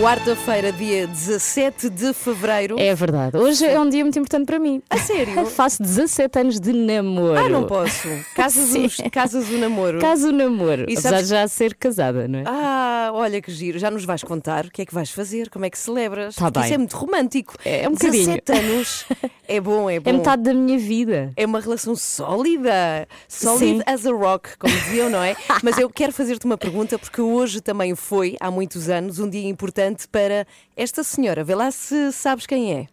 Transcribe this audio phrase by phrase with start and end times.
[0.00, 2.76] Quarta-feira, dia 17 de fevereiro.
[2.80, 3.36] É verdade.
[3.36, 4.80] Hoje é um dia muito importante para mim.
[4.88, 5.44] A sério?
[5.44, 7.36] Faço 17 anos de namoro.
[7.38, 8.08] Ah, não posso.
[8.34, 9.98] Casas, os, casas o namoro.
[10.00, 10.86] Caso namoro.
[10.88, 12.44] E sabes- já ser casada, não é?
[12.46, 13.78] Ah, olha que giro.
[13.78, 16.34] Já nos vais contar o que é que vais fazer, como é que celebras.
[16.34, 16.64] Tá Porque bem.
[16.64, 17.54] Isso é muito romântico.
[17.62, 18.40] É, é um bocadinho.
[18.40, 19.04] 17 anos.
[19.46, 20.08] É bom, é bom.
[20.08, 21.30] É metade da minha vida.
[21.36, 23.82] É uma relação sólida, solid Sim.
[23.84, 25.36] as a rock, como diziam, não é?
[25.62, 29.46] Mas eu quero fazer-te uma pergunta, porque hoje também foi, há muitos anos, um dia
[29.46, 31.42] importante para esta senhora.
[31.44, 32.86] Vê lá se sabes quem é.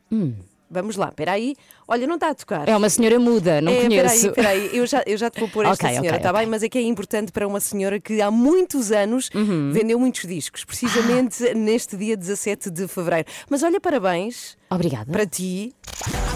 [0.69, 1.55] Vamos lá, espera aí.
[1.87, 2.67] Olha, não está a tocar.
[2.67, 3.95] É uma senhora muda, não é, conheço.
[3.95, 4.77] Espera aí, espera aí.
[4.77, 6.41] Eu já, eu já te vou pôr esta Ok, ok, senhora, está ok.
[6.41, 6.49] bem?
[6.49, 9.71] Mas é que é importante para uma senhora que há muitos anos Uhum.
[9.71, 13.29] vendeu muitos discos, precisamente neste dia 17 de fevereiro.
[13.49, 15.09] Mas olha, parabéns Obrigada.
[15.09, 15.73] para ti.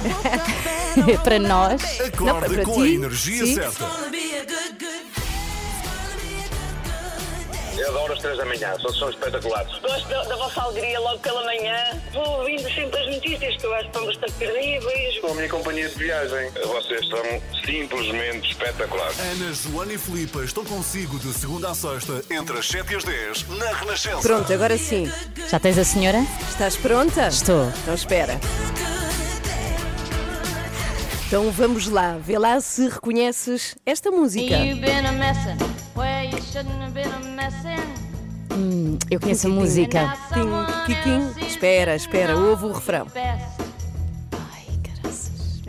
[1.23, 1.81] Para nós.
[2.01, 3.55] Acorde para com ti, a energia sim.
[3.55, 3.85] certa.
[7.81, 9.79] Eu adoro as três da manhã, são, são espetaculares.
[9.79, 11.99] Gosto da, da vossa alegria logo pela manhã.
[12.13, 15.19] Vou ouvindo sempre as notícias que eu acho que estão bastante credíveis.
[15.19, 16.51] Com a minha companhia de viagem.
[16.63, 19.19] Vocês são simplesmente espetaculares.
[19.19, 23.03] Ana, Joana e Filipe estão consigo de segunda a sexta, entre as 7 e as
[23.03, 24.21] 10, na Renascença.
[24.21, 25.11] Pronto, agora sim.
[25.49, 26.19] Já tens a senhora?
[26.49, 27.27] Estás pronta?
[27.29, 27.65] Estou.
[27.81, 28.39] Então espera.
[31.31, 34.53] Então vamos lá, vê lá se reconheces esta música.
[35.13, 35.55] Messin'.
[39.09, 40.13] Eu conheço a música.
[40.33, 41.45] Tim.
[41.47, 43.07] Espera, espera, ouve o refrão.
[43.15, 45.61] Ai, caraças.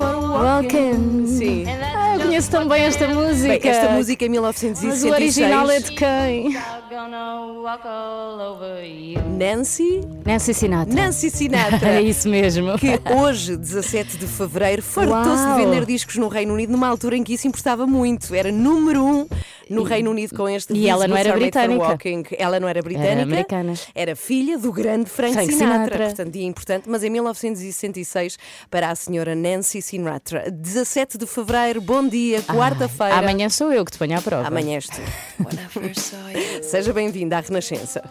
[0.00, 1.26] Walking.
[1.28, 1.64] Sim.
[1.68, 3.60] Ah, eu conheço tão bem esta música.
[3.60, 5.04] Bem, esta música é Mas 1966.
[5.04, 6.58] o original é de quem?
[6.90, 9.20] Gonna walk all over you.
[9.38, 10.92] Nancy, Nancy Sinatra.
[10.92, 11.90] Nancy Sinatra.
[12.00, 12.76] É isso mesmo.
[12.78, 17.22] Que hoje, 17 de fevereiro, fartou-se de vender discos no Reino Unido numa altura em
[17.22, 18.34] que isso importava muito.
[18.34, 19.26] Era número um
[19.68, 21.82] no Reino Unido com este E ela não era britânica.
[21.82, 22.24] Walking.
[22.36, 23.22] Ela não era britânica.
[23.22, 23.74] americana.
[23.94, 25.84] Era filha do grande Frank, Frank Sinatra.
[25.84, 26.06] Sinatra.
[26.06, 26.88] Portanto, dia importante.
[26.88, 28.36] Mas em 1966,
[28.68, 30.50] para a senhora Nancy Sinatra.
[30.50, 33.14] 17 de fevereiro, bom dia, quarta-feira.
[33.16, 34.46] Amanhã sou eu que te ponho à prova.
[34.46, 35.00] Amanhã és tu.
[36.62, 38.02] Seja bem-vinda à Renascença.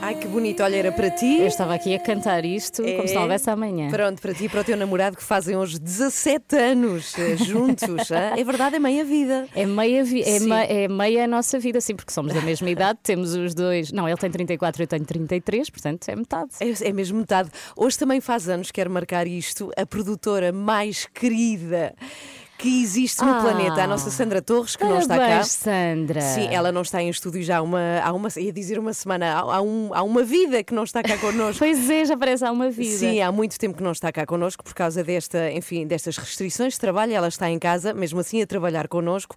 [0.00, 0.62] Ai, que bonito.
[0.64, 1.38] Olha, era para ti.
[1.38, 3.88] Eu estava aqui a cantar isto como se não houvesse amanhã.
[3.88, 8.10] Pronto, para ti e para o teu namorado que fazem hoje 17 anos eh, juntos.
[8.10, 8.32] hã?
[8.36, 9.46] é verdade, é meia vida.
[9.54, 12.98] É meia, vi- é, é meia a nossa vida, sim, porque somos da mesma idade,
[13.02, 13.92] temos os dois.
[13.92, 16.50] Não, ele tem 34, eu tenho 33, portanto é metade.
[16.58, 17.50] É, é mesmo metade.
[17.76, 21.94] Hoje também faz anos, quero marcar isto, a produtora mais querida
[22.62, 23.40] que existe no Ah.
[23.42, 25.20] planeta, a nossa Sandra Torres, que não está cá.
[25.24, 26.20] Parabéns, Sandra.
[26.20, 29.34] Sim, ela não está em estúdio já há uma, há uma ia dizer uma semana,
[29.34, 31.58] há, há um, há uma vida que não está cá connosco.
[31.58, 32.96] Pois é, já parece há uma vida.
[32.98, 36.74] Sim, há muito tempo que não está cá connosco por causa desta, enfim, destas restrições
[36.74, 37.12] de trabalho.
[37.12, 39.34] Ela está em casa, mesmo assim, a trabalhar connosco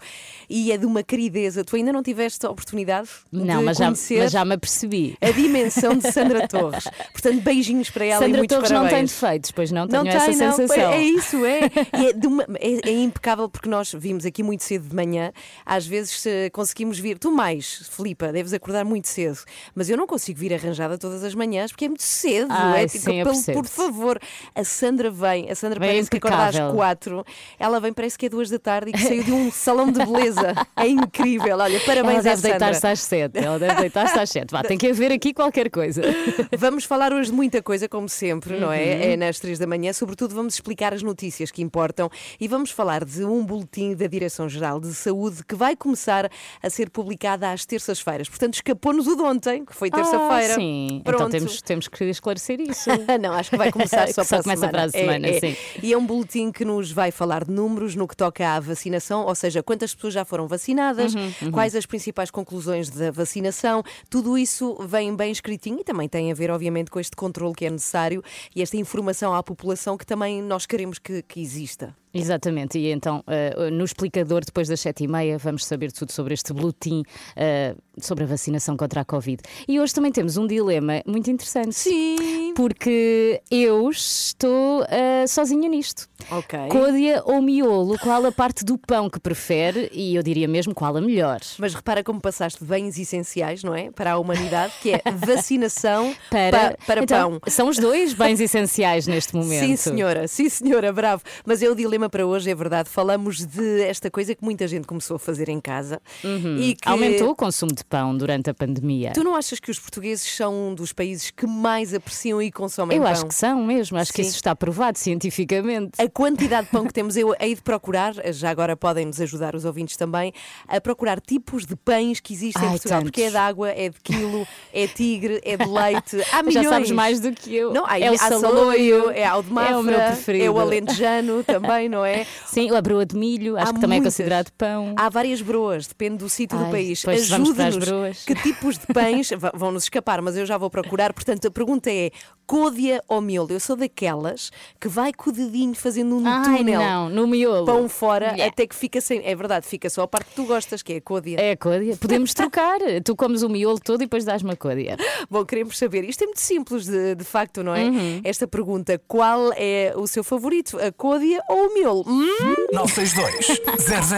[0.47, 1.63] e é de uma querideza.
[1.63, 5.17] Tu ainda não tiveste a oportunidade Não, de mas já, conhecer mas já me apercebi.
[5.19, 6.83] a dimensão de Sandra Torres.
[7.11, 9.11] Portanto, beijinhos para ela e Sandra muitos Torres não tem parabéns.
[9.19, 9.87] defeitos, pois não?
[9.87, 10.51] Tenho Não essa tem, não.
[10.55, 10.91] sensação.
[10.91, 11.59] É isso, é.
[11.99, 15.31] E é, de uma- é- é impecável porque nós vimos aqui muito cedo de manhã.
[15.65, 17.17] Às vezes eh, conseguimos vir.
[17.17, 19.39] Tu mais, Filipa, deves acordar muito cedo.
[19.73, 22.47] Mas eu não consigo vir arranjada todas as manhãs porque é muito cedo.
[22.51, 24.19] Ai, é, sim, pelo- por favor,
[24.53, 25.49] a Sandra vem.
[25.49, 26.75] A Sandra Vem parece que acorda às impecável.
[26.75, 27.25] quatro.
[27.57, 29.99] Ela vem, parece que é duas da tarde e que saiu de um salão de
[30.05, 30.53] beleza.
[30.75, 31.57] É incrível.
[31.57, 33.37] Olha, Ela parabéns à deve deitar-se às sete.
[33.39, 34.51] Ela deve deitar-se às sete.
[34.51, 36.01] Vá, tem que haver aqui qualquer coisa.
[36.57, 38.73] Vamos falar hoje de muita coisa, como sempre, não Uhum.
[38.73, 39.13] é?
[39.13, 39.93] É nas três da manhã.
[39.93, 42.09] Sobretudo, vamos explicar as notícias que importam
[42.39, 46.29] e vamos falar de um boletim da Direção-Geral de Saúde que vai começar
[46.61, 48.27] a ser publicado às terças-feiras.
[48.27, 50.53] Portanto, escapou-nos o de ontem, que foi terça-feira.
[50.53, 51.15] Ah, sim, Pronto.
[51.15, 52.89] então temos, temos que esclarecer isso.
[53.21, 54.71] Não, acho que vai começar só, Só para, começa a semana.
[54.71, 55.39] para a semana, É, é.
[55.39, 55.55] sim.
[55.83, 59.25] E é um boletim que nos vai falar de números no que toca à vacinação,
[59.25, 64.37] ou seja, quantas pessoas já foram vacinadas, Uhum, quais as principais conclusões da vacinação, tudo
[64.37, 67.69] isso vem bem escritinho e também tem a ver, obviamente, com este controle que é
[67.69, 68.23] necessário
[68.55, 71.95] e esta informação à população que também nós queremos que, que exista.
[72.17, 76.33] Exatamente, e então eh, no explicador, depois das sete e meia, vamos saber tudo sobre
[76.33, 77.03] este boletim
[77.35, 79.43] eh, sobre a vacinação contra a Covid.
[79.67, 81.75] E hoje também temos um dilema muito interessante.
[81.75, 82.53] Sim.
[82.55, 86.07] Porque eu estou eh, sozinha nisto.
[86.31, 86.59] Ok.
[86.69, 89.89] Côdea ou miolo, qual a parte do pão que prefere?
[89.93, 91.39] E eu diria mesmo qual a melhor.
[91.57, 93.91] Mas repara como passaste bens essenciais, não é?
[93.91, 97.51] Para a humanidade, que é vacinação Para, pa- para Então, pão.
[97.51, 99.65] São os dois bens essenciais neste momento.
[99.65, 101.23] Sim, senhora, sim, senhora, bravo.
[101.45, 102.89] Mas é o dilema para hoje, é verdade.
[102.89, 106.93] Falamos de esta coisa que muita gente começou a fazer em casa e que Uhum.
[106.95, 109.11] Aumentou o consumo de pão durante a pandemia.
[109.13, 112.97] Tu não achas que os portugueses são um dos países que mais apreciam e consomem
[112.97, 113.11] Eu pão.
[113.11, 114.29] acho que são mesmo, acho que Sim.
[114.29, 115.91] isso está provado cientificamente.
[116.01, 119.53] A quantidade de pão que temos, eu hei de procurar, já agora podem nos ajudar
[119.53, 120.31] os ouvintes também,
[120.65, 122.99] a procurar tipos de pães que existem em Ai, Portugal.
[122.99, 123.11] tantos.
[123.11, 126.17] Porque é de água, é de quilo, é tigre, é de leite.
[126.31, 126.63] Há milhões.
[126.63, 127.73] Já sabes mais do que eu.
[127.73, 130.45] Não, há, é o há saloio, é Mafra, é o meu preferido.
[130.45, 132.25] é o alentejano também, não é?
[132.45, 134.13] Sim, a broa de milho, acho Há que também muitas.
[134.17, 134.93] é considerado pão.
[134.97, 137.01] Há várias broas, depende do sítio do Ai, país.
[137.01, 138.23] para as Ajude-nos.
[138.23, 141.11] Que tipos de pães va- vão-nos escapar, mas eu já vou procurar.
[141.11, 142.09] Portanto, a pergunta é:
[142.47, 143.51] côdea ou miolo?
[143.51, 146.79] Eu sou daquelas que vai com o dedinho fazendo um Ai, túnel.
[146.81, 147.65] não, no miolo.
[147.65, 148.45] Pão fora, Yeah.
[148.47, 149.21] até que fica sem.
[149.25, 151.39] É verdade, fica só a parte que tu gostas, que é a côdea.
[151.39, 151.95] É a côdea.
[151.97, 152.79] Podemos trocar.
[153.03, 154.97] tu comes o miolo todo e depois dás-me a côdea.
[155.29, 156.03] Bom, queremos saber.
[156.03, 157.83] Isto é muito simples, de, de facto, não é?
[157.85, 158.21] Uhum.
[158.23, 162.03] Esta pergunta: qual é o seu favorito, a côdea ou o miolo?
[162.07, 162.27] Hum?
[162.73, 163.61] 962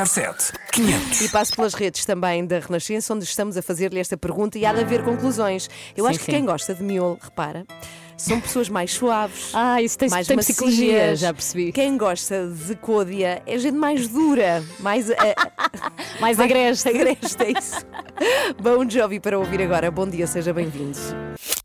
[0.10, 1.22] 007 500.
[1.22, 4.74] E passo pelas redes também da Renascença, onde estamos a fazer-lhe esta pergunta e há
[4.74, 5.69] de haver conclusões.
[5.95, 6.31] Eu Sim, acho que sim.
[6.31, 7.66] quem gosta de miolo, repara,
[8.18, 9.52] são pessoas mais suaves.
[9.54, 10.58] Ah, isso tem, mais tem macias.
[10.58, 11.72] psicologia, já percebi.
[11.72, 15.36] Quem gosta de côdea é gente mais dura, mais eh,
[16.19, 16.90] Mais agreste.
[16.90, 17.86] agreste, é isso.
[18.62, 19.92] Bom Jovi para ouvir agora.
[19.92, 20.98] Bom dia, seja bem-vindo.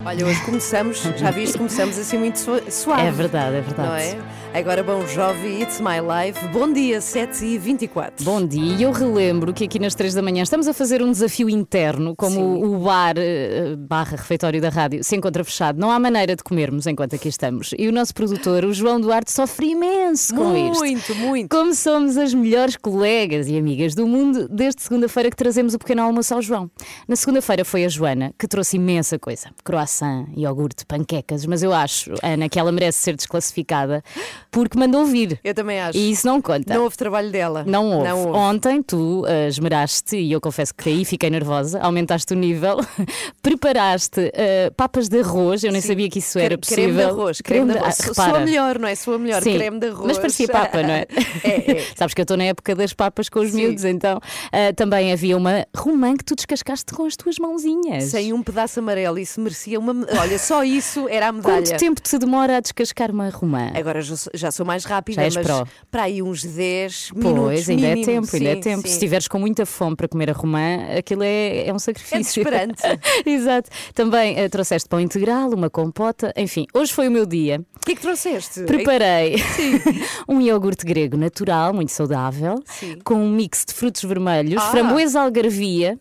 [0.04, 3.06] Olha, hoje começamos, já viste, começamos assim muito sua- suave.
[3.06, 3.88] É verdade, é verdade.
[3.88, 4.18] Não é?
[4.54, 6.46] Agora, Bom Jovi, It's My Life.
[6.48, 10.20] Bom dia, 7 e 24 Bom dia, e eu relembro que aqui nas 3 da
[10.20, 12.62] manhã estamos a fazer um desafio interno, como Sim.
[12.62, 16.86] o bar eh, barra refeitório da rádio se encontra fechado, não há maneira de comermos
[16.86, 17.70] enquanto aqui estamos.
[17.78, 20.80] E o nosso produtor, o João Duarte, sofre imenso com isto.
[20.80, 21.48] Muito, muito.
[21.48, 26.02] Como somos as melhores colegas e amigas do mundo, desde segunda-feira que trazemos o pequeno
[26.02, 26.70] almoço ao João.
[27.08, 31.46] Na segunda-feira foi a Joana que trouxe imensa coisa: croissant, iogurte, panquecas.
[31.46, 34.04] Mas eu acho, Ana, que ela merece ser desclassificada
[34.52, 35.40] porque mandou vir.
[35.42, 35.98] Eu também acho.
[35.98, 36.74] E isso não conta.
[36.74, 37.64] Não houve trabalho dela.
[37.66, 38.08] Não houve.
[38.08, 38.38] Não houve.
[38.38, 42.76] Ontem tu uh, esmeraste, e eu confesso que aí fiquei nervosa, aumentaste o nível,
[43.42, 45.88] preparaste uh, papas de arroz, eu nem Sim.
[45.88, 46.84] sabia que isso era possível.
[46.84, 47.40] Creme de arroz.
[47.40, 48.00] Creme de de- arroz.
[48.00, 48.44] Ah, Sou- Sou a repara.
[48.44, 48.94] melhor, não é?
[48.94, 49.42] Sou a melhor.
[49.42, 50.06] Sim, Creme de arroz.
[50.06, 51.06] Mas parecia papa, não é?
[51.44, 51.86] É, é.
[51.96, 53.56] Sabes que eu estou na época das papas com os Sim.
[53.56, 58.04] miúdos, então uh, também havia uma romã que tu descascaste com as tuas mãozinhas.
[58.04, 59.92] Sem um pedaço amarelo, isso merecia uma.
[60.20, 61.56] Olha, só isso era a medalha.
[61.64, 63.70] Quanto tempo te demora a descascar uma romã?
[63.74, 65.66] Agora já, já sou mais rápida, mas pró.
[65.90, 67.38] para aí uns 10 minutos.
[67.40, 68.02] Pois, ainda mínimo.
[68.02, 68.82] é tempo, ainda é tempo.
[68.82, 68.88] sim.
[68.88, 72.42] Se estiveres com muita fome para comer a romã, aquilo é, é um sacrifício.
[72.42, 72.82] desesperante.
[73.24, 73.70] Exato.
[73.94, 77.60] Também eh, trouxeste pão integral, uma compota, enfim, hoje foi o meu dia.
[77.76, 78.62] O que é que trouxeste?
[78.64, 79.36] Preparei
[80.28, 82.98] um iogurte grego natural, muito saudável, Sim.
[83.04, 84.70] com um mix de frutos vermelhos, Ah.
[84.70, 85.98] framboesa algarvia.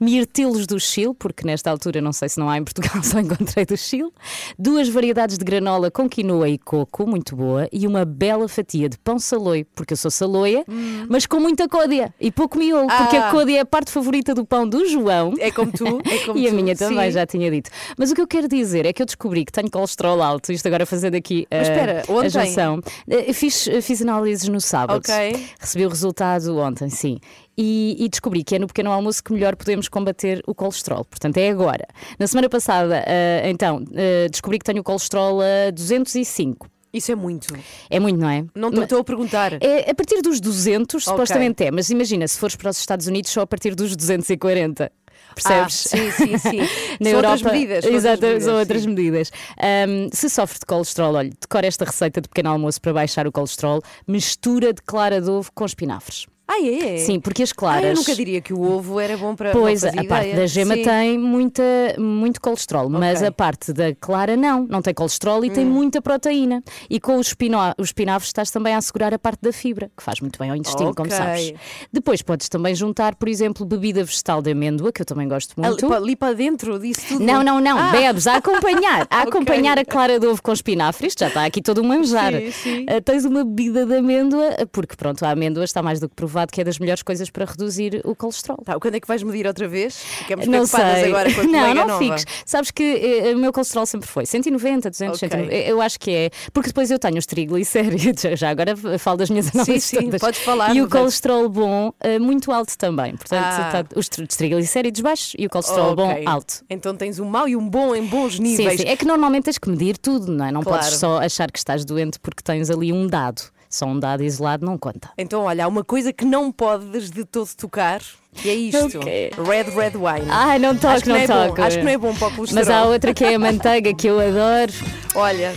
[0.00, 3.64] Mirtilos do Chile, porque nesta altura não sei se não há em Portugal, só encontrei
[3.64, 4.10] do Chile.
[4.58, 7.68] Duas variedades de granola com quinoa e coco, muito boa.
[7.72, 10.64] E uma bela fatia de pão saloio, porque eu sou saloia,
[11.08, 13.20] mas com muita côdea e pouco miolo, porque Hum.
[13.22, 13.28] Ah.
[13.28, 15.34] a côdea é a parte favorita do pão do João.
[15.38, 15.84] É como tu.
[16.12, 16.56] É como e a tu.
[16.56, 17.12] minha também, Sim.
[17.14, 17.70] já tinha dito.
[17.96, 20.66] Mas o que eu quero dizer é que eu descobri que tenho colesterol alto, isto
[20.66, 22.26] agora fazendo aqui Mas eh, espera, ontem?
[22.26, 22.80] a junção.
[23.08, 24.98] Eh, Fiz, fiz análises no sábado.
[24.98, 25.46] Ok.
[25.58, 27.18] Recebi o resultado ontem, sim.
[27.56, 31.04] E, e descobri que é no pequeno almoço que melhor podemos combater o colesterol.
[31.04, 31.86] Portanto, é agora.
[32.18, 36.66] Na semana passada, eh, então, eh, descobri que tenho o colesterol a 205.
[36.92, 37.54] Isso é muito.
[37.88, 38.44] É muito, não é?
[38.54, 39.54] Não estou a perguntar.
[39.62, 41.12] É a partir dos 200, Ok.
[41.12, 44.92] supostamente é, mas imagina, se fores para os Estados Unidos, só a partir dos 240.
[45.34, 45.86] Percebes?
[45.86, 46.58] Ah, sim, sim, sim.
[47.00, 47.84] Na São Europa, outras medidas.
[47.86, 49.32] Exato, são outras medidas.
[49.58, 53.32] Ahm, se sofre de colesterol, olha, decora esta receita de pequeno almoço para baixar o
[53.32, 56.26] colesterol, mistura de clara de ovo com espinafres.
[56.54, 56.98] Ah, é?
[56.98, 57.84] Sim, porque as Ah, claras.
[57.84, 59.52] eu nunca diria que o ovo era bom para.
[59.52, 60.36] Pois, a parte ideia.
[60.36, 60.82] da gema Sim.
[60.82, 61.62] tem muita,
[61.98, 63.28] muito colesterol, mas Ok.
[63.28, 64.66] a parte da clara não.
[64.68, 66.62] Não tem colesterol e tem muita proteína.
[66.90, 70.02] E com os, espino- os espinafres estás também a assegurar a parte da fibra, que
[70.02, 71.16] faz muito bem ao intestino, como Ok.
[71.16, 71.52] sabes.
[71.92, 75.92] Depois podes também juntar, por exemplo, bebida vegetal de amêndoa, que eu também gosto muito.
[75.92, 77.24] ali para dentro disso tudo.
[77.24, 81.06] Não, não, não, Ah, bebes a acompanhar, a acompanhar a clara de ovo com espinafre,
[81.06, 82.32] isto já está aqui todo um manjar.
[82.32, 82.86] Sim, sim.
[82.88, 86.52] Ah, tens uma bebida de amêndoa, porque pronto, a amêndoa está mais do que provado
[86.52, 88.58] que é das melhores coisas para reduzir o colesterol.
[88.64, 89.96] Tá, quando é que vais medir outra vez?
[89.96, 91.04] Ficamos Não sei.
[91.06, 91.98] agora com a não, não nova.
[91.98, 92.24] fiques.
[92.44, 95.28] Sabes que eh, o meu colesterol sempre foi 190, 200, Ok.
[95.28, 95.54] 190.
[95.68, 96.30] Eu acho que é.
[96.52, 98.22] Porque depois eu tenho os triglicéridos.
[98.38, 100.20] Já agora falo das minhas análises sim, todas.
[100.20, 103.16] podes falar, E o colesterol bom eh, muito alto também.
[103.16, 103.84] Portanto, Ah.
[103.84, 106.24] tá- os tri- os triglicéridos baixos e o colesterol bom Ok.
[106.26, 106.64] alto.
[106.68, 108.80] Então tens um mau e um bom em bons Sim, níveis.
[108.80, 108.86] sim.
[108.88, 110.52] É que normalmente tens que medir tudo, não é?
[110.52, 110.82] Não Claro.
[110.82, 113.42] podes só achar que estás doente porque tens ali um dado.
[113.72, 115.08] Só um dado isolado não conta.
[115.16, 118.02] Então, olha, há uma coisa que não podes de todo tocar,
[118.34, 119.30] que é isto: Ok.
[119.38, 120.30] Red Red Wine.
[120.30, 121.48] Ai, não Acho que não não é bom.
[121.48, 121.60] toque.
[121.62, 122.64] Acho que não é bom para o colesterol.
[122.66, 124.72] Mas há outra que é a manteiga que eu adoro.
[125.14, 125.54] Olha.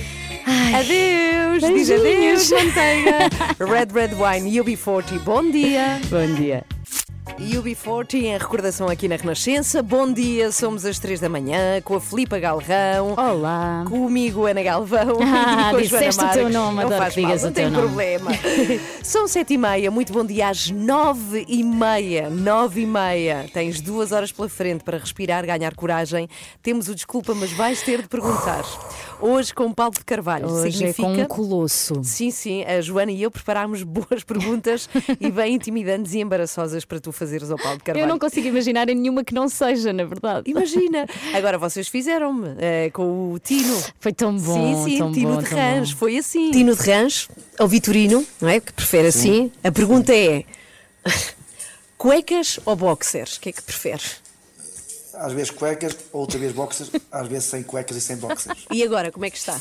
[0.74, 2.52] Adeus, diz beijinhos.
[2.54, 3.18] adeus, manteiga.
[3.60, 6.00] Red Red Wine, UB40, bom dia.
[6.10, 6.64] Bom dia.
[7.40, 9.84] UB40 em recordação aqui na Renascença.
[9.84, 13.14] Bom dia, somos às 3 da manhã com a Filipa Galrão.
[13.18, 13.84] Olá.
[13.90, 15.20] Comigo, Ana Galvão.
[15.22, 17.64] Ah, e disseste Joana o teu nome, não adoro que mal, digas não o tem
[17.66, 17.88] teu nome.
[17.88, 18.32] problema.
[19.04, 22.30] São sete e meia, muito bom dia às nove e meia.
[22.30, 23.46] Nove e meia.
[23.54, 26.30] Tens duas horas pela frente para respirar, ganhar coragem.
[26.64, 28.64] Temos o desculpa, mas vais ter de perguntar.
[29.20, 30.48] Hoje com Paulo de Carvalho.
[30.48, 31.08] Hoje Significa...
[31.08, 32.04] é com um colosso.
[32.04, 37.00] Sim, sim, a Joana e eu preparámos boas perguntas e bem intimidantes e embaraçosas para
[37.00, 38.04] tu fazeres ao Paulo de Carvalho.
[38.04, 40.50] Eu não consigo imaginar nenhuma que não seja, na verdade.
[40.50, 41.06] Imagina!
[41.34, 43.82] Agora vocês fizeram-me eh, com o Tino.
[44.00, 44.84] Foi tão bom.
[44.84, 46.52] sim, sim, tão Tino bom, de Rãs, foi assim.
[46.52, 47.30] Tino de Rãs,
[47.60, 48.60] ou Vitorino, não é?
[48.60, 49.52] Que prefere assim.
[49.64, 50.44] A pergunta é:
[51.98, 53.38] cuecas ou boxers?
[53.38, 54.25] O que é que preferes?
[55.18, 58.66] Às vezes cuecas, outra vez boxers, às vezes sem cuecas e sem boxers.
[58.72, 59.60] E agora, como é que está?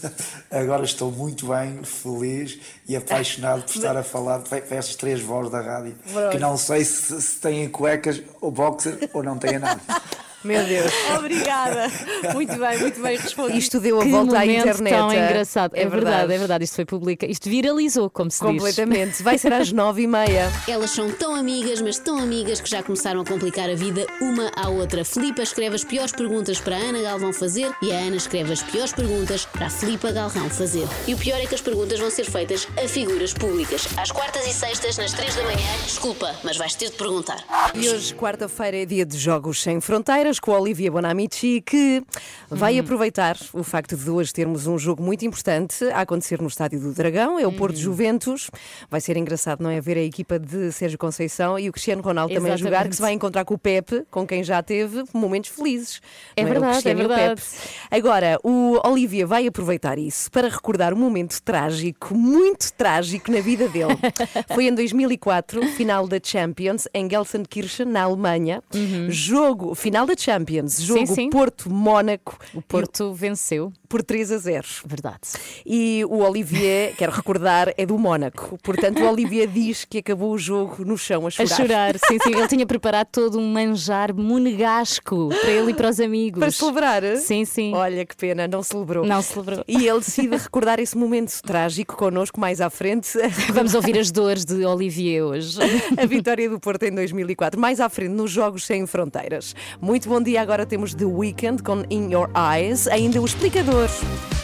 [0.50, 2.58] Agora estou muito bem, feliz
[2.88, 5.96] e apaixonado por estar a falar para estas três vozes da rádio,
[6.30, 9.80] que não sei se, se têm cuecas ou boxers ou não têm nada.
[10.44, 10.92] Meu Deus.
[11.18, 11.90] Obrigada.
[12.34, 13.58] Muito bem, muito bem respondido.
[13.58, 14.94] Isto deu a Que volta à momento internet.
[14.94, 15.24] tão é?
[15.24, 15.72] engraçado.
[15.74, 16.64] É, verdade, é verdade.
[16.64, 17.32] Isto foi publicado.
[17.32, 18.46] Isto viralizou, como se diz.
[18.46, 19.22] Completamente.
[19.22, 20.52] Vai ser às nove e meia.
[20.68, 24.50] Elas são tão amigas, mas tão amigas que já começaram a complicar a vida uma
[24.54, 25.04] à outra.
[25.04, 28.62] Filipa escreve as piores perguntas para a Ana Galvão fazer e a Ana escreve as
[28.62, 30.86] piores perguntas para a Filipa Galrão fazer.
[31.06, 33.86] E o pior é que as perguntas vão ser feitas a figuras públicas.
[33.96, 35.56] Às quartas e sextas, nas três da manhã.
[35.84, 37.42] Desculpa, mas vais ter de perguntar.
[37.74, 42.02] E hoje, quarta-feira, é dia de Jogos Sem Fronteiras com a Olivia Bonamici, que
[42.50, 46.80] vai aproveitar o facto de hoje termos um jogo muito importante a acontecer no Estádio
[46.80, 48.50] do Dragão, é o Porto Juventus.
[48.90, 49.80] Vai ser engraçado, não é?
[49.80, 52.90] Ver a equipa de Sérgio Conceição e o Cristiano Ronaldo também a jogar, Exatamente.
[52.90, 56.00] que se vai encontrar com o Pepe, com quem já teve momentos felizes.
[56.36, 57.40] É O verdade, Cristiano é e o verdade.
[57.40, 57.52] Pepe.
[57.90, 63.68] Agora, o Olivia vai aproveitar isso para recordar um momento trágico, muito trágico na vida
[63.68, 63.96] dele.
[64.54, 68.62] Foi em 2004, final da Champions, em Gelsenkirchen, na Alemanha.
[69.08, 71.06] Jogo, final da Champions, jogo Uhum.
[71.06, 71.30] sim.
[71.30, 72.38] Porto-Mónaco.
[72.54, 73.72] O Porto venceu.
[73.88, 74.66] Por 3 a 0.
[74.86, 75.20] Verdade.
[75.64, 78.58] E o Olivier, quero recordar, é do Mónaco.
[78.62, 81.56] Portanto, o Olivier diz que acabou o jogo no chão a A chorar.
[81.56, 82.30] chorar, sim, sim.
[82.36, 86.40] Ele tinha preparado todo um manjar monegasco para ele e para os amigos.
[86.40, 87.02] Para celebrar?
[87.18, 87.72] Sim, sim.
[87.74, 89.04] Olha que pena, não celebrou.
[89.06, 89.64] Não celebrou.
[89.68, 93.16] E ele decide recordar esse momento trágico connosco mais à frente.
[93.52, 95.58] Vamos ouvir as dores de Olivier hoje.
[95.96, 97.60] A vitória do Porto em 2004.
[97.60, 99.54] Mais à frente, nos Jogos Sem Fronteiras.
[99.80, 100.42] Muito bom dia.
[100.42, 102.86] Agora temos The Weeknd com In Your Eyes.
[102.88, 103.88] Ainda o explicador.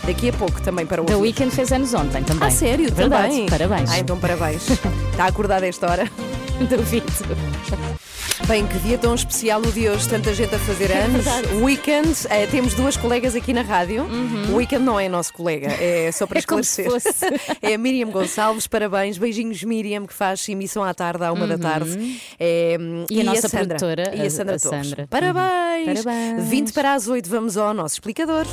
[0.07, 1.15] Daqui a pouco também para ouvir.
[1.15, 2.49] The Weeknd fez anos ontem também.
[2.49, 2.93] Ah, sério?
[2.93, 3.29] Verdade.
[3.29, 3.47] Também?
[3.47, 3.91] Parabéns.
[3.91, 4.69] Ah, então parabéns.
[5.11, 6.11] Está acordado a esta hora?
[6.69, 7.07] Duvido.
[8.47, 11.25] Bem, que dia tão especial o de hoje, tanta gente a fazer anos.
[11.63, 14.05] Weekend, eh, temos duas colegas aqui na rádio.
[14.51, 16.59] O Weekend não é nosso colega, é só para Uhum.
[16.59, 17.41] É esclarecer.
[17.63, 21.59] é a Miriam Gonçalves, parabéns, beijinhos Miriam, que faz emissão à tarde, à uma da
[21.59, 22.21] tarde.
[22.41, 23.07] É, Uhum.
[23.09, 24.87] E a nossa Sandra, produtora, e a a- Sandra a Torres.
[24.89, 25.07] Sandra.
[25.09, 25.87] Parabéns!
[25.99, 26.05] Uhum.
[26.05, 26.49] Parabéns.
[26.49, 28.47] 20 para as 8, vamos ao nosso explicador.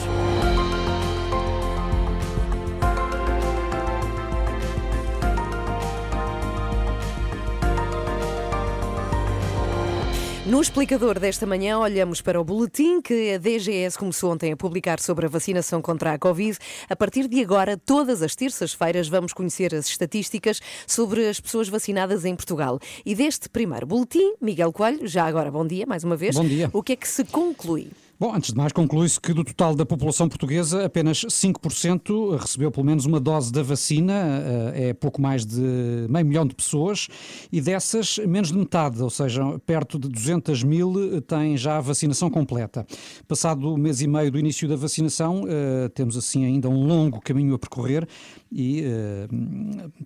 [10.48, 14.98] No explicador desta manhã, olhamos para o boletim que a DGS começou ontem a publicar
[14.98, 16.58] sobre a vacinação contra a Covid.
[16.90, 22.24] A partir de agora, todas as terças-feiras, vamos conhecer as estatísticas sobre as pessoas vacinadas
[22.24, 22.80] em Portugal.
[23.06, 26.38] E deste primeiro boletim, Miguel Coelho, já agora bom dia mais uma vez.
[26.38, 26.70] Bom dia.
[26.72, 27.90] O que é que se conclui?
[28.20, 32.84] Bom, antes de mais, conclui-se que do total da população portuguesa, apenas 5% recebeu pelo
[32.84, 34.42] menos uma dose da vacina,
[34.74, 35.62] eh, é pouco mais de
[36.10, 37.08] meio milhão de pessoas,
[37.52, 42.28] e dessas, menos de metade, ou seja, perto de 200 mil, têm já a vacinação
[42.28, 42.88] completa.
[43.28, 47.22] Passado o mês e meio do início da vacinação, eh, temos assim ainda um longo
[47.22, 48.08] caminho a percorrer
[48.52, 49.28] e eh,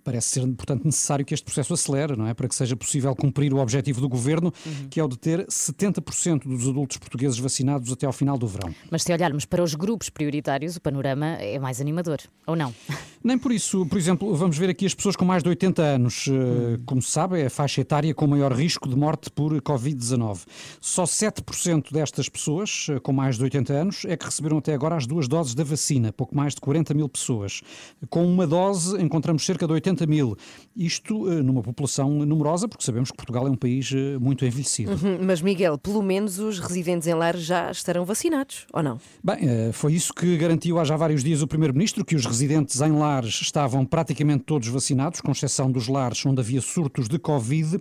[0.04, 2.34] parece ser, portanto, necessário que este processo acelere, não é?
[2.34, 4.52] Para que seja possível cumprir o objetivo do governo,
[4.90, 8.74] que é o de ter 70% dos adultos portugueses vacinados até ao final do verão.
[8.90, 12.74] Mas se olharmos para os grupos prioritários, o panorama é mais animador, ou não?
[13.22, 16.26] Nem por isso, por exemplo, vamos ver aqui as pessoas com mais de 80 anos.
[16.28, 20.40] Eh, Como se sabe, é a faixa etária com maior risco de morte por Covid-19.
[20.80, 24.96] Só 7% destas pessoas eh, com mais de 80 anos é que receberam até agora
[24.96, 27.62] as duas doses da vacina, pouco mais de 40 mil pessoas.
[28.10, 30.36] Com uma dose encontramos cerca de 80 mil.
[30.74, 34.92] Isto eh, numa população numerosa, porque sabemos que Portugal é um país eh, muito envelhecido.
[34.92, 38.98] Hum, Mas, Miguel, pelo menos os residentes em lar já estarão vacinados, ou não?
[39.22, 42.80] Bem, eh, foi isso que garantiu há já vários dias o Primeiro-Ministro, que os residentes
[42.80, 47.78] em lares estavam praticamente todos vacinados, com exceção dos lares onde havia surtos de Covid.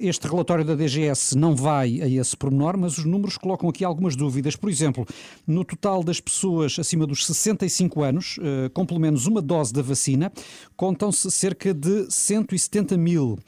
[0.00, 4.14] Este relatório da DGS não vai a esse pormenor, mas os números colocam aqui algumas
[4.14, 4.54] dúvidas.
[4.54, 5.06] Por exemplo,
[5.46, 8.38] no total das pessoas acima dos 65 anos,
[8.74, 10.32] com pelo menos uma dose da vacina,
[10.76, 13.38] contam-se cerca de 170 mil.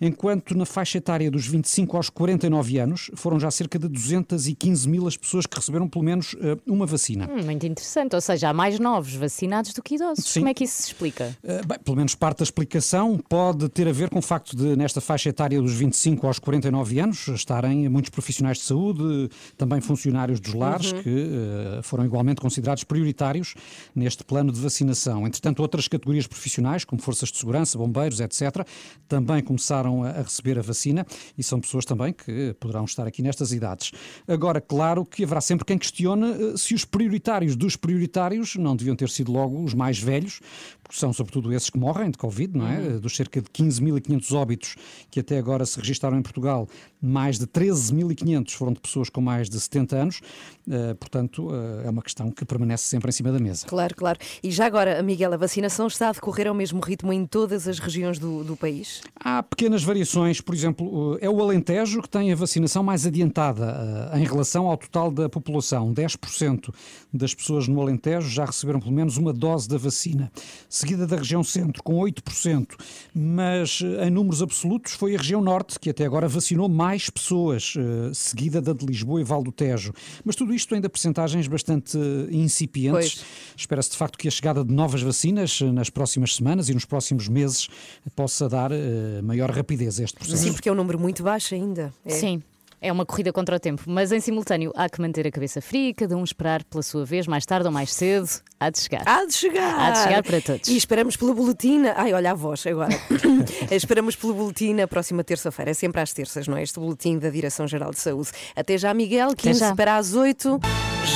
[0.00, 5.06] Enquanto na faixa etária dos 25 aos 49 anos foram já cerca de 215 mil
[5.06, 7.28] as pessoas que receberam pelo menos uh, uma vacina.
[7.30, 10.24] Hum, muito interessante, ou seja, há mais novos vacinados do que idosos.
[10.24, 10.40] Sim.
[10.40, 11.36] Como é que isso se explica?
[11.42, 14.76] Uh, bem, pelo menos parte da explicação pode ter a ver com o facto de,
[14.76, 20.40] nesta faixa etária dos 25 aos 49 anos, estarem muitos profissionais de saúde, também funcionários
[20.40, 21.02] dos lares, uhum.
[21.02, 23.54] que uh, foram igualmente considerados prioritários
[23.94, 25.26] neste plano de vacinação.
[25.26, 28.66] Entretanto, outras categorias profissionais, como forças de segurança, bombeiros, etc.,
[29.08, 33.22] também começaram a, a receber a vacina e são pessoas também que poderão estar aqui
[33.22, 33.92] nestas idades.
[34.26, 38.94] Agora, claro que haverá sempre quem questione eh, se os prioritários dos prioritários não deviam
[38.94, 40.40] ter sido logo os mais velhos,
[40.82, 42.78] porque são sobretudo esses que morrem de Covid, não é?
[42.78, 43.00] Uhum.
[43.00, 44.76] Dos cerca de 15.500 óbitos
[45.10, 46.68] que até agora se registaram em Portugal,
[47.00, 50.20] mais de 13.500 foram de pessoas com mais de 70 anos,
[50.66, 53.66] uh, portanto, uh, é uma questão que permanece sempre em cima da mesa.
[53.66, 54.18] Claro, claro.
[54.42, 57.78] E já agora, Miguel, a vacinação está a decorrer ao mesmo ritmo em todas as
[57.78, 59.00] regiões do, do país?
[59.16, 64.10] Há pequenas variações, por exemplo, uh, é o Alentejo que tem a vacinação mais adiantada
[64.14, 65.92] em relação ao total da população.
[65.92, 66.72] 10%
[67.12, 70.30] das pessoas no Alentejo já receberam pelo menos uma dose da vacina,
[70.68, 72.66] seguida da região centro, com 8%,
[73.14, 77.74] mas em números absolutos foi a região norte que até agora vacinou mais mais pessoas,
[77.76, 79.92] uh, seguida da de Lisboa e Val do Tejo.
[80.24, 81.98] Mas tudo isto ainda percentagens bastante
[82.30, 83.24] incipientes.
[83.54, 86.86] Espera-se de facto que a chegada de novas vacinas eh, nas próximas semanas e nos
[86.86, 87.68] próximos meses
[88.16, 90.42] possa dar uh, maior rapidez a este processo.
[90.42, 91.92] Sim, porque é um número muito baixo ainda.
[92.06, 92.10] É.
[92.10, 92.42] Sim.
[92.80, 95.92] É uma corrida contra o tempo, mas em simultâneo há que manter a cabeça fria,
[95.92, 98.28] cada um esperar pela sua vez, mais tarde ou mais cedo,
[98.60, 99.02] há de chegar.
[99.04, 99.80] Há de chegar!
[99.80, 100.68] Há de chegar para todos.
[100.68, 101.82] E esperamos pelo boletim.
[101.96, 102.94] Ai, olha a voz agora.
[103.70, 105.72] esperamos pelo boletim na próxima terça-feira.
[105.72, 106.62] É sempre às terças, não é?
[106.62, 108.30] Este boletim da Direção-Geral de Saúde.
[108.54, 109.74] Até já, Miguel, 15 já.
[109.74, 110.60] para as 8.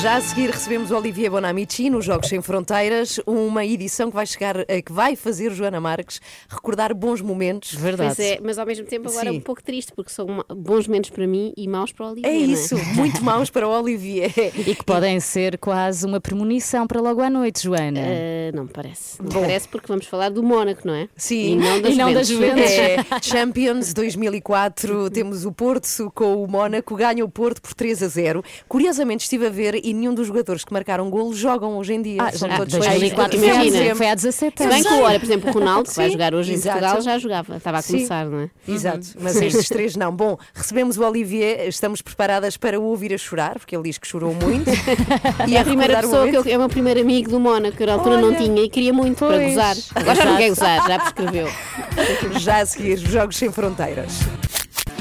[0.00, 4.26] Já a seguir recebemos o Olivier Bonamici nos Jogos Sem Fronteiras, uma edição que vai
[4.26, 7.74] chegar, eh, que vai fazer Joana Marques recordar bons momentos.
[7.74, 8.14] Verdade.
[8.16, 11.10] Pois é, mas ao mesmo tempo agora é um pouco triste, porque são bons momentos
[11.10, 12.32] para mim e maus para o Olivier.
[12.32, 12.38] É, é?
[12.38, 12.84] isso, é?
[12.94, 14.32] muito maus para o Olivier.
[14.36, 18.00] E que podem ser quase uma premonição para logo à noite, Joana.
[18.00, 19.22] Uh, não me parece.
[19.22, 19.40] Não Bom.
[19.40, 21.08] parece porque vamos falar do Mónaco, não é?
[21.16, 22.70] Sim, e não das, e não Juventus.
[22.70, 28.08] É, Champions 2004, temos o Porto com o Mónaco, ganha o Porto por 3 a
[28.08, 28.44] 0.
[28.68, 32.22] Curiosamente estive a ver e nenhum dos jogadores que marcaram golo jogam hoje em dia.
[32.22, 33.94] Ah, São todos 2004 imagina.
[33.94, 34.76] Foi há 17 anos.
[34.76, 36.78] Se bem que, olha, por exemplo, o Ronaldo, que vai jogar hoje Exato.
[36.78, 37.56] em Portugal, já jogava.
[37.56, 38.30] Estava a começar, Sim.
[38.30, 38.50] não é?
[38.68, 39.06] Exato.
[39.20, 40.14] Mas estes três não.
[40.14, 44.06] Bom, recebemos o Olivier, estamos preparadas para o ouvir a chorar, porque ele diz que
[44.06, 44.70] chorou muito.
[45.48, 47.86] e é a primeira pessoa que eu, é o meu primeiro amigo do Mónaco, que
[47.86, 48.26] na altura olha.
[48.26, 49.34] não tinha e queria muito pois.
[49.34, 49.76] para gozar.
[49.94, 51.48] Agora já não quer gozar, já prescreveu.
[52.40, 54.20] já a seguir, Jogos Sem Fronteiras.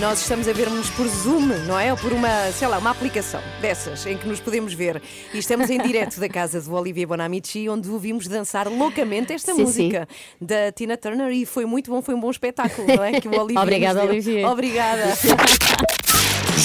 [0.02, 1.92] Nós estamos a ver-nos por Zoom, não é?
[1.92, 5.00] Ou por uma, sei lá, uma aplicação dessas em que nos podemos ver.
[5.32, 9.54] E estamos em direto da casa do Olivier Bonamici, onde o vimos dançar loucamente esta
[9.54, 10.44] sim, música sim.
[10.44, 13.22] da Tina Turner e foi muito bom, foi um bom espetáculo, não é?
[13.22, 14.50] Que o Olivier Obrigada, Olivier.
[14.50, 15.04] Obrigada.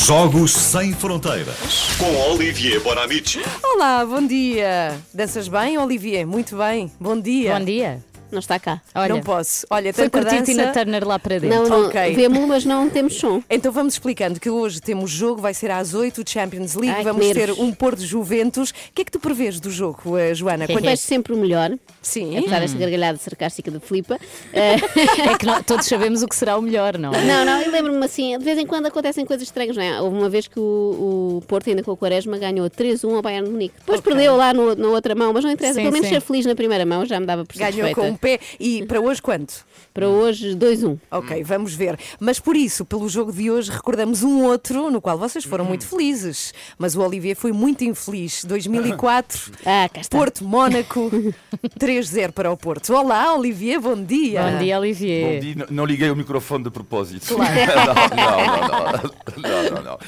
[0.04, 3.40] Jogos Sem Fronteiras com Olivier Bonamici.
[3.62, 4.94] Olá, bom dia.
[5.12, 6.26] Danças bem, Olivier?
[6.26, 6.92] Muito bem.
[7.00, 7.58] Bom dia.
[7.58, 8.80] Bom dia não está cá.
[8.94, 9.66] Olha, não posso.
[9.70, 10.42] Olha, foi curtir.
[10.42, 11.58] Tina Turner lá para dentro.
[11.58, 12.14] Não, não okay.
[12.14, 13.42] vemos, mas não temos som.
[13.48, 17.04] Então vamos explicando que hoje temos jogo, vai ser às 8 o Champions League, Ai,
[17.04, 18.70] vamos ter um Porto Juventus.
[18.70, 20.66] O que é que tu prevês do jogo, eh, Joana?
[20.66, 21.72] Quando é sempre o melhor.
[22.02, 22.36] Sim.
[22.38, 24.18] Apesar desta gargalhada sarcástica de Filipa.
[24.52, 27.24] é que nós, todos sabemos o que será o melhor, não é?
[27.24, 30.00] Não, não, eu lembro-me assim, de vez em quando acontecem coisas estranhas, não é?
[30.00, 33.46] Houve uma vez que o, o Porto, ainda com o Quaresma, ganhou 3-1 ao Bayern
[33.46, 33.74] de Munique.
[33.78, 34.12] Depois okay.
[34.12, 36.14] perdeu lá no, na outra mão, mas não interessa, sim, pelo menos sim.
[36.14, 39.20] ser feliz na primeira mão já me dava por Ganhou com pé e para hoje
[39.20, 39.64] quanto?
[39.92, 40.98] Para hoje 2-1.
[41.10, 41.98] Ok, vamos ver.
[42.20, 45.86] Mas por isso, pelo jogo de hoje, recordamos um outro no qual vocês foram muito
[45.86, 46.52] felizes.
[46.78, 48.44] Mas o Olivier foi muito infeliz.
[48.44, 51.10] 2004, ah, Porto, Mónaco,
[51.78, 52.92] 3-0 para o Porto.
[52.94, 54.42] Olá, Olivier, bom dia.
[54.42, 55.34] Bom dia, Olivier.
[55.34, 55.66] Bom dia.
[55.70, 57.34] Não liguei o microfone de propósito.
[57.34, 57.54] Claro.
[58.16, 59.98] não, não, não, não, não, não.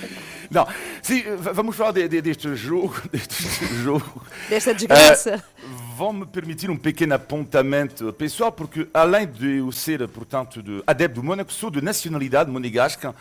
[0.51, 0.67] Não,
[1.03, 4.23] sim, vamos falar de, de, deste jogo, deste jogo.
[4.49, 5.45] Desta desgraça.
[5.63, 11.21] Uh, vão-me permitir um pequeno apontamento pessoal, porque além de eu ser, portanto, de adepto
[11.21, 13.13] do Mônaco, sou de nacionalidade monegasca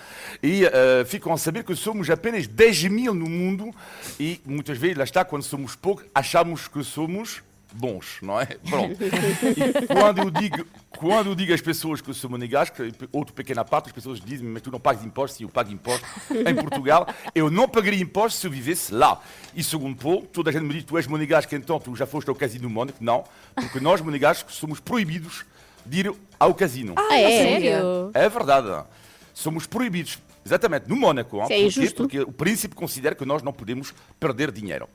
[0.44, 3.74] e uh, ficam a saber que somos apenas 10 mil no mundo
[4.20, 7.42] e muitas vezes, lá está, quando somos poucos, achamos que somos
[7.78, 8.46] bons, não é?
[8.70, 8.98] Pronto.
[9.04, 10.66] E quando eu digo,
[10.98, 12.76] quando eu digo às pessoas que eu sou monegasco,
[13.12, 16.08] outra pequena parte, as pessoas dizem, mas tu não pagas impostos, e eu pago impostos
[16.32, 17.08] em Portugal.
[17.36, 19.22] Eu não pagaria impostos se eu vivesse lá.
[19.56, 22.30] E segundo Paul, toda a gente me diz, tu és monegasco, então tu já foste
[22.30, 22.98] ao casino do Mónaco.
[23.00, 23.24] Não,
[23.56, 25.46] porque nós monegascos somos proibidos
[25.86, 26.94] de ir ao casino.
[26.98, 27.30] Ah, é?
[27.30, 28.12] Sério?
[28.13, 28.86] É verdade.
[29.34, 30.20] Somos proibidos.
[30.47, 31.45] Exatamente, no Mónaco.
[31.49, 32.03] É injusto.
[32.03, 34.88] Porque o príncipe considera que nós não podemos perder dinheiro.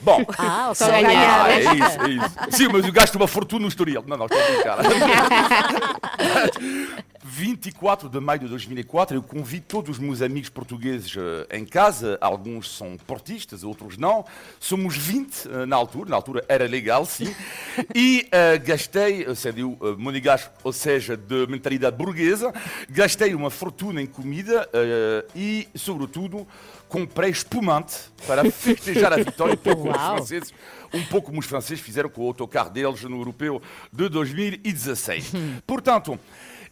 [0.00, 1.46] Bom, ah, só ganhar.
[1.46, 2.36] Ah, é isso, é isso.
[2.56, 4.04] Sim, mas eu gasto uma fortuna no Estoril.
[4.06, 4.78] Não, não, estou a brincar.
[7.22, 12.16] 24 de maio de 2004, eu convido todos os meus amigos portugueses eh, em casa,
[12.20, 14.24] alguns são portistas, outros não.
[14.58, 17.34] Somos 20 eh, na altura, na altura era legal, sim.
[17.94, 22.52] E eh, gastei, uh, sendo uh, monegasco, ou seja, de mentalidade burguesa,
[22.88, 26.46] gastei uma fortuna em comida eh, e, sobretudo,
[26.88, 30.54] comprei espumante para festejar a vitória, um pouco como os franceses,
[30.92, 33.60] um pouco como os franceses fizeram com o autocarro deles no europeu
[33.92, 35.32] de 2016.
[35.66, 36.18] Portanto,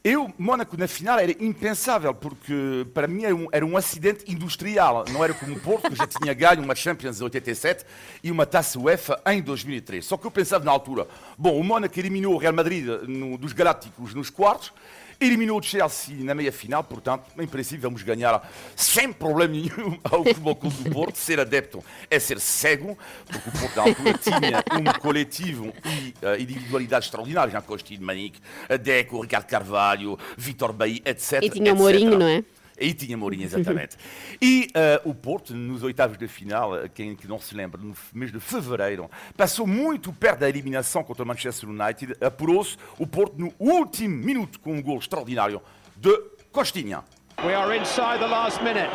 [0.05, 5.05] eu, Mónaco na final era impensável, porque para mim era um, era um acidente industrial.
[5.11, 7.85] Não era como o Porto, que já tinha ganho uma Champions em 87
[8.23, 10.05] e uma taça UEFA em 2003.
[10.07, 11.07] Só que eu pensava na altura,
[11.37, 14.73] bom, o Mónaco eliminou o Real Madrid no- dos Galácticos nos quartos,
[15.21, 20.57] eliminou o Chelsea na meia-final, portanto, em princípio vamos ganhar sem problema nenhum ao Futebol
[20.57, 21.17] Clube do Porto.
[21.17, 26.41] Ser adepto é ser cego, porque o Porto na altura tinha um coletivo e eh,
[26.41, 28.41] individualidades extraordinárias, Jean Costinho, Manique,
[28.81, 31.43] Deco, Ricardo Carvalho, Vitor Bahia, etc.
[31.43, 31.77] E tinha o.
[31.77, 32.45] Mourinho, não é?
[32.81, 33.97] E tinha Mourinho, exatamente.
[34.41, 37.95] e eh, o Porto, nos oitavos de final, eh, quem que não se lembra, no
[38.13, 43.35] mês de fevereiro, passou muito perto da eliminação contra o Manchester United, apurou-se o Porto
[43.39, 45.61] no último minuto com um gol extraordinário
[45.97, 46.17] de
[46.53, 47.03] Costinha.
[47.45, 48.91] We are inside the last minute.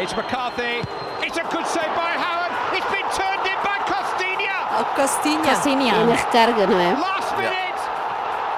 [0.00, 0.82] It's McCarthy.
[1.24, 2.52] It's a good save by Howard.
[2.76, 4.52] It's been turned in by Costinha.
[4.78, 5.50] Oh, Costinha.
[5.50, 6.14] É Costinha.
[6.14, 6.92] recarga, não é?
[6.92, 7.50] Last Yeah.
[7.50, 7.80] minute.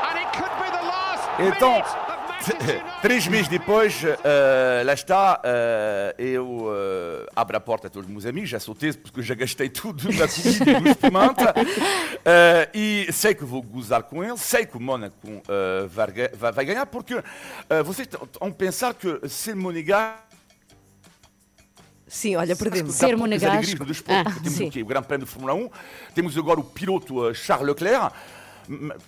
[0.02, 1.88] And it could be the last Então, minute.
[3.02, 8.12] Três meses depois, eh, lá está, eh, eu eh, abro a porta a todos os
[8.12, 11.42] meus amigos, já sou teso porque já gastei tudo na comida espumante,
[12.24, 15.16] eh, e sei que vou gozar com ele, sei que o Mónaco
[15.90, 17.22] vai, vai- ganhar, porque
[17.84, 20.28] vocês estão a pensar que ser monegasco
[22.10, 22.94] Sim, olha, perdemos.
[22.94, 23.84] Ser monegasco.
[23.84, 24.68] desporto, Ah, temos sim.
[24.68, 24.82] o quê?
[24.82, 25.68] O Grande Prémio de Fórmula 1,
[26.14, 28.14] temos agora o piloto Charles Leclerc.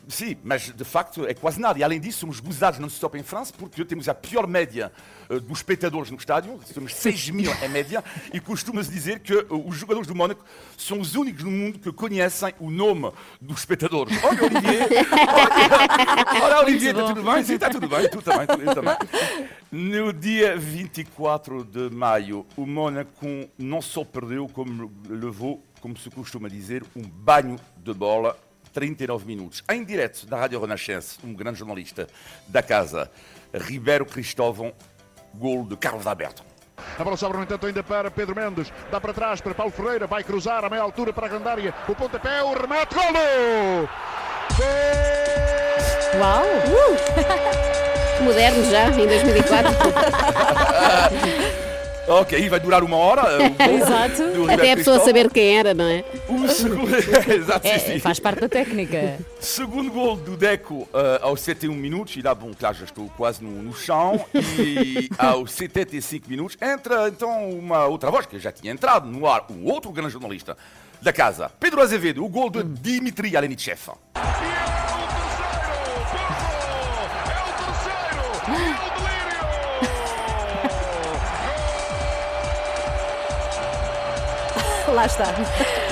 [0.09, 1.79] Sim, mas de facto é quase nada.
[1.79, 4.91] E além disso, somos gozados non-stop em França, porque temos a pior média
[5.29, 9.47] eh, dos espectadores no estádio, temos 6 mil em média, e costuma-se dizer que eh,
[9.51, 10.43] os jogadores do Mónaco
[10.79, 14.17] são os únicos no mundo que conhecem o nome dos espectadores.
[14.25, 14.89] Olha, Olivier!
[16.33, 17.45] Olha, olha Olivier, está tudo bem?
[17.45, 18.97] Sim, está tudo bem, tu também, tu, também.
[19.71, 23.27] No dia 24 de maio, o Mónaco
[23.59, 28.37] não só perdeu, como levou, como se costuma dizer, um banho de bola
[28.73, 29.63] 39 minutos.
[29.71, 32.07] Em direto da Rádio Renascença, um grande jornalista
[32.49, 33.11] da casa,
[33.55, 34.73] Ribeiro Cristóvão,
[35.35, 36.43] gol de Carlos Alberto.
[36.99, 38.73] A bola sobra, no entanto, ainda para Pedro Mendes.
[38.91, 40.07] Dá para trás para Paulo Ferreira.
[40.07, 41.75] Vai cruzar a meia altura para a grande área.
[41.89, 43.89] O pontapé, o remate, golo!
[46.19, 46.47] Uau!
[48.25, 49.73] Moderno já, em 2004.
[52.13, 53.23] Ok, aí vai durar uma hora.
[53.39, 54.23] o gol Exato.
[54.53, 55.05] Até a pessoa Cristóvão.
[55.07, 56.05] saber quem era, não é?
[56.29, 56.91] O segundo...
[57.33, 57.99] Exato, sim, É, sim.
[58.01, 59.19] faz parte da técnica.
[59.39, 63.45] Segundo gol do Deco eh, aos 71 minutos, e lá, bom, claro, já estou quase
[63.45, 68.73] no, no chão, e aos 75 minutos entra então uma outra voz que já tinha
[68.73, 70.57] entrado no ar, um outro grande jornalista
[71.01, 73.91] da casa, Pedro Azevedo, o gol de Dimitri Alenichev.
[85.01, 85.25] Lá está.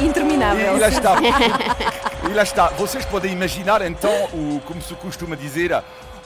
[0.03, 0.77] Interminável.
[0.77, 1.14] E lá está.
[2.29, 2.68] E lá está.
[2.68, 5.73] Vocês podem imaginar então, o, como se costuma dizer,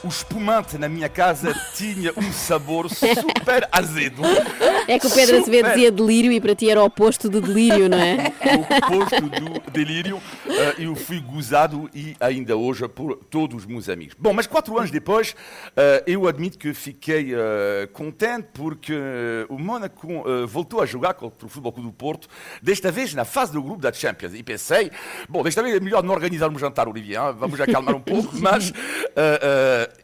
[0.03, 4.21] o espumante na minha casa tinha um sabor super azedo.
[4.87, 7.39] É que o Pedro Azevedo Super dizia delírio e para ti era o oposto de
[7.39, 8.33] delírio, não é?
[8.57, 10.21] o oposto do delírio.
[10.45, 14.15] eh, eu fui gozado e ainda hoje por todos os meus amigos.
[14.19, 15.35] Bom, mas quatro anos depois,
[15.75, 18.93] eh, eu admito que fiquei eh, contente porque
[19.47, 20.07] o Mónaco
[20.47, 22.27] voltou a jogar contra o Futebol Clube do Porto,
[22.61, 24.33] desta vez na fase do grupo da Champions.
[24.33, 24.91] E pensei,
[25.29, 27.35] bom, desta vez é melhor não organizar um jantar, Olivier, hein?
[27.37, 28.73] vamos acalmar um pouco, mas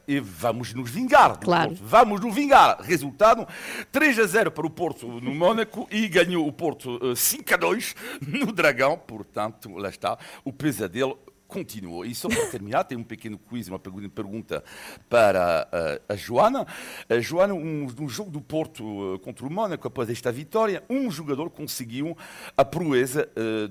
[0.08, 1.40] e vamos nos vingar.
[1.40, 1.70] Claro.
[1.70, 1.84] Porto.
[1.84, 2.82] Vamos nos vingar.
[2.82, 3.48] Resultado:
[3.92, 7.58] 3 a 0 para o Porto no Mónaco e ganhou o Porto eh, 5 a
[7.58, 7.96] 2
[8.28, 8.98] no Dragão.
[8.98, 12.06] Portanto, lá está, o pesadelo continuou.
[12.06, 14.64] E só para terminar, tem um pequeno quiz, uma pergu- pergunta
[15.10, 16.66] para eh, a Joana.
[17.10, 21.50] A Joana, um, jogo do Porto eh, contra o Mónaco, após esta vitória, um jogador
[21.50, 22.16] conseguiu
[22.56, 23.28] a proeza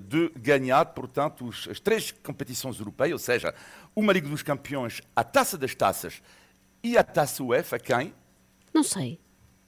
[0.09, 3.55] de ganhar, portanto, os- as três competições europeias, ou seja,
[3.97, 6.21] uma Liga dos Campeões, a Taça das Taças
[6.83, 8.13] e a Taça UEFA, quem?
[8.75, 9.19] Não sei.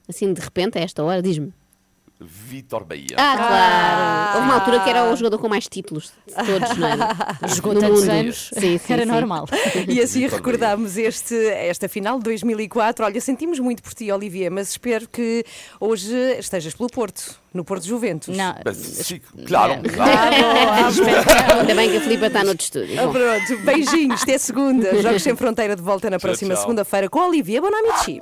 [0.09, 1.55] Assim, de repente, a esta hora, diz-me.
[2.20, 3.16] Vitor Bahia.
[3.16, 4.37] Ah, claro!
[4.37, 7.48] Houve uma altura que era o jogador com mais títulos de todos, não é?
[7.54, 8.11] Jogou No tantos mundo.
[8.11, 9.11] anos, Sim, sim, era sim.
[9.11, 9.46] normal.
[9.88, 13.04] E assim Vitor recordamos este, esta final de 2004.
[13.06, 15.44] Olha, sentimos muito por ti, Olivier, mas espero que
[15.80, 17.39] hoje estejas pelo Porto.
[17.53, 18.37] No Porto Juventus.
[18.37, 18.55] Não.
[18.75, 21.61] Si, claro, Ah, claro.
[21.61, 23.01] Ainda bem que a Filipa está no estúdio.
[23.01, 24.95] Ah, pronto, beijinhos, até segunda.
[25.03, 28.21] Jogos Sem Fronteira de volta na próxima segunda-feira com Olivia Bonamici.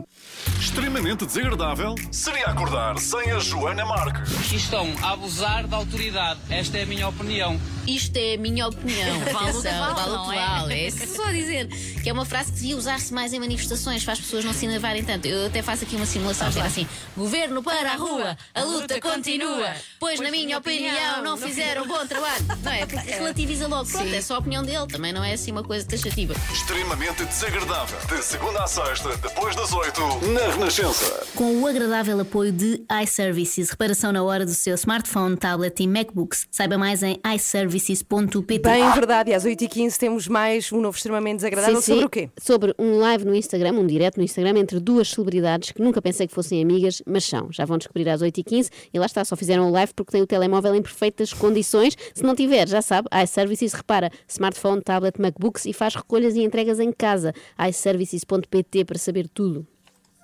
[0.61, 4.53] Extremamente desagradável seria acordar sem a Joana Marques.
[4.53, 6.41] Estão a abusar da autoridade.
[6.51, 7.59] Esta é a minha opinião.
[7.87, 9.19] Isto é a minha opinião.
[9.33, 10.41] Vale o que vale, é?
[10.41, 10.75] vale.
[10.75, 11.69] É isso só dizer.
[12.03, 14.67] Que é uma frase que devia usar-se mais em manifestações, para as pessoas não se
[14.67, 15.27] enervarem tanto.
[15.27, 16.87] Eu até faço aqui uma simulação, dizer assim:
[17.17, 19.75] Governo para a rua, a luta continua.
[19.99, 22.45] Pois, na minha opinião, não fizeram um bom trabalho.
[22.63, 22.87] Não é?
[22.87, 23.89] Porque relativiza logo.
[23.89, 24.87] Pronto, é só a opinião dele.
[24.87, 26.35] Também não é assim uma coisa taxativa.
[26.53, 27.99] Extremamente desagradável.
[28.09, 30.01] De segunda à sexta, depois das oito,
[30.33, 31.27] na Renascença.
[31.35, 36.47] Com o agradável apoio de iServices, reparação na hora do seu smartphone, tablet e MacBooks.
[36.51, 38.59] Saiba mais em iServices.pt.
[38.59, 41.77] Bem verdade, e às 8h15 temos mais um novo extremamente desagradável.
[41.77, 41.93] Sim, sim.
[41.93, 42.31] Sobre o quê?
[42.41, 46.27] Sobre um live no Instagram, um direto no Instagram entre duas celebridades que nunca pensei
[46.27, 47.51] que fossem amigas, mas são.
[47.51, 50.27] Já vão descobrir às 8h15 e lá está, só fizeram o live porque têm o
[50.27, 51.97] telemóvel em perfeitas condições.
[52.15, 56.79] Se não tiver, já sabe, iServices repara smartphone, tablet, MacBooks e faz recolhas e entregas
[56.79, 57.33] em casa.
[57.69, 59.67] iServices.pt para saber tudo.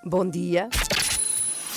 [0.05, 0.69] Bom dia.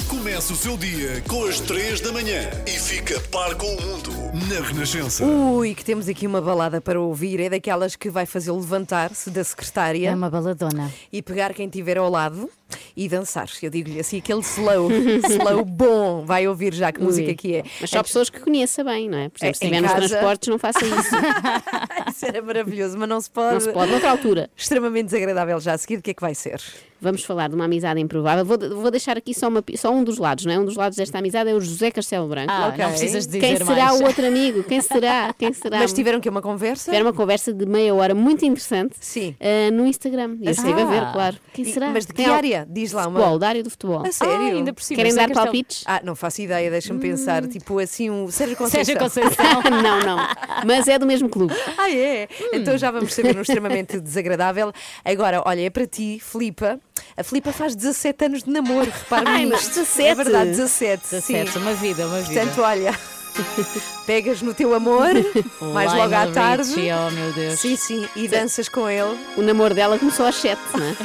[0.09, 4.11] Começa o seu dia com as três da manhã e fica par com o mundo
[4.47, 5.25] na Renascença.
[5.25, 7.41] Ui, que temos aqui uma balada para ouvir.
[7.41, 10.09] É daquelas que vai fazê-lo levantar-se da secretária.
[10.09, 10.93] É uma baladona.
[11.11, 12.49] E pegar quem tiver ao lado
[12.95, 13.47] e dançar.
[13.61, 14.89] Eu digo-lhe assim, aquele slow,
[15.29, 16.23] slow bom.
[16.25, 17.35] Vai ouvir já que música Ui.
[17.35, 17.63] que é.
[17.81, 19.29] Mas só pessoas que conheça bem, não é?
[19.29, 21.15] Por exemplo, se É, em estiver nos casa- transportes, não faça isso.
[22.09, 23.53] Isso era maravilhoso, mas não se pode.
[23.53, 24.49] Não se pode, noutra altura.
[24.55, 25.97] Extremamente desagradável já a seguir.
[25.97, 26.61] O que é que vai ser?
[26.99, 28.43] Vamos falar de uma amizade improvável.
[28.43, 30.59] Vou, vou deixar aqui só, uma só um dos lados, não é?
[30.59, 32.51] Um dos lados desta amizade é o José Castelo Branco.
[32.51, 32.83] Ah, Ok.
[32.83, 34.01] não precisas dizer Quem será mais.
[34.01, 34.63] o outro amigo?
[34.63, 35.31] Quem será?
[35.37, 35.77] Quem será?
[35.77, 36.85] Mas tiveram que uma conversa?
[36.85, 39.35] Tiveram uma conversa de meia hora muito interessante Sim.
[39.39, 40.37] eh, no Instagram.
[40.41, 41.37] E eu estive a ver, claro.
[41.53, 41.89] Quem será?
[41.91, 42.25] Mas de que Tem
[42.57, 42.67] área?
[42.69, 43.19] Diz lá uma.
[43.19, 44.05] Futebol, da área do futebol.
[44.05, 44.35] A sério?
[44.35, 44.95] Ah, ainda por cima.
[44.97, 45.83] Querem José dar palpites?
[45.85, 47.45] Ah, não faço ideia, deixa-me pensar.
[47.47, 48.85] Tipo assim, um Sérgio Conceição.
[48.85, 49.61] Sérgio Conceição.
[49.81, 50.27] não, não.
[50.65, 51.53] Mas é do mesmo clube.
[51.77, 52.27] Ah, é?
[52.53, 54.73] Então já vamos saber no extremamente desagradável.
[55.05, 56.79] Agora, olha, é para ti, Filipa.
[57.15, 59.79] A Filipa faz 17 anos de namoro, repara Ai, mas nisto.
[59.79, 60.09] 17?
[60.09, 61.03] É verdade, 17.
[61.03, 61.59] 17, sim.
[61.59, 62.41] uma vida, uma vida.
[62.41, 62.97] Portanto, olha,
[64.05, 65.09] pegas no teu amor,
[65.73, 66.69] mais logo à tarde.
[66.69, 67.59] Richie, oh meu Deus.
[67.59, 69.17] Sim, sim, e danças com ele.
[69.35, 70.95] O namoro dela começou às 7, não é?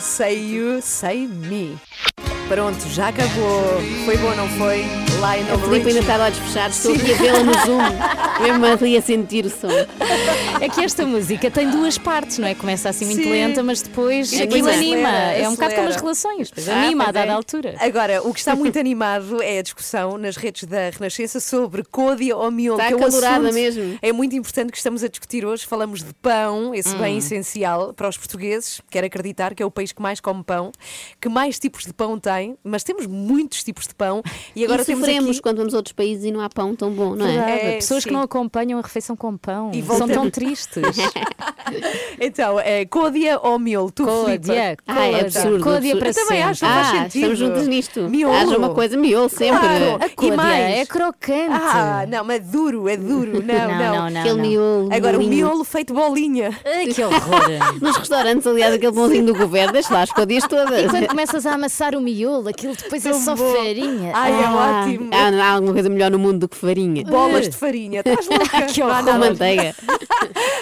[0.00, 1.78] Say you, say me.
[2.52, 3.80] Pronto, já acabou.
[4.04, 4.84] Foi bom, não foi?
[5.24, 5.98] A Lionel Filipe ainda Richie.
[6.00, 7.78] está de olhos fechados, estou aqui a vê-la no Zoom,
[8.42, 9.68] mesmo ali a sentir o som.
[10.60, 12.54] É que esta música tem duas partes, não é?
[12.56, 13.30] Começa assim muito Sim.
[13.30, 15.08] lenta, mas depois E aquilo anima.
[15.08, 17.34] acelera, é um bocado como as relações, depois Ah, anima a pois dada é.
[17.34, 17.74] altura.
[17.78, 22.36] Agora, o que está muito animado é a discussão nas redes da Renascença sobre Códia
[22.36, 22.80] ou miolo.
[22.80, 23.98] Está que é um mesmo.
[24.02, 25.64] É muito importante que estamos a discutir hoje.
[25.64, 26.98] Falamos de pão, esse Hum.
[26.98, 28.80] bem essencial para os portugueses.
[28.90, 30.72] Quero acreditar que é o país que mais come pão,
[31.20, 34.22] que mais tipos de pão tem, mas temos muitos tipos de pão.
[34.54, 35.40] E agora e temos sofremos aqui...
[35.42, 37.32] quando vamos a outros países e não há pão tão bom, não é?
[37.32, 38.08] Verdade, É, pessoas sim.
[38.08, 40.82] que não acompanham a refeição com pão E são tão tristes.
[42.20, 43.90] Então, é Códia ou miolo?
[43.90, 44.04] Tu?
[44.04, 45.64] Códia, Ah, é Códia, absurdo.
[45.64, 46.42] Códia para Eu também sempre.
[46.42, 47.14] acho, não faz Ah, sentido.
[47.32, 48.00] estamos juntos nisto.
[48.08, 48.34] Miolo.
[48.34, 49.58] Haja uma coisa, miolo sempre.
[49.60, 49.98] Claro.
[50.00, 50.78] A E Códia mais?
[50.78, 51.50] é crocante.
[51.50, 53.42] Ah, não, mas duro, é duro.
[53.42, 53.78] Não, não, não.
[53.78, 54.20] não, não.
[54.20, 54.42] Aquele não.
[54.48, 54.88] miolo.
[54.92, 56.50] Agora, o miolo feito bolinha.
[56.64, 57.42] Ai, que horror.
[57.80, 60.84] Nos restaurantes, aliás, aquele pãozinho do governo, deixa lá as códias todas.
[60.84, 63.52] E quando começas a amassar o miolo, aquilo depois é Tão só bom.
[63.54, 64.12] farinha.
[64.14, 65.10] Ai, é Ah, ótimo.
[65.12, 67.04] Há, há alguma coisa melhor no mundo do que farinha.
[67.04, 68.00] Bolas de farinha.
[68.00, 68.62] Estás louca?
[68.72, 69.04] Que horror.
[69.04, 69.74] Com manteiga.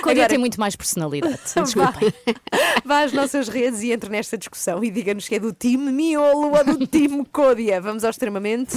[0.02, 1.38] Códia Agora- tem muito mais personalidade.
[1.54, 2.12] Desculpem.
[2.84, 6.52] Vá às nossas redes e entre nesta discussão e diga-nos que é do time miolo
[6.56, 7.80] ou do time Códia.
[7.80, 8.76] Vamos ao extremamente.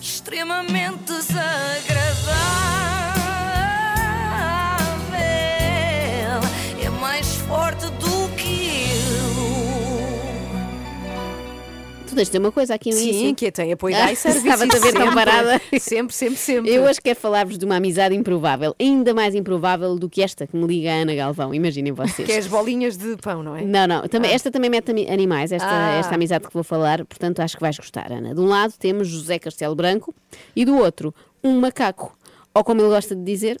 [0.00, 2.81] Extremamente desagradável.
[12.12, 13.34] Tu tens de ter uma coisa aqui no Sim, início.
[13.36, 14.44] que tem apoio Ah, iServices.
[14.44, 15.14] estava-te a ver tão sempre.
[15.14, 15.60] parada.
[15.80, 16.70] Sempre, sempre, sempre.
[16.70, 20.54] Eu hoje quero falar-vos de uma amizade improvável, ainda mais improvável do que esta que
[20.54, 22.26] me liga a Ana Galvão, imaginem vocês.
[22.26, 23.62] Que é as bolinhas de pão, não é?
[23.62, 25.94] Não, não, também, esta também mete animais, esta, Ah.
[26.00, 28.34] esta amizade que vou falar, portanto acho que vais gostar, Ana.
[28.34, 30.14] De um lado temos José Castelo Branco
[30.54, 32.14] e do outro um macaco.
[32.54, 33.58] Ou como ele gosta de dizer,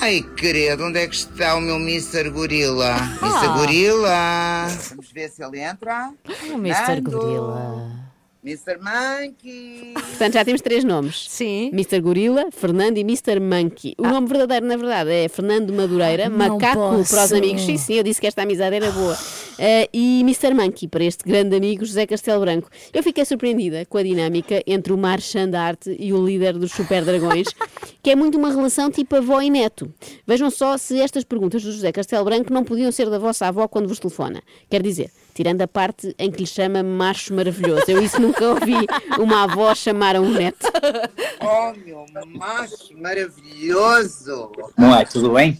[0.00, 2.28] Ai, querido, onde é que está o meu Mr.
[2.30, 2.94] Gorila?
[3.22, 3.58] Mr.
[3.58, 4.66] Gorila!
[4.90, 6.12] Vamos ver se ele entra.
[6.50, 7.00] O Mr.
[7.00, 8.03] Gorila.
[8.44, 8.78] Mr.
[8.78, 9.94] Monkey!
[9.94, 11.24] portanto já temos três nomes.
[11.30, 11.70] Sim.
[11.72, 11.98] Mr.
[12.00, 13.40] Gorila, Fernando e Mr.
[13.40, 13.94] Monkey.
[13.96, 17.14] O nome verdadeiro, na verdade, é Fernando Madureira, Não macaco posso.
[17.14, 17.62] para os amigos.
[17.62, 19.16] Sim, sim, eu disse que esta amizade era boa.
[19.58, 20.52] Eh, e Mr.
[20.52, 22.68] Monkey, para este grande amigo José Castelo Branco.
[22.92, 27.46] Eu fiquei surpreendida com a dinâmica entre o Marchandarte e o líder dos Super Dragões,
[28.02, 29.90] que é muito uma relação tipo avó e neto.
[30.26, 33.66] Vejam só se estas perguntas do José Castelo Branco não podiam ser da vossa avó
[33.68, 34.42] quando vos telefona.
[34.68, 37.84] Quer dizer, tirando a parte em que lhe chama macho maravilhoso.
[37.88, 38.86] Eu isso nunca ouvi
[39.18, 40.66] uma avó chamar a um neto.
[41.46, 42.06] Oh, meu
[42.38, 44.50] macho maravilhoso!
[44.78, 45.04] Não é?
[45.04, 45.58] Tudo bem?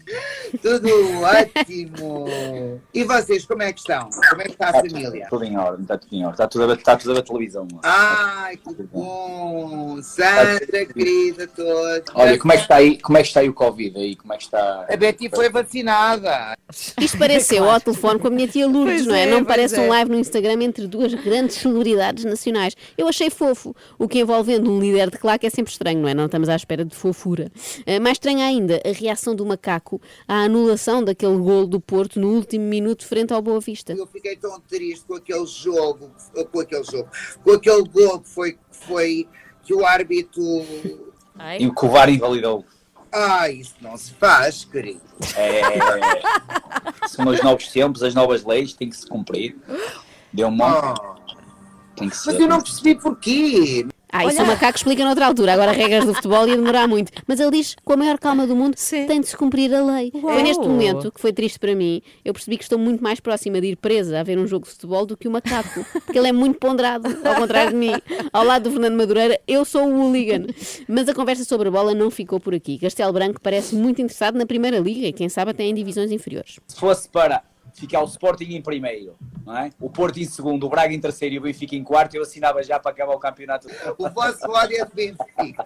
[0.62, 0.88] Tudo
[1.20, 2.80] ótimo!
[2.94, 4.08] E vocês, como é que estão?
[4.30, 5.26] Como é que está a família?
[5.28, 6.32] Tudo em ordem, está tudo em ordem.
[6.32, 7.68] Está tudo a ver, está tudo a ver televisão.
[7.82, 10.00] Ai, que bom!
[10.02, 12.04] Sandra, querida, toda.
[12.14, 14.16] Olha, como é que está aí, como é que está aí o Covid aí?
[14.16, 14.86] Como é que está?
[14.88, 16.56] A Betty foi vacinada.
[16.98, 19.22] Isto pareceu ao telefone com a minha tia Lourdes, Pois não é?
[19.22, 19.80] é, não pois é.
[19.80, 22.76] um live no Instagram entre duas grandes celebridades nacionais.
[22.96, 26.14] Eu achei fofo, o que envolvendo um líder de claque é sempre estranho, não é?
[26.14, 27.50] Não estamos à espera de fofura.
[27.86, 32.34] Eh, mais estranha ainda, a reação do macaco à anulação daquele gol do Porto no
[32.34, 33.92] último minuto frente ao Boa Vista.
[33.92, 36.10] Eu fiquei tão triste com aquele jogo,
[36.50, 37.08] com aquele jogo,
[37.42, 39.28] com aquele gol que foi, que foi
[39.64, 40.42] que o árbitro.
[41.58, 42.64] E o que o VAR invalidou.
[43.16, 45.00] Ah, isso não se faz, querido.
[45.36, 45.62] É...
[47.06, 49.56] São os novos tempos, as novas leis, tem que se cumprir.
[50.32, 51.00] Deu um monte.
[51.94, 52.32] Tem que ser.
[52.32, 53.86] Mas eu não percebi porquê.
[54.16, 55.54] Ah, isso o macaco explica noutra altura.
[55.54, 57.10] Agora, regras do futebol ia demorar muito.
[57.26, 58.76] Mas ele diz, com a maior calma do mundo,
[59.08, 60.12] tem de se cumprir a lei.
[60.12, 63.60] Foi neste momento, que foi triste para mim, eu percebi que estou muito mais próxima
[63.60, 65.84] de ir presa a ver um jogo de futebol do que o macaco.
[66.04, 67.92] Porque ele é muito ponderado, ao contrário de mim.
[68.32, 70.46] Ao lado do Fernando Madureira, eu sou o hooligan.
[70.86, 72.78] Mas a conversa sobre a bola não ficou por aqui.
[72.78, 76.60] Castelo Branco parece muito interessado na Primeira Liga e, quem sabe, até em divisões inferiores.
[76.68, 77.42] Se fosse para
[77.74, 79.70] ficar o Sporting em primeiro, não é?
[79.80, 82.62] o Porto em segundo, o Braga em terceiro e o Benfica em quarto, eu assinava
[82.62, 83.68] já para acabar o campeonato.
[83.98, 85.64] O vosso ódio é de Benfica.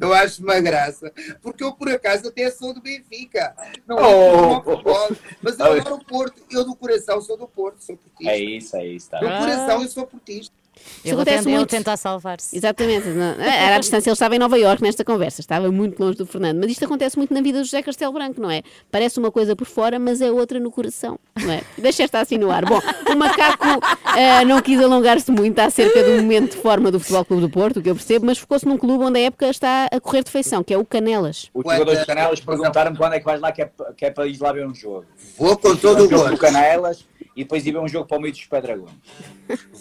[0.00, 1.12] Eu acho uma graça.
[1.40, 3.54] Porque eu, por acaso, até sou do Benfica.
[3.86, 4.58] Não Oh.
[4.60, 5.08] é futebol,
[5.42, 6.42] mas eu adoro o Porto.
[6.50, 8.32] Eu, do coração, sou do Porto, sou portista.
[8.32, 9.10] É isso, é isso.
[9.10, 9.18] Tá.
[9.18, 10.54] Do coração, eu sou portista.
[11.04, 11.68] Isso acontece muito.
[11.68, 12.56] tentar salvar-se.
[12.56, 13.08] Exatamente.
[13.10, 16.26] não- Era à distância, ele estava em Nova Iorque nesta conversa, estava muito longe do
[16.26, 16.58] Fernando.
[16.60, 18.62] Mas isto acontece muito na vida do José Castelo Branco, não é?
[18.90, 21.62] Parece uma coisa por fora, mas é outra no coração, não é?
[21.78, 22.64] Deixa esta assim no ar.
[22.64, 22.80] Bom,
[23.10, 27.42] o macaco ah, não quis alongar-se muito acerca do momento de forma do Futebol Clube
[27.42, 30.00] do Porto, o que eu percebo, mas focou-se num clube onde a época está a
[30.00, 31.50] correr de feição, que é o Canelas.
[31.54, 34.26] Os jogadores de Canelas perguntaram-me quando é que vais lá, que é, que é para
[34.26, 35.04] ir lá ver um jogo.
[35.38, 36.30] Vou com todo o jogo gosto.
[36.30, 37.04] do Canelas
[37.34, 38.92] e depois ir ver um jogo para o meio dos Pedragões.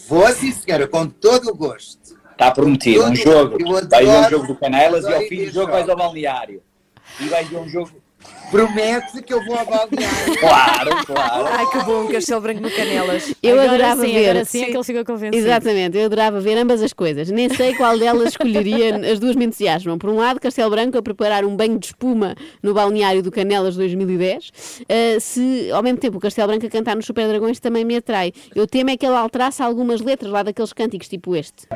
[0.08, 0.51] Vou sim,
[0.82, 2.20] senhora, com todo o gosto.
[2.32, 3.58] Está prometido, um Eu jogo.
[3.89, 6.62] Vais ver um jogo do Canelas e ao fim do jogo vais ao balneário.
[7.20, 7.91] E vais ver um jogo.
[8.52, 10.32] Promete que eu vou a balneário.
[10.42, 11.48] Claro, claro.
[11.48, 13.34] Ai, que bom, Castelo Branco no Canelas.
[13.42, 14.30] Eu Agora adorava sim, ver.
[14.30, 15.38] agora sim é que ele ficou convencido.
[15.38, 17.30] Exatamente, eu adorava ver ambas as coisas.
[17.30, 19.98] Nem sei qual delas escolheria, as duas me entusiasmam.
[19.98, 23.76] Por um lado, Castelo Branco a preparar um banho de espuma no balneário do Canelas
[23.76, 24.50] 2010.
[24.50, 27.96] Uh, se ao mesmo tempo o Castelo Branco a cantar nos Super Dragões também me
[27.96, 28.34] atrai.
[28.54, 31.68] Eu temo é que ele alterasse algumas letras lá daqueles cânticos, tipo este.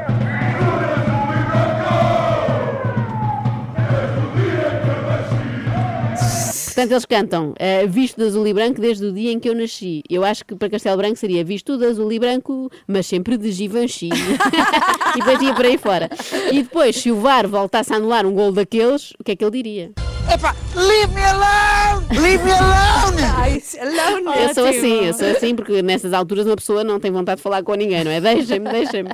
[6.76, 9.56] Portanto, eles cantam eh, visto de azul e branco desde o dia em que eu
[9.56, 10.04] nasci.
[10.10, 13.50] Eu acho que para Castelo Branco seria visto de azul e branco, mas sempre de
[13.50, 14.10] Givenchy.
[15.16, 16.10] e depois ia por aí fora.
[16.52, 19.46] E depois, se o VAR voltasse a anular um gol daqueles, o que é que
[19.46, 20.05] ele diria?
[20.34, 22.06] Epá, leave me alone!
[22.20, 23.22] Leave me alone!
[23.38, 24.42] Ai, alone.
[24.42, 27.44] Eu sou assim, eu sou assim, porque nessas alturas uma pessoa não tem vontade de
[27.44, 28.20] falar com ninguém, não é?
[28.20, 29.10] Deixem-me, deixem-me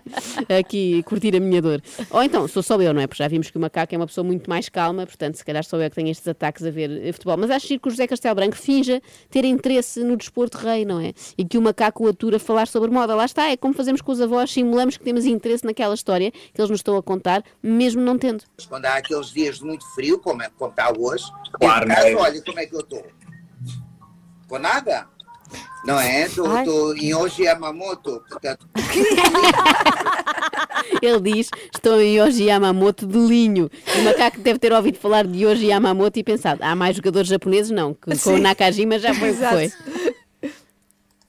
[0.58, 1.82] aqui curtir a minha dor.
[2.10, 3.08] Ou então, sou só eu, não é?
[3.08, 5.63] Porque já vimos que o macaco é uma pessoa muito mais calma, portanto, se calhar
[5.63, 7.38] sou eu que tenho estes ataques a ver eh, futebol.
[7.38, 11.13] Mas acho que o José Castelo Branco finja ter interesse no desporto rei, não é?
[11.38, 13.13] E que o macaco o atura a falar sobre moda.
[13.15, 16.60] Lá está, é como fazemos com os avós, simulamos que temos interesse naquela história que
[16.60, 18.43] eles nos estão a contar, mesmo não tendo.
[18.67, 21.25] Quando há aqueles dias de muito frio, como, é, como está hoje,
[21.59, 22.21] Claro, em casa, não é?
[22.21, 23.05] olha como é que eu estou.
[24.47, 25.07] Com nada.
[25.85, 26.23] Não é?
[26.25, 28.23] Estou em hoje Yamamoto.
[28.29, 28.67] Portanto,
[31.01, 33.69] Ele diz: Estou em Yoji Yamamoto de linho.
[33.97, 37.71] O macaco deve ter ouvido falar de Yoji Yamamoto e pensado: há mais jogadores japoneses?
[37.71, 39.55] Não, que com o Nakajima já foi o que Exato.
[39.55, 39.71] foi.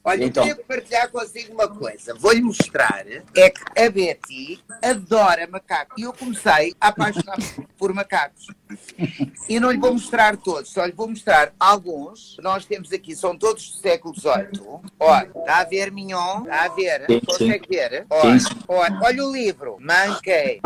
[0.04, 0.44] Olha, Então.
[0.44, 2.12] queria partilhar consigo uma coisa.
[2.14, 3.04] Vou-lhe mostrar.
[3.36, 5.94] É que a Betty adora macacos.
[5.96, 7.44] E eu comecei a apaixonar-me
[7.78, 8.46] por macacos.
[9.48, 12.36] E não lhe vou mostrar todos, só lhe vou mostrar alguns.
[12.42, 14.62] Nós temos aqui, são todos do século XVIII.
[14.98, 16.42] Olha, está a ver, Mignon?
[16.42, 17.04] Está a ver?
[17.08, 17.74] Sim, Consegue sim.
[17.76, 18.06] ver?
[18.10, 18.48] Olha, Sim.
[18.68, 19.76] olha, olha o livro.
[19.80, 20.60] Manquei.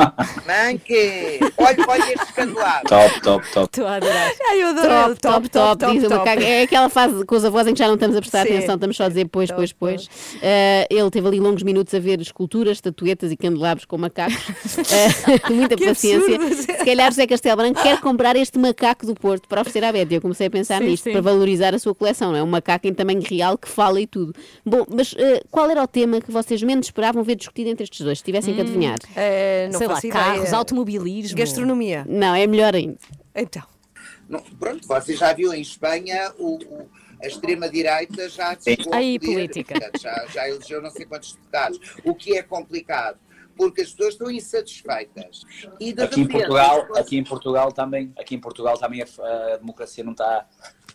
[0.47, 1.41] Manquei.
[1.57, 2.89] Olha, olha este candelabro.
[2.89, 3.65] Top, top, top.
[3.67, 4.33] Estou a adorar.
[4.49, 5.17] Ai, eu adoro.
[5.17, 6.43] Top, top, top, diz o macaco.
[6.43, 8.55] É aquela fase com os avós em que já não estamos a prestar Sim.
[8.55, 10.09] atenção, estamos só a dizer pois, pois, pois.
[10.43, 14.37] Eh, ele teve ali longos minutos a ver esculturas, estatuetas e candelabros com macacos.
[14.89, 16.37] Eh, muita Que paciência.
[16.37, 16.55] absurdo.
[16.63, 20.15] Se calhar José Castelo Branco quer comprar este macaco do Porto para oferecer à Betty.
[20.15, 21.13] Eu comecei a pensar Sim, nisto, sim.
[21.13, 22.33] para valorizar a sua coleção.
[22.33, 24.35] não É um macaco em tamanho real que fala e tudo.
[24.65, 28.01] Bom, mas eh, qual era o tema que vocês menos esperavam ver discutido entre estes
[28.01, 28.65] dois, se tivessem que Hum.
[28.65, 28.99] adivinhar?
[29.15, 31.37] Eh, não Sei lá, carros, automobilismo.
[31.39, 32.05] Gastronomia.
[32.09, 32.99] Não, é melhor ainda.
[33.35, 33.63] Então.
[34.29, 36.89] Não, pronto, você já viu em Espanha o, o,
[37.23, 38.57] a extrema-direita já
[38.93, 39.75] Aí, poder, política.
[40.01, 43.19] já, já elegeu não sei quantos deputados, o que é complicado,
[43.57, 45.43] porque as pessoas estão insatisfeitas.
[45.81, 49.07] E Aqui em Portugal, aqui em Portugal também, aqui em Portugal também a,
[49.55, 50.47] a democracia não está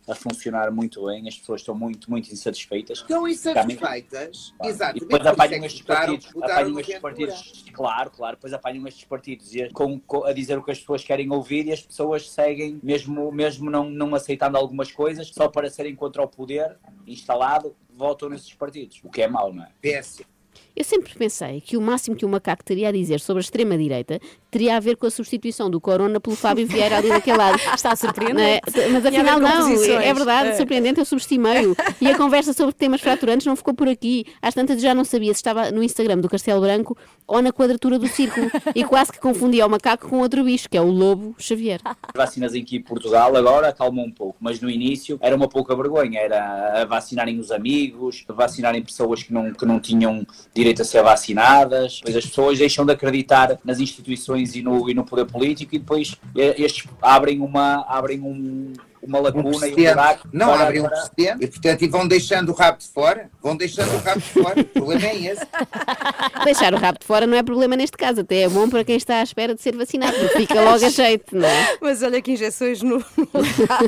[0.08, 3.00] a funcionar muito bem, as pessoas estão muito, muito insatisfeitas.
[3.00, 5.00] Estão insatisfeitas, E exatamente.
[5.06, 9.54] depois é apanham estes partidos, votaram apanham estes partidos, claro, claro, depois apanham estes partidos
[9.56, 12.80] e com, com- a dizer o que as pessoas querem ouvir e as pessoas seguem,
[12.82, 18.30] mesmo, mesmo não, não aceitando algumas coisas, só para serem contra o poder instalado, votam
[18.30, 19.70] nesses partidos, o que é mau, não é?
[19.80, 20.31] Péssimo.
[20.76, 24.20] Eu sempre pensei que o máximo que o macaco teria a dizer sobre a extrema-direita
[24.52, 27.58] teria a ver com a substituição do Corona pelo Fábio Vieira ali daquele lado.
[27.74, 28.36] Está a surpreender.
[28.36, 28.60] Não é?
[28.90, 29.72] Mas afinal não,
[30.02, 30.58] é verdade, É.
[30.58, 31.76] surpreendente, eu subestimei-o.
[32.02, 34.26] E a conversa sobre temas fraturantes não ficou por aqui.
[34.42, 37.98] Às tantas já não sabia se estava no Instagram do Castelo Branco ou na quadratura
[37.98, 38.52] do círculo.
[38.76, 41.80] E quase que confundia o macaco com outro bicho, que é o lobo Xavier.
[41.86, 45.74] As vacinas aqui em Portugal agora acalmou um pouco, mas no início era uma pouca
[45.76, 51.02] vergonha, era vacinarem os amigos, vacinarem pessoas que não, que não tinham direito a ser
[51.04, 55.76] vacinadas, depois as pessoas deixam de acreditar nas instituições e no, e no poder político
[55.76, 58.74] e depois eh, estes abrem uma, abrem um,
[59.04, 60.28] uma Um lacuna e um buraco.
[60.32, 63.30] Não para- abrem um precedente e, portanto, e vão deixando o rabo de fora.
[63.42, 64.62] Vão deixando o rabo de fora.
[64.62, 65.48] O problema é esse.
[66.46, 68.96] Deixar o rabo de fora não é problema neste caso, até é bom para quem
[68.96, 71.78] está à espera de ser vacinado, porque fica logo a jeito, não é?
[71.82, 73.04] Mas olha que injeções no,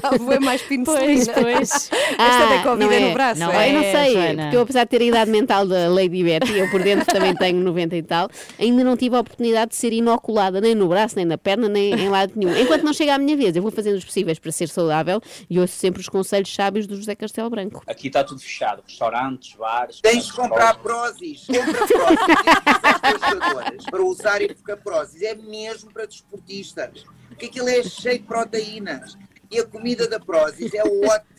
[0.01, 1.33] rabo é mais penicilina.
[1.33, 1.89] Pois, pois.
[2.11, 3.39] Esta da Covid não é no braço.
[3.39, 3.69] Não é?
[3.69, 4.43] eu não é, sei, Joana.
[4.43, 7.35] porque eu apesar de ter a idade mental da Lady Betty, eu por dentro também
[7.35, 11.15] tenho 90 e tal, ainda não tive a oportunidade de ser inoculada nem no braço,
[11.15, 12.55] nem na perna, nem em lado nenhum.
[12.57, 15.02] Enquanto não chega a minha vez, eu vou fazendo os possíveis para ser saudável
[15.49, 17.83] e ouço sempre os conselhos sábios do José Castelo Branco.
[17.87, 20.01] Aqui está tudo fechado, restaurantes, bares.
[20.01, 21.45] Tens de comprar Prozis.
[21.47, 27.03] Compra trabalhadoras para usarem porque a Prozis é mesmo para desportistas.
[27.27, 29.17] Porque aquilo é cheio de proteínas.
[29.51, 31.32] E a comida da Prozis é ótima.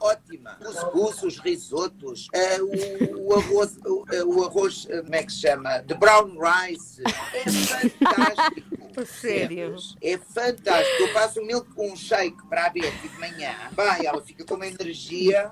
[0.00, 0.58] Ótima.
[0.60, 5.22] Os cursos, os risotos, eh, o, o arroz, o, eh, o arroz, eh, como é
[5.24, 5.78] que se chama?
[5.78, 7.02] De brown rice.
[7.34, 8.78] É fantástico.
[9.06, 9.76] Sério?
[10.02, 11.02] É fantástico.
[11.02, 13.54] Eu passo um milk com um shake para a Betty de manhã.
[13.72, 15.50] Vai, ela fica com uma energia.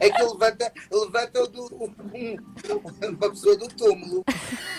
[0.00, 2.36] É que levanta, levanta do, um-
[3.08, 4.24] uma pessoa do túmulo.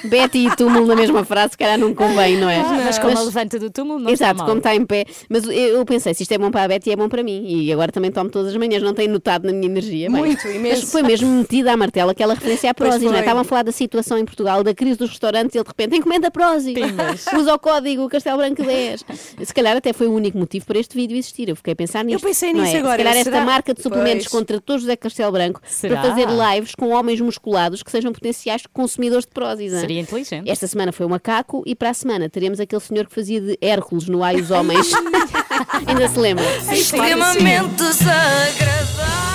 [0.04, 2.62] Betty e túmulo na mesma frase, se calhar não convém, não é?
[2.84, 4.48] Mas como a levanta do túmulo, não está Exato, mal.
[4.48, 5.06] como está em pé.
[5.30, 7.44] Mas eu, eu pensei, se isto é bom para a Betty, é bom para mim.
[7.48, 10.10] E agora também tomo todas as manhãs, não tenho notado na minha energia.
[10.10, 10.82] Bem, Muito, imenso.
[10.82, 13.20] Mas foi mesmo metida à martela aquela referência à Prozis, não é?
[13.22, 15.96] Estavam a falar da situação em Portugal, da crise dos restaurantes e ele de repente
[15.98, 16.76] encomenda Prozis.
[17.38, 19.06] Usa o código Castelo Branco 10.
[19.44, 21.48] Se calhar até foi o único motivo para este vídeo existir.
[21.50, 22.24] Eu fiquei a pensar nisto.
[22.26, 22.80] pensei não nisso é?
[22.80, 23.46] agora, Se calhar esta será?
[23.46, 24.40] marca de suplementos Pois.
[24.40, 26.02] contratou José Castelo Branco Será?
[26.02, 29.80] para fazer lives com homens musculados que sejam potenciais consumidores de é?
[29.80, 30.50] Seria inteligente.
[30.50, 33.58] Esta semana foi o macaco e para a semana teremos aquele senhor que fazia de
[33.62, 34.92] Hércules no Ai os Homens.
[35.88, 36.46] Ainda se lembra?
[36.72, 39.33] Extremamente desagradável.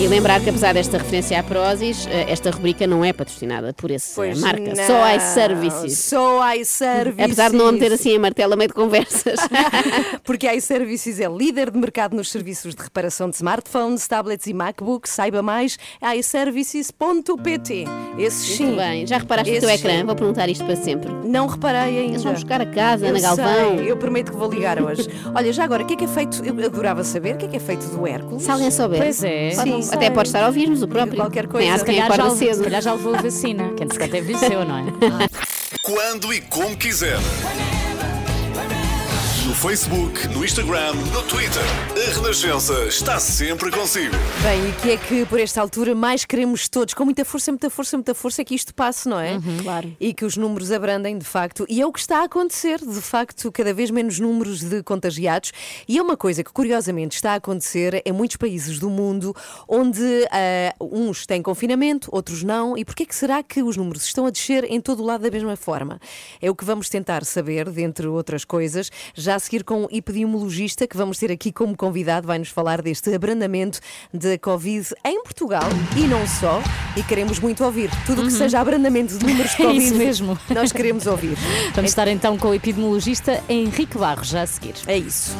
[0.00, 3.90] E lembrar que apesar desta referência à Prozis, eh, esta rubrica não é patrocinada por
[3.90, 4.72] essa Pois marca.
[4.72, 4.86] não.
[4.86, 5.98] Só iServices.
[5.98, 7.24] Só iServices.
[7.24, 8.18] Apesar de não meter assim a
[8.56, 9.40] meio de conversas.
[10.22, 14.54] Porque a iServices é líder de mercado nos serviços de reparação de smartphones, tablets e
[14.54, 15.10] MacBooks.
[15.10, 15.76] Saiba mais
[16.16, 17.84] iServices.pt.
[18.18, 18.66] Esse sim.
[18.66, 19.04] Muito bem.
[19.04, 19.98] Já reparaste no teu Esse ecrã?
[19.98, 20.04] sim.
[20.06, 21.12] Vou perguntar isto para sempre.
[21.24, 22.12] Não reparei ainda.
[22.12, 23.78] Eles vão buscar a casa, Eu Ana Galvão.
[23.78, 25.08] sei, eu prometo que vou ligar hoje.
[25.34, 26.40] Olha, já agora, o que é que é feito?
[26.44, 28.44] Eu adorava saber o que é que é feito do Hércules.
[28.44, 29.00] Se alguém souber.
[29.02, 29.50] Pois é.
[29.56, 30.14] Pode- Sim, até sei.
[30.14, 31.16] pode estar a ouvir-nos o próprio.
[31.16, 31.78] Qualquer coisa.
[31.78, 32.64] Se quem calhar, já, acorda se cedo.
[32.64, 34.84] calhar já levou a vacina, que antes até venceu, não é?
[35.82, 37.18] Quando e como quiser.
[39.58, 41.64] No Facebook, no Instagram, no Twitter.
[41.90, 44.14] A Renascença está sempre consigo.
[44.40, 47.68] Bem, e que é que por esta altura mais queremos todos, com muita força, muita
[47.68, 49.36] força, muita força, é que isto passe, não é?
[49.60, 49.96] claro.
[49.98, 51.66] E que os números abrandem, de facto.
[51.68, 55.50] E é o que está a acontecer, de facto, cada vez menos números de contagiados.
[55.88, 59.34] E é uma coisa que, curiosamente, está a acontecer em muitos países do mundo,
[59.66, 62.78] onde ah, uns têm confinamento, outros não.
[62.78, 65.30] E porquê que será que os números estão a descer em todo o lado da
[65.32, 65.98] mesma forma?
[66.40, 70.86] É o que vamos tentar saber, dentre outras coisas, já a seguir com um epidemiologista
[70.86, 73.80] que vamos ter aqui como convidado, vai-nos falar deste abrandamento
[74.12, 75.62] da Covid em Portugal
[75.96, 76.62] e não só.
[76.96, 77.90] E queremos muito ouvir.
[78.04, 80.38] Tudo o que seja abrandamento de números de É Covid, isso mesmo.
[80.50, 81.36] nós queremos ouvir.
[81.74, 84.74] Vamos estar então com o epidemiologista Henrique Barros, já a seguir.
[84.86, 85.34] É isso.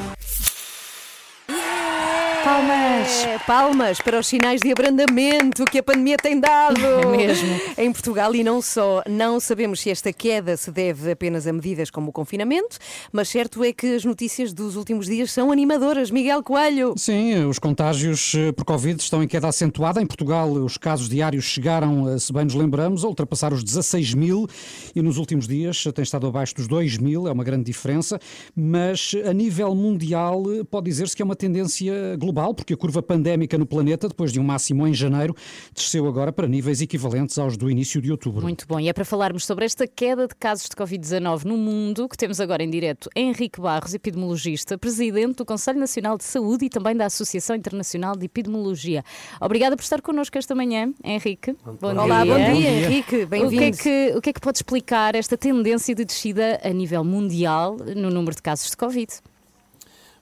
[2.48, 3.24] Palmas!
[3.24, 6.78] É, palmas para os sinais de abrandamento que a pandemia tem dado.
[6.98, 7.60] É mesmo.
[7.76, 9.02] Em Portugal e não só.
[9.08, 12.78] Não sabemos se esta queda se deve apenas a medidas como o confinamento,
[13.12, 16.10] mas certo é que as notícias dos últimos dias são animadoras.
[16.10, 16.94] Miguel Coelho.
[16.96, 20.00] Sim, os contágios eh, por Covid estão em queda acentuada.
[20.00, 24.14] Em Portugal, os casos diários chegaram, eh, se bem nos lembramos, a ultrapassar os 16
[24.14, 24.46] mil
[24.94, 28.18] e nos últimos dias tem estado abaixo dos 2 mil, é uma grande diferença.
[28.54, 33.02] Mas a nível mundial, eh, pode dizer-se que é uma tendência global, porque a curva
[33.02, 35.34] pandémica no planeta, depois de um máximo em janeiro,
[35.74, 38.42] desceu agora para níveis equivalentes aos do início de outubro.
[38.42, 38.78] Muito bom.
[38.78, 42.40] E é para falarmos sobre esta queda de casos de Covid-19 no mundo que temos
[42.40, 47.06] agora em direto Henrique Barros, epidemiologista, presidente do Conselho Nacional de Saúde e também da
[47.06, 49.04] Associação Internacional de Epidemiologia.
[49.40, 51.56] Obrigada por estar connosco esta manhã, Henrique.
[51.80, 52.34] Bom Olá, dia.
[52.34, 53.16] bom dia, Henrique.
[53.16, 53.78] O que, é Bem-vindo.
[53.78, 58.10] que, o que é que pode explicar esta tendência de descida a nível mundial no
[58.10, 59.08] número de casos de Covid?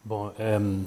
[0.05, 0.85] Bom, ehm,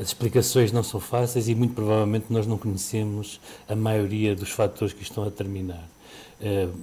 [0.00, 4.92] as explicações não são fáceis e muito provavelmente nós não conhecemos a maioria dos fatores
[4.92, 5.88] que estão a terminar.
[6.40, 6.76] Uh,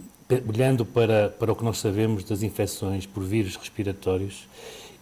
[0.47, 4.47] olhando para, para o que nós sabemos das infecções por vírus respiratórios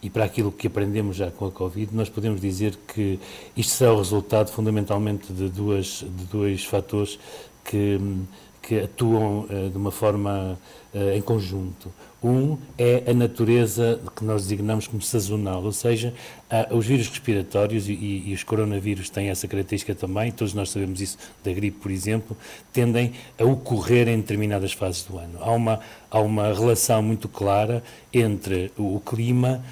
[0.01, 3.19] e para aquilo que aprendemos já com a Covid, nós podemos dizer que
[3.55, 7.19] isto será o resultado fundamentalmente de, duas, de dois fatores
[7.63, 7.99] que,
[8.61, 10.59] que atuam uh, de uma forma
[11.13, 11.91] em conjunto.
[12.25, 16.11] Um é a natureza que nós designamos como sazonal, ou seja,
[16.71, 21.19] os vírus respiratórios e, e, os coronavírus têm essa característica também, todos nós sabemos isso
[21.43, 22.35] da gripe, por exemplo,
[22.73, 25.37] tendem a ocorrer em determinadas fases do ano.
[25.39, 29.63] Há uma, há uma relação muito clara entre o, clima,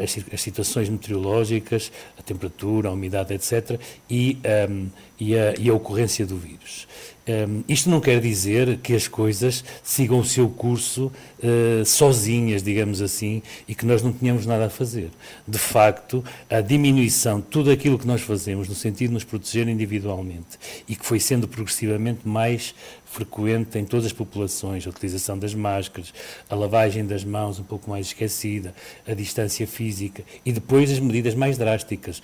[0.00, 4.38] as, as, situações meteorológicas, a temperatura, a umidade, etc., e,
[4.70, 4.86] um,
[5.18, 6.86] e, a, e a ocorrência do vírus.
[7.28, 11.10] Um, isto não quer dizer que as coisas sigam o seu curso
[11.42, 15.10] uh, sozinhas, digamos assim, e que nós não tenhamos nada a fazer.
[15.46, 20.56] De facto, a diminuição tudo aquilo que nós fazemos no sentido de nos proteger individualmente
[20.88, 22.72] e que foi sendo progressivamente mais
[23.06, 26.14] frequente em todas as populações, a utilização das máscaras,
[26.48, 28.72] a lavagem das mãos um pouco mais esquecida,
[29.06, 32.22] a distância física e depois as medidas mais drásticas,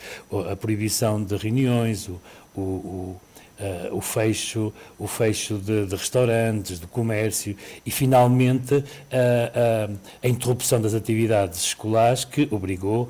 [0.50, 2.20] a proibição de reuniões, o,
[2.60, 3.20] o
[3.62, 7.56] Uh, o fecho, o fecho de, de, restaurantes, do comércio
[7.86, 13.08] e, finalmente, uh, uh, a interrupção das atividades escolares que obrigou,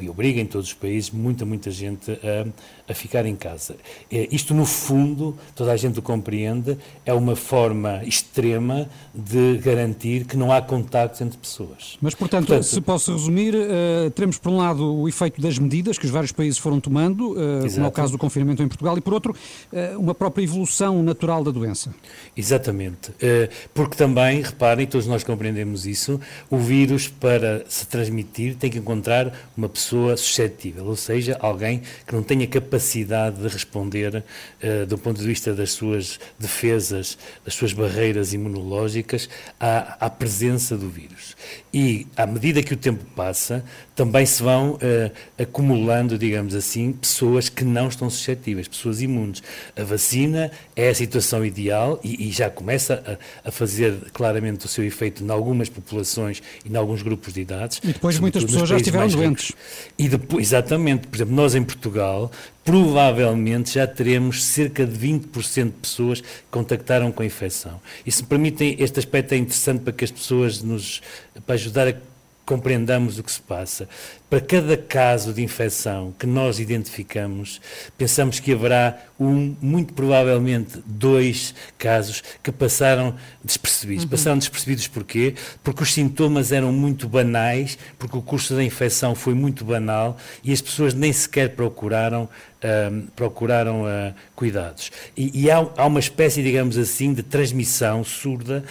[0.00, 3.76] e obriga em todos os países, muita, muita gente a a ficar em casa.
[4.10, 6.76] É, isto, no fundo, toda a gente o compreende,
[7.06, 11.96] é uma forma extrema de garantir que não há contactos entre pessoas.
[12.00, 15.96] Mas, portanto, portanto se posso resumir, uh, teremos por um lado o efeito das medidas
[15.98, 18.98] que os vários países foram tomando, uh, como é o caso do confinamento em Portugal,
[18.98, 19.34] e por outro,
[19.72, 21.94] uh, uma própria evolução natural da doença.
[22.36, 23.12] Exatamente.
[23.72, 26.20] Porque também, reparem, todos nós compreendemos isso,
[26.50, 32.14] o vírus, para se transmitir, tem que encontrar uma pessoa suscetível, ou seja, alguém que
[32.14, 37.54] não tenha capacidade capacidade de responder uh, do ponto de vista das suas defesas, das
[37.54, 39.28] suas barreiras imunológicas
[39.60, 41.36] à, à presença do vírus.
[41.72, 43.64] E à medida que o tempo passa,
[43.94, 44.78] também se vão uh,
[45.38, 49.42] acumulando, digamos assim, pessoas que não estão suscetíveis, pessoas imunes.
[49.76, 54.68] A vacina é a situação ideal e, e já começa a, a, fazer claramente o
[54.68, 57.80] seu efeito em algumas populações e em algus grupos de idades.
[57.82, 59.52] E depois muitas pessoas já estiveram doentes.
[59.98, 62.30] E depois, exatamente, por exemplo, nós em Portugal
[62.64, 67.80] provavelmente já teremos cerca de 20% de pessoas que contactaram com a infecção.
[68.06, 71.02] E se me permitem, este aspecto é interessante para que as pessoas nos,
[71.44, 71.94] para ajudar a
[72.52, 73.88] compreendamos o que se passa.
[74.32, 77.60] Para cada caso de infecção que nós identificamos,
[77.98, 83.14] pensamos que haverá um, muito provavelmente dois casos que passaram
[83.44, 84.04] despercebidos.
[84.04, 84.10] Uhum.
[84.10, 85.34] Passaram despercebidos porquê?
[85.62, 90.50] Porque os sintomas eram muito banais, porque o curso da infecção foi muito banal e
[90.50, 92.26] as pessoas nem sequer procuraram
[92.62, 94.90] um, procuraram uh, cuidados.
[95.16, 98.64] E, e há, há, uma espécie, digamos assim, de transmissão surda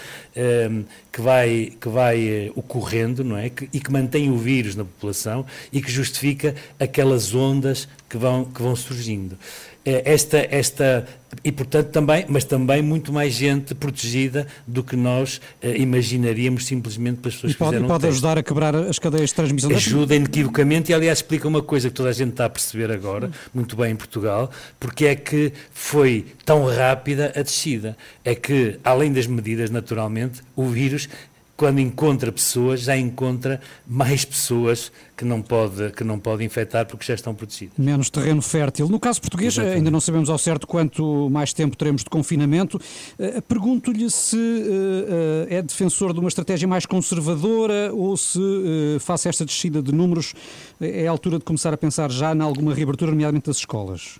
[0.70, 3.50] um, que vai, que vai uh, ocorrendo não é?
[3.50, 8.44] Que, e que mantém o vírus na população e que justifica aquelas ondas que vão,
[8.44, 9.38] que vão surgindo.
[9.84, 11.04] Eh, esta, esta,
[11.42, 17.16] e portanto também, mas também muito mais gente protegida do que nós uh, imaginaríamos simplesmente
[17.16, 19.70] para as pessoas e pode, que fizeram pode ajudar a quebrar as cadeias de transmissão.
[19.72, 23.28] Ajuda inequivocamente e aliás explica uma coisa que toda a gente está a perceber agora,
[23.52, 27.96] muito bem em Portugal, porque é que foi tão rápida a descida.
[28.24, 31.08] É que, além das medidas, naturalmente, o vírus
[31.56, 37.04] quando encontra pessoas, já encontra mais pessoas que não pode, que não pode infectar porque
[37.04, 37.76] já estão protegidas.
[37.78, 38.88] Menos terreno fértil.
[38.88, 39.76] No caso português, Exatamente.
[39.76, 42.80] ainda não sabemos ao certo quanto mais tempo teremos de confinamento.
[43.18, 48.40] Eh, Pergunto-lhe se eh, eh, é defensor de uma estratégia mais conservadora ou se,
[49.00, 50.34] face a esta descida de números,
[50.80, 54.18] é a altura de começar a pensar já em alguma reabertura, nomeadamente das escolas.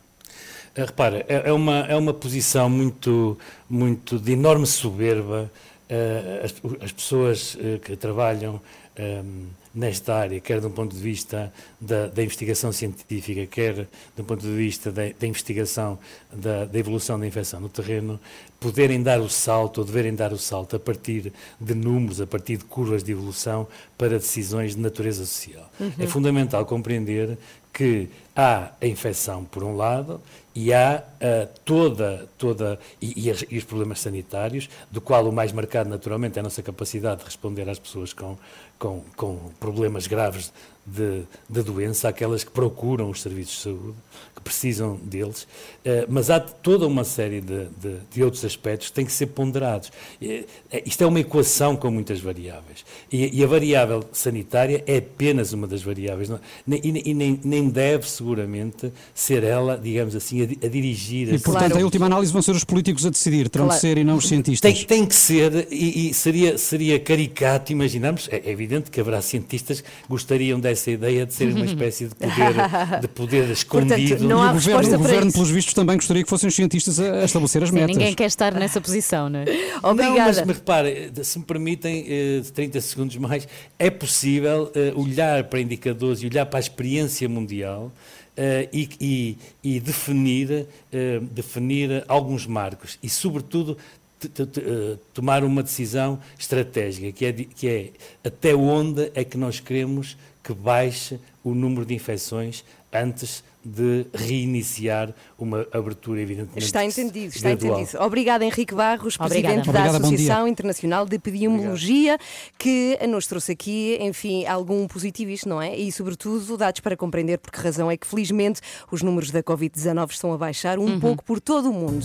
[0.75, 3.37] Repara, é é uma, é uma posição muito,
[3.69, 5.51] muito de enorme soberba.
[5.93, 8.59] Eh, As, as pessoas eh, que trabalham
[8.97, 13.75] ehm, nesta área, quer de um ponto de vista da, da investigação científica, quer
[14.17, 15.99] de um ponto de vista da, da investigação
[16.33, 18.19] da, da evolução da infecção no terreno,
[18.59, 21.31] poderem dar o salto, ou deverem dar o salto a partir
[21.61, 23.67] de números, a partir de curvas de evolução
[23.99, 25.71] para decisões de natureza social.
[25.79, 25.93] Uhum.
[25.99, 27.37] É fundamental compreender
[27.71, 30.21] que há a infecção por um lado
[30.55, 35.33] e há ah, toda, toda e, e as- e os problemas sanitários, do qual o
[35.33, 38.37] mais marcado naturalmente é a nossa capacidade de responder às pessoas com,
[38.79, 40.53] com, com problemas graves
[40.87, 43.95] de, de doença, aquelas que procuram os serviços de saúde,
[44.35, 45.47] que precisam deles,
[45.85, 49.27] Ah, mas há toda uma série de, de, de outros aspectos que têm que ser
[49.27, 49.91] ponderados.
[50.21, 54.99] Eh, eh, Isto é uma equação com muitas variáveis e, e a variável sanitária é
[54.99, 59.77] apenas uma das variáveis não- nem- e, nem- e nem, nem deve seguramente ser ela,
[59.77, 63.11] digamos assim, a, a dirigir E, portanto, em última análise, vão ser os políticos a
[63.11, 63.81] decidir, terão Claro.
[63.81, 64.61] de ser e não os cientistas.
[64.73, 69.21] Tem, tem que ser, e, e seria, seria caricato imaginarmos, é, é evidente que haverá
[69.23, 74.25] cientistas que gostariam dessa ideia de ser uma espécie de poder, de poder escondido.
[74.25, 77.63] e o governo, o governo pelos vistos, também gostaria que fossem os cientistas a, estabelecer
[77.63, 77.97] as Sim, metas.
[77.97, 79.45] ninguém quer estar nessa posição, não é?
[79.83, 83.47] Não, mas, mas repare, se me permitem eh, 30 segundos mais,
[83.79, 87.93] é possível eh, olhar para indicadores e olhar para a experiência mundial
[88.37, 89.39] eh, e, e-
[89.77, 93.77] e definir, eh, definir alguns marcos e, sobretudo,
[94.19, 97.91] t- t- t- eh, tomar uma decisão estratégica, que é, que é
[98.25, 105.13] até onde é que nós queremos que baixe o número de infecções antes de reiniciar
[105.39, 106.65] uma abertura, evidentemente.
[106.65, 107.81] Está entendido, está gradual.
[107.81, 108.03] entendido.
[108.03, 109.41] Obrigada, Henrique Barros, Obrigada.
[109.43, 110.07] presidente Obrigada, da.
[110.07, 112.19] Associação Internacional de Epidemiologia,
[112.59, 115.77] que nos trouxe aqui, enfim, algum positivismo, não é?
[115.77, 118.61] E, sobretudo, dados para compreender por que razão é que, felizmente,
[118.91, 121.01] os números da Covid-19 estão a baixar um Uhum.
[121.01, 122.05] pouco por todo o mundo.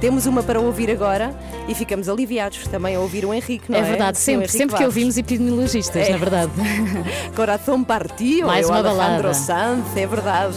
[0.00, 1.34] Temos uma para ouvir agora
[1.68, 3.84] e ficamos aliviados também a ouvir o Henrique, não É é?
[3.84, 4.86] verdade, sempre, Henrique sempre que Barros.
[4.96, 6.10] ouvimos epidemiologistas, É.
[6.12, 6.52] na verdade.
[7.36, 9.34] Coração partido, Mais uma Alejandro balada.
[9.34, 10.56] Sanz, é verdade.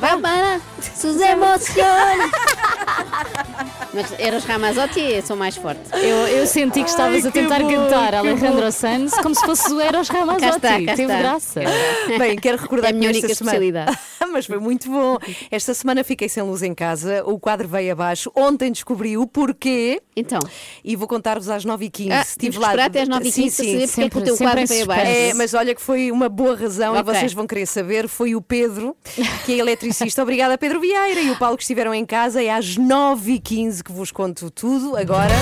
[0.00, 0.60] Vai para
[0.96, 2.30] sus emociones.
[3.92, 5.90] Mas eras Ramazotti são mais fortes.
[5.92, 8.70] Eu, eu senti que estavas Ai, a tentar que bom, cantar que Alejandro.
[8.70, 10.60] Sanz como se fosse o Eros Ramazzotti.
[10.60, 11.18] Cá está, cá Teve está.
[11.18, 11.60] graça.
[12.18, 13.56] Bem, quero recordar É a minha única semana...
[13.58, 13.98] especialidade.
[14.32, 15.18] Mas foi muito bom.
[15.50, 18.30] Esta semana fiquei sem luz em casa, o quadro veio abaixo.
[18.36, 20.00] Ontem descobri o porquê.
[20.14, 20.38] Então.
[20.84, 22.12] E vou contar-vos às 9h15.
[22.12, 23.86] Ah, tive que esperar até às 9h15 Sim, para sim.
[23.86, 25.10] saber porque é que o teu quadro veio abaixo.
[25.10, 27.12] É, mas olha que foi uma boa razão e Ok.
[27.14, 28.06] vocês vão querer saber.
[28.06, 28.94] Foi o Pedro,
[29.44, 30.22] que é eletricista.
[30.22, 31.20] Obrigada, Pedro Vieira.
[31.20, 32.40] E o Paulo que estiveram em casa.
[32.40, 34.96] É às 9h15 que vos conto tudo.
[34.96, 35.34] Agora.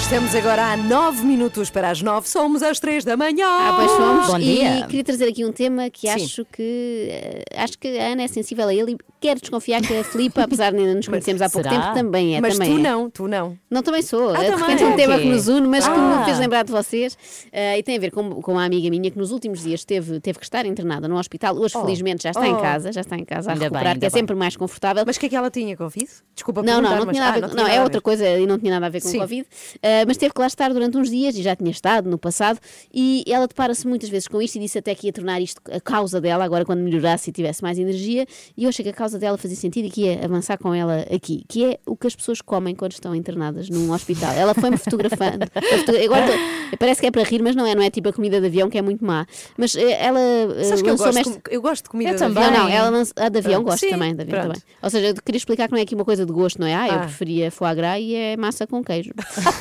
[0.00, 2.28] Estamos agora a 9 minutos para as 9.
[2.28, 3.46] Somos às 3 da manhã.
[3.48, 4.26] Ah, pois fomos.
[4.28, 4.86] Bom e dia.
[4.86, 6.14] queria trazer aqui um tema que Sim.
[6.14, 8.96] acho que eh, acho que a Ana é sensível a ele e
[9.26, 11.82] quero desconfiar que a Filipa, apesar de ainda nos conhecermos há pouco será?
[11.82, 12.40] tempo, também é.
[12.40, 12.82] Mas também tu é.
[12.82, 13.58] não, tu não.
[13.70, 14.30] Não, também sou.
[14.30, 14.60] Ah, É, de também?
[14.60, 16.18] repente é um tema que nos une, mas que Ah.
[16.20, 17.16] me fez lembrar de vocês.
[17.52, 20.20] eh, e tem a ver com, com uma amiga minha que nos últimos dias teve,
[20.20, 21.56] teve que estar internada no hospital.
[21.56, 21.82] Hoje, Oh.
[21.82, 22.44] felizmente, já está Oh.
[22.44, 24.20] em casa, já está em casa a Ainda bem, recuperar, ainda que é bem.
[24.20, 25.02] sempre mais confortável.
[25.06, 26.08] Mas o que é que ela tinha Covid?
[26.34, 27.54] Desculpa Não, não, não tinha nada a ah, ver não com.
[27.54, 29.18] tinha Não, nada é outra coisa e não tinha nada a ver com Sim.
[29.18, 29.42] Covid.
[29.42, 32.58] Uh, mas teve que lá estar durante uns dias e já tinha estado no passado.
[32.92, 35.80] E ela depara-se muitas vezes com isto e disse até que ia tornar isto a
[35.80, 38.26] causa dela, agora quando melhorasse e tivesse mais energia.
[38.56, 41.06] E eu achei que a causa dela fazia sentido e que ia avançar com ela
[41.14, 44.32] aqui, que é o que as pessoas comem quando estão internadas num hospital.
[44.32, 45.46] Ela foi-me fotografando.
[46.04, 48.40] Agora tô- parece que é para rir, mas não é, não é tipo a comida
[48.40, 49.26] de avião que é muito má.
[49.56, 52.20] Mas eh, ela eh, Sabes que eu gosto, de- eu gosto de comida Eu de
[52.20, 52.42] também.
[52.44, 52.58] avião.
[52.58, 54.60] não, não, ela a de avião gosto Sim, também, de avião pronto.
[54.60, 54.76] também.
[54.82, 56.74] Ou seja, eu queria explicar que não é aqui uma coisa de gosto, não é?
[56.74, 56.98] Ah, eu Ah.
[57.00, 59.12] preferia foie gras e é massa com queijo.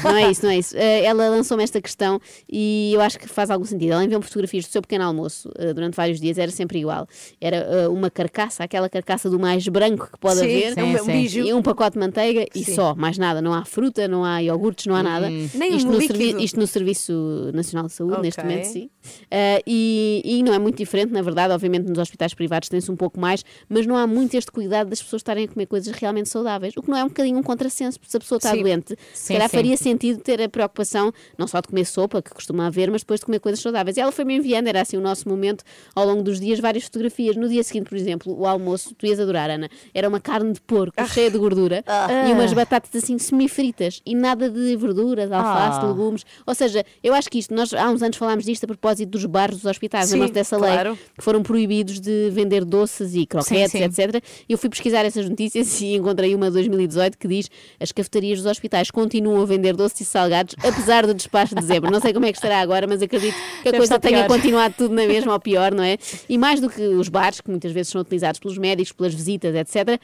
[0.04, 0.76] não é isso, não é isso.
[0.78, 2.20] Eh, ela lançou-me esta questão
[2.52, 3.92] e eu acho que faz algum sentido.
[3.94, 7.08] Ela enviou-me fotografias do seu pequeno almoço durante vários dias, era sempre igual.
[7.40, 11.12] Era uma carcaça, aquela carcaça do mais branco que pode Sim, haver, sim, um sim.
[11.12, 11.46] biju.
[11.46, 13.42] e um pacote de manteiga e só, mais nada.
[13.42, 15.30] Não há fruta, não há iogurtes, não há nada.
[15.54, 16.20] Nem isto, um no líquido.
[16.20, 18.50] servi- isto no Serviço Nacional de Saúde, neste Ok.
[18.50, 18.90] momento, sim.
[19.26, 22.96] Uh, e, e não é muito diferente, na verdade, obviamente nos hospitais privados tem-se um
[22.96, 26.30] pouco mais, mas não há muito este cuidado das pessoas estarem a comer coisas realmente
[26.30, 28.62] saudáveis, o que não é um bocadinho um contrassenso, porque se a pessoa está Sim.
[28.64, 29.56] doente, se calhar sim.
[29.58, 33.20] faria sentido ter a preocupação não só de comer sopa, que costuma haver, mas depois
[33.20, 33.98] de comer coisas saudáveis.
[33.98, 35.64] E ela foi-me enviando, era assim o nosso momento,
[35.96, 37.36] ao longo dos dias, várias fotografias.
[37.36, 39.70] No dia seguinte, por exemplo, o almoço, tu ias a adorar, Ana.
[39.94, 41.06] Era uma carne de porco Ah.
[41.06, 41.84] cheia de gordura
[42.28, 45.88] e umas batatas assim semi-fritas e nada de verduras, alface, Ah.
[45.88, 46.26] legumes.
[46.46, 49.26] Ou seja, eu acho que isto, nós há uns anos falámos disto a propósito dos
[49.26, 50.92] bares dos hospitais, Sim, dessa claro.
[50.92, 54.02] lei, que foram proibidos de vender doces e croquetes, Sim, sim.
[54.04, 54.24] etc.
[54.48, 57.50] Eu fui pesquisar essas notícias e encontrei uma de 2018 que diz
[57.80, 61.92] as cafetarias dos hospitais continuam a vender doces e salgados, apesar do despacho de dezembro.
[61.92, 64.28] Não sei como é que estará agora, mas acredito que a Deve coisa tenha pior.
[64.36, 65.98] continuado tudo na mesma ou pior, não é?
[66.30, 69.56] E mais do que os bares, que muitas vezes são utilizados pelos médicos, pelas visitas,
[69.56, 70.00] etc.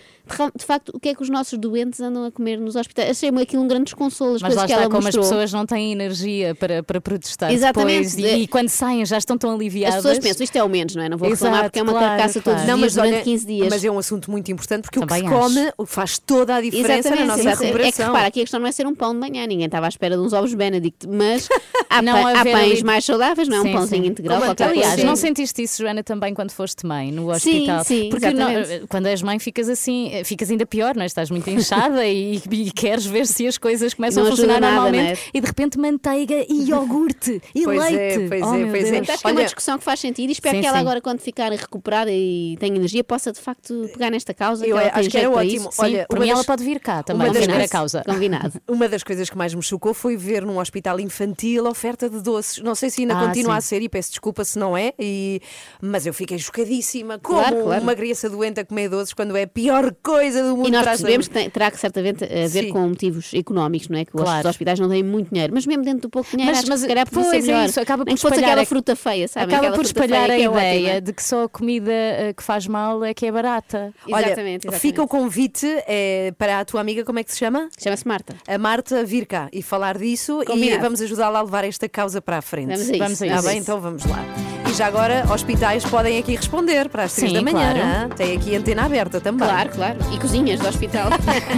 [0.55, 3.09] De, facto, o que é que os nossos doentes andam a comer nos hospitais?
[3.11, 5.23] Achei aquilo um grande desconsolo, as Mas lá que está, como mostrou.
[5.23, 8.15] as pessoas não têm energia para, para protestar Exatamente.
[8.15, 9.97] depois e, e quando saem já estão tão aliviadas.
[9.97, 11.09] As pessoas pensam, isto é o menos, não é?
[11.09, 12.59] Não vou reclamar Exato, porque é uma claro, carcaça todos claro.
[12.61, 13.67] os Não, dias mas durante olha, 15 dias.
[13.69, 15.73] mas é um assunto muito importante porque Também o que se acho.
[15.75, 17.51] come faz toda a diferença na nossa exato.
[17.51, 18.05] É que recuperação.
[18.07, 20.15] repara, aqui a questão não é ser um pão de manhã, ninguém estava à espera
[20.15, 21.47] de uns ovos Benedict, mas
[21.89, 23.59] há, Não pa- há pães ali- mais saudáveis, não é?
[23.59, 24.09] Um Sim, pãozinho sim.
[24.09, 24.41] integral.
[24.59, 27.83] Aliás, não sentiste isso, Joana, também quando foste mãe no Sim, hospital?
[27.83, 28.87] sim, Porque não- exatamente.
[29.01, 31.05] Quando és mãe ficas assim, ficas ainda pior, não é?
[31.07, 34.75] Estás muito inchada e, e queres ver se as coisas começam Não a funcionar nada,
[34.75, 35.29] normalmente é?
[35.33, 38.29] e de repente manteiga e iogurte e Pois é, leite.
[38.29, 38.91] pois oh, é, pois é.
[38.91, 39.09] Deus.
[39.09, 40.81] Acho que é uma discussão que faz sentido e espero Sim, que ela sim.
[40.81, 44.65] agora, quando ficar recuperada e tenha energia, possa de facto pegar nesta causa.
[44.67, 45.69] Eu acho que era ótimo.
[45.69, 45.81] isso.
[45.81, 47.71] Olha, Por uma mim ela das- pode vir cá também, uma das defender a coisas-
[47.71, 48.03] causa.
[48.05, 48.61] Combinado.
[48.69, 52.21] Uma das coisas que mais me chocou foi ver num hospital infantil a oferta de
[52.21, 52.59] doces.
[52.63, 53.57] Não sei se ainda Ah, continua sim.
[53.57, 55.41] a ser e peço desculpa se não é, e-
[55.81, 57.17] mas eu fiquei chocadíssima.
[57.19, 57.81] Como Claro, claro.
[57.83, 60.83] uma criança doente a comer doces quando é a pior coisa do mundo E nós
[60.85, 62.69] percebemos que tem- terá que certamente a ver Sim.
[62.69, 64.05] com motivos económicos, não é?
[64.05, 64.47] Que os Claro.
[64.49, 66.81] hospitais não têm muito dinheiro, mas mesmo dentro do pouco dinheiro, Mas- acho mas, que
[66.83, 67.69] se calhar podia ser pois é melhor.
[67.69, 69.45] isso, acaba por espalhar aquela a- fruta feia, sabe?
[69.45, 71.01] Acaba Aquela por espalhar a é ideia ótima.
[71.01, 73.93] de que só a comida eh, que faz mal é que é barata.
[74.11, 74.81] Olha, Exatamente, exatamente.
[74.81, 77.69] fica o convite eh, para a tua amiga, como é que se chama?
[77.81, 78.35] Chama-se Marta.
[78.47, 80.81] A Marta vir cá e falar disso e Combinado.
[80.81, 82.67] vamos ajudá-la a levar esta causa para a frente.
[82.67, 83.47] Vamos a isso, Vamos a Está isso.
[83.47, 83.57] bem?
[83.59, 84.60] Então vamos lá.
[84.71, 87.73] E já agora, hospitais podem aqui responder para as 3 Sim, da manhã.
[87.73, 88.15] claro.
[88.15, 89.45] Tem aqui antena aberta também.
[89.45, 89.97] Claro, claro.
[90.13, 91.09] E cozinhas do hospital.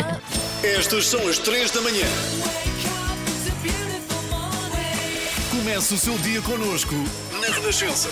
[0.64, 2.05] Estas são as 3 da manhã.
[5.51, 6.95] Comece o seu dia connosco
[7.39, 8.09] na Renascença.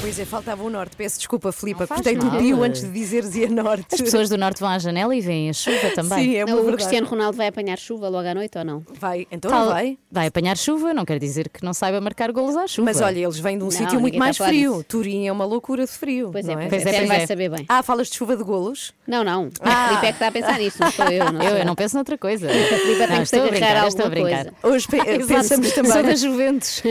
[0.00, 0.96] Pois é, faltava o norte.
[0.96, 2.38] Peço desculpa, Filipa, Não faz cortei-te o mal.
[2.40, 3.86] pio antes de dizeres a norte.
[3.94, 6.24] As pessoas do norte vão à janela e veem a chuva também.
[6.24, 6.76] Sim, é uma o verdade.
[6.78, 8.82] Cristiano Ronaldo vai apanhar chuva logo à noite ou não?
[8.98, 9.98] Vai, então Tal- vai.
[10.10, 12.86] Vai apanhar chuva, não quer dizer que não saiba marcar golos à chuva.
[12.86, 14.72] Mas olha, eles vêm de um Não, sítio muito ninguém mais está a falar frio.
[14.72, 14.84] disso.
[14.84, 16.30] Turim é uma loucura de frio.
[16.32, 16.68] Pois é, não é?
[16.68, 17.26] pois é, Pois é, pois vai é.
[17.26, 17.66] saber bem.
[17.68, 18.94] Ah, falas de chuva de golos?
[19.06, 19.50] Não, não.
[19.60, 19.84] Ah.
[19.84, 21.30] O Filipe é que está a pensar nisso, não sou eu.
[21.30, 22.48] Não eu, sou eu não penso noutra coisa.
[22.48, 24.44] Filipe tem que estou a brincar, estou a alguma brincar.
[24.62, 24.74] coisa.
[24.74, 26.02] Hoje pe- pensamos Sou também.
[26.02, 26.82] da Juventus.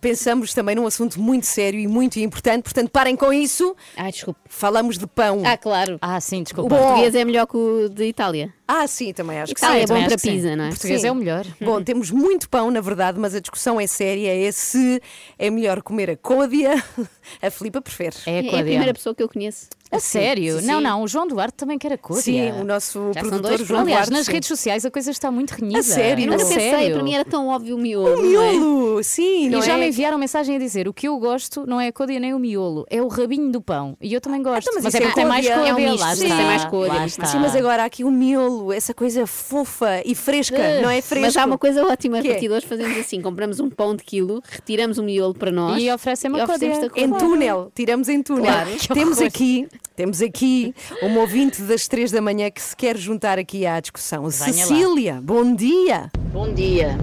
[0.00, 3.74] Pensamos também num assunto muito sério e muito importante, portanto, parem com isso.
[3.96, 4.40] Ai, desculpe.
[4.48, 5.42] Falamos de pão.
[5.44, 5.98] Ah, claro.
[6.00, 6.74] Ah, sim, O desculpa.
[6.76, 8.52] português é melhor que o de Itália.
[8.66, 9.82] Ah, sim, também acho que Itália sim.
[9.84, 10.36] é bom também para acho que sim.
[10.36, 10.68] pizza, não é?
[10.68, 11.06] O português Sim.
[11.06, 11.46] é o melhor.
[11.60, 15.02] Bom, temos muito pão, na verdade, mas a discussão é séria: é se
[15.38, 16.82] é melhor comer a côdea.
[17.40, 18.16] A Filipa prefere.
[18.26, 18.64] É É a a Códia.
[18.64, 19.66] primeira pessoa que eu conheço.
[19.96, 20.60] A sério?
[20.60, 20.84] Sim, Não, sim.
[20.84, 22.22] não, o João Duarte também quer a Códia.
[22.22, 24.32] Sim, o nosso Já produtor João Aliás, Duarte, nas sim.
[24.32, 25.78] redes sociais a coisa está muito renhida.
[25.80, 26.24] A sério?
[26.24, 26.94] Eu nunca A pensei, sério.
[26.94, 28.18] para mim era tão óbvio o miolo.
[28.18, 28.52] O não é?
[28.52, 29.80] miolo, sim, não E já é?
[29.80, 32.38] me enviaram mensagem a dizer o que eu gosto não é a côdea nem o
[32.38, 33.96] miolo, é o rabinho do pão.
[34.00, 34.62] E eu também gosto.
[34.68, 35.68] Então, mas mas isso é é tem mais côdea.
[35.68, 37.12] É um misto, lá sim, tem mais côdea, mas-.
[37.30, 41.00] Sim, mas agora há aqui o miolo, essa coisa fofa e fresca, Uh, não é
[41.02, 41.26] fresca?
[41.26, 42.50] Mas há uma coisa ótima, Que é?
[42.50, 46.40] hoje fazemos assim: compramos um pão de quilo, retiramos o miolo para nós E oferecem-me
[46.40, 47.04] a oferecemos côdea.
[47.04, 48.52] Em túnel, tiramos em túnel.
[48.92, 49.66] Temos aqui,
[49.96, 54.24] temos aqui uma ouvinte das três da manhã que se quer juntar aqui à discussão.
[54.24, 54.30] lá.
[54.30, 56.10] Cecília, bom dia.
[56.32, 56.98] Bom dia,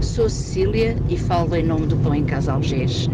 [0.00, 3.08] sou Cecília e falo em nome do Pão em Casa Algés.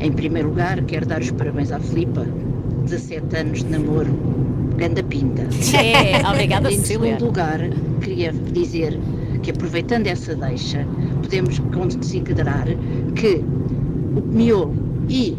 [0.00, 2.26] Em primeiro lugar, quero dar os parabéns à Filipa,
[2.84, 4.12] 17 anos de namoro,
[4.76, 5.42] ganda pinta.
[5.78, 7.12] É, obrigada, Em Cecília.
[7.12, 7.60] segundo lugar,
[8.00, 8.98] queria dizer
[9.42, 10.84] que aproveitando essa deixa,
[11.22, 12.66] podemos considerar
[13.14, 13.36] que
[14.16, 14.74] o miolo
[15.08, 15.36] e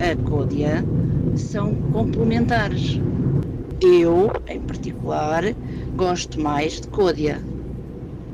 [0.00, 0.84] a côdea
[1.36, 3.00] são complementares.
[3.80, 5.42] Eu, em particular,
[5.96, 7.42] gosto mais de côdea,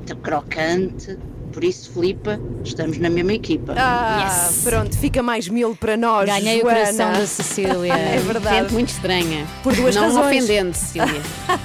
[0.05, 1.17] de crocante,
[1.53, 3.75] por isso, Filipa, estamos na mesma equipa.
[3.77, 6.29] Ah, pronto, fica mais miolo para nós.
[6.29, 6.79] Ganhei o Joana.
[6.79, 7.95] coração da Cecília.
[7.99, 8.57] É verdade.
[8.59, 9.47] Gente muito estranha.
[9.63, 10.27] Por duas não razões.
[10.45, 11.23] ofendendo, Cecília.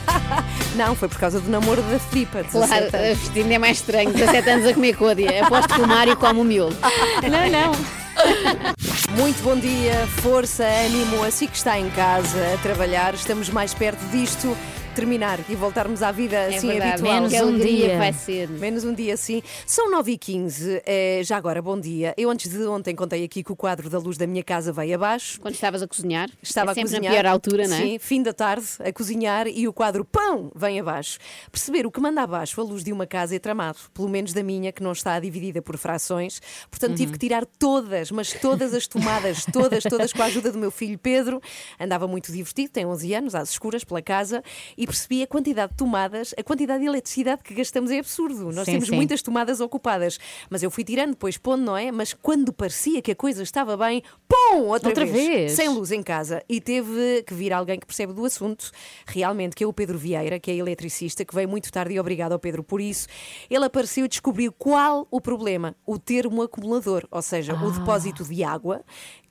[0.76, 2.44] Não, foi por causa do namoro da Filipa.
[2.44, 3.30] Claro, 17 anos.
[3.30, 4.12] a ainda é mais estranho.
[4.12, 5.46] 17 anos a comer côdea.
[5.46, 6.76] Aposto que o Mário come o miolo.
[7.22, 8.83] Não, não.
[9.16, 14.04] Muito bom dia, força, ânimo, assim que está em casa a trabalhar, estamos mais perto
[14.10, 14.58] disto
[14.94, 16.92] terminar e voltarmos à vida assim verdade.
[16.92, 17.14] habitual.
[17.14, 17.98] Menos Que um dia.
[17.98, 18.48] vai ser.
[18.50, 19.42] Menos um dia sim.
[19.66, 22.14] São 9 e 15 eh, já agora, bom dia.
[22.16, 24.96] Eu antes de ontem contei aqui que o quadro da luz da minha casa veio
[24.96, 25.42] abaixo.
[25.42, 26.30] Quando estavas a cozinhar.
[26.42, 27.14] Estava é a sempre cozinhar.
[27.14, 27.82] na pior altura, não é?
[27.82, 31.18] Sim, fim da tarde, a cozinhar e o quadro pão vem abaixo.
[31.52, 34.44] Perceber o que manda abaixo a luz de uma casa é tramado, pelo menos da
[34.44, 36.40] minha, que não está dividida por frações.
[36.70, 40.60] Portanto, tive que tirar todas, mas todas as tomadas, todas, todas, com a ajuda do
[40.60, 41.42] meu filho Pedro.
[41.80, 44.44] Andava muito divertido, tem 11 anos, às escuras pela casa,
[44.78, 48.52] e percebi a quantidade de tomadas, a quantidade de eletricidade que gastamos é absurdo.
[48.52, 48.96] Nós Sim, temos sim.
[48.96, 50.20] muitas tomadas ocupadas,
[50.50, 51.92] mas eu fui tirando, depois pondo, não é?
[51.92, 55.54] Mas quando parecia que a coisa estava bem, pum, outra, Outra vez.
[55.54, 56.44] Sem luz em casa.
[56.48, 58.72] E teve que vir alguém que percebe do assunto,
[59.06, 62.34] realmente, que é o Pedro Vieira, que é eletricista, que veio muito tarde e obrigado
[62.34, 63.08] ao Pedro por isso.
[63.50, 68.44] Ele apareceu e descobriu qual o problema: o termo acumulador, ou seja, o depósito de
[68.44, 68.84] água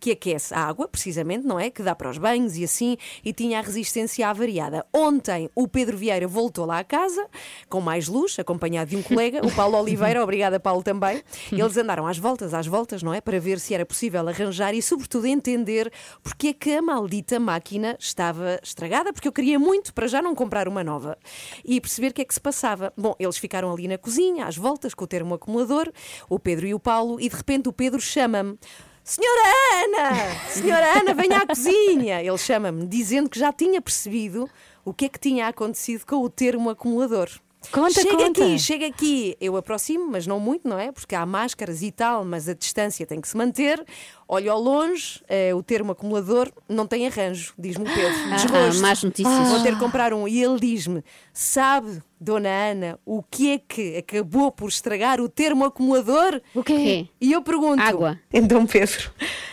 [0.02, 1.70] que aquece a água, precisamente, não é?
[1.70, 4.84] Que dá para os banhos e assim, e tinha a resistência avariada.
[4.92, 7.24] Ontem o Pedro Vieira voltou lá à casa,
[7.68, 11.22] com mais luz, acompanhado de um colega, o Paulo Oliveira, obrigada Paulo também.
[11.52, 13.20] Eles andaram às voltas, às voltas, não é?
[13.20, 17.96] Para ver se era possível arranjar e, sobretudo, entender porque é que a maldita máquina
[18.00, 21.16] estava estragada, porque eu queria muito para já não comprar uma nova
[21.64, 22.92] e perceber o que é que se passava.
[22.96, 25.92] Bom, eles ficaram ali na cozinha, às voltas, com o termo acumulador,
[26.28, 28.58] o Pedro e o Paulo, e de repente o Pedro chama-me.
[29.04, 29.42] Senhora
[29.84, 30.40] Ana!
[30.48, 32.22] Senhora Ana, venha à cozinha!
[32.22, 34.48] Ele chama-me, dizendo que já tinha percebido
[34.84, 37.28] o que é que tinha acontecido com o termo acumulador.
[37.70, 38.44] Conta, chega conta.
[38.44, 39.36] aqui, chega aqui.
[39.40, 40.90] Eu aproximo, mas não muito, não é?
[40.90, 43.84] Porque há máscaras e tal, mas a distância tem que se manter.
[44.26, 48.30] Olho ao longe, eh, o termo acumulador não tem arranjo, diz-me o Pedro.
[48.30, 48.78] Desgosto.
[48.78, 49.48] ah, más notícias.
[49.48, 50.26] Vou ter que comprar um.
[50.26, 55.64] E ele diz-me: Sabe, Dona Ana, o que é que acabou por estragar o termo
[55.64, 56.40] acumulador?
[56.54, 57.08] O quê?
[57.20, 58.18] E eu pergunto: Água.
[58.32, 59.10] Então, Pedro,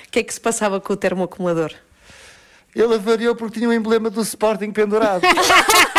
[0.07, 1.73] o que é que se passava com o termo acumulador?
[2.75, 5.23] Ele avariou porque tinha o emblema do Sporting pendurado.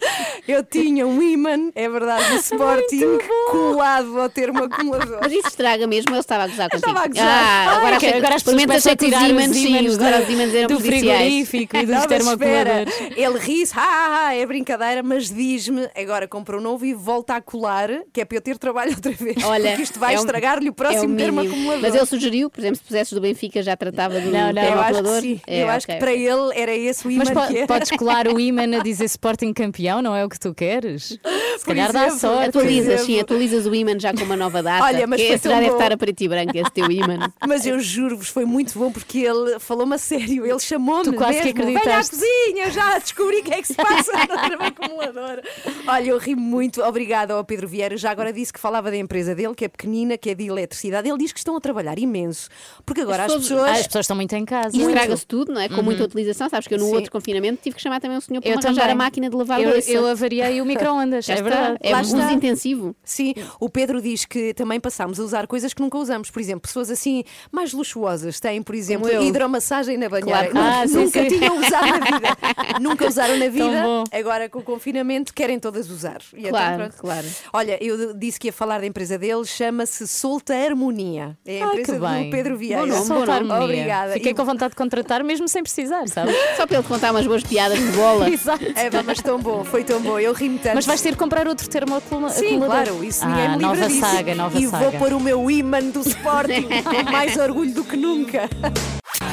[0.46, 3.18] Eu tinha um imã, é verdade, do Sporting,
[3.50, 5.18] colado ao termo acumulador.
[5.22, 6.88] Mas isso estraga mesmo, ele estava a gozar contigo.
[6.90, 7.24] estava a gozar.
[7.26, 10.54] Ah, agora, que agora agora as pessoas experimenta ser que os ímãs, sim, agora ímãs
[10.54, 12.94] eram do frigorífico e dos termoacumuladores.
[13.16, 17.40] Ele ri-se, ah, ah, é brincadeira, mas diz-me, agora comprou um novo e volta a
[17.40, 19.42] colar, que é para eu ter trabalho outra vez.
[19.44, 21.54] Olha, porque isto vai é o- estragar-lhe o é próximo termo mínimo.
[21.54, 21.82] acumulador.
[21.82, 24.54] Mas ele sugeriu, por exemplo, se pusesses do Benfica já tratava do Não, não.
[24.54, 25.20] termo eu acho que acumulador.
[25.22, 25.40] sim.
[25.46, 26.28] É, eu acho ok, que para ok.
[26.28, 27.66] ele era esse o imã Mas po- que era.
[27.66, 31.18] podes colar o imã a dizer Sporting campeão, não é o que tu queres?
[31.58, 32.48] Se calhar dá sorte.
[32.48, 34.84] Atualizas, sim, atualizas o imã já com uma nova data.
[34.84, 37.32] Olha, mas esse já deve estar a preto e branco, esse teu imã.
[37.46, 40.44] Mas eu juro-vos, foi muito bom porque ele falou-me a sério.
[40.46, 41.64] Ele chamou-me Tu quase que mesmo.
[41.64, 42.16] Venha à acreditaste.
[42.16, 45.42] cozinha, já descobri o que é que se passa no termo acumulador.
[45.86, 46.82] Olha, eu ri muito.
[46.82, 47.96] Obrigada ao Pedro Vieira.
[47.96, 51.08] Já agora disse que falava da empresa dele, que é pequenina, que é de eletricidade.
[51.08, 52.48] Ele diz que estão a trabalhar imenso.
[52.84, 53.68] Porque agora as, pessoas- pessoas.
[53.70, 54.76] Ah, as pessoas estão muito em casa.
[54.76, 55.68] E estraga-se tudo, não é?
[55.68, 56.48] Com muita utilização.
[56.48, 56.94] Sabes que eu no Sim.
[56.96, 58.90] outro confinamento tive que chamar também um senhor para arranjar também.
[58.92, 61.78] a máquina de lavar eu, eu avariei o micro-ondas, é verdade.
[61.82, 62.32] É está.
[62.32, 62.94] intensivo.
[63.04, 66.30] Sim, o Pedro diz que também passámos a usar coisas que nunca usamos.
[66.30, 70.48] Por exemplo, pessoas assim mais luxuosas têm, por exemplo, hidromassagem na banheira.
[70.48, 70.62] Claro que não.
[70.64, 71.28] Nunca- Ah, sim, nunca sim.
[71.38, 72.36] tinham usado na vida.
[72.80, 73.82] nunca usaram na vida.
[73.82, 74.04] bom.
[74.12, 76.18] Agora com o confinamento querem todas usar.
[76.34, 76.96] E então, Claro, pronto.
[76.98, 77.26] claro.
[77.52, 81.36] Olha, eu disse que ia falar da empresa dele, chama-se Solta Harmonia.
[81.46, 82.86] É a Ai, empresa do Pedro Vieira.
[82.86, 83.64] Bom Solta bom harmonia.
[83.64, 84.12] Obrigada.
[84.14, 86.34] Fiquei E- com vontade de contratar, mesmo sem precisar, sabes?
[86.56, 88.28] Só para ele contar umas boas piadas de bola.
[88.34, 88.64] Exato.
[88.76, 90.18] É, mas tão bom, foi tão bom.
[90.18, 90.74] Eu ri-me tanto.
[90.74, 92.84] Mas vais ter que comprar outro termo acumula- Sim, acumulador.
[92.86, 94.00] claro, isso ah, ninguém me livra nova disso.
[94.00, 94.90] saga, nova e saga.
[94.90, 98.48] vou pôr o meu imã do Sporting com mais orgulho do que nunca.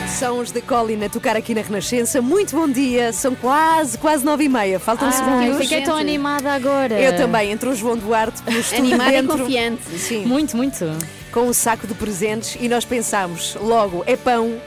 [0.08, 2.22] São os da Colin a tocar aqui na Renascença.
[2.22, 4.80] Muito bom dia, são quase, quase nove e meia.
[4.80, 5.58] Faltam Ai, segundos.
[5.58, 7.00] fiquei tão animada agora.
[7.00, 9.38] Eu também, entrou o João Duarte estúdio Animada e dentro.
[9.40, 9.84] confiante.
[9.98, 10.86] Sim, Muito, muito.
[11.32, 14.60] Com um saco de presentes e nós pensámos, logo, é pão.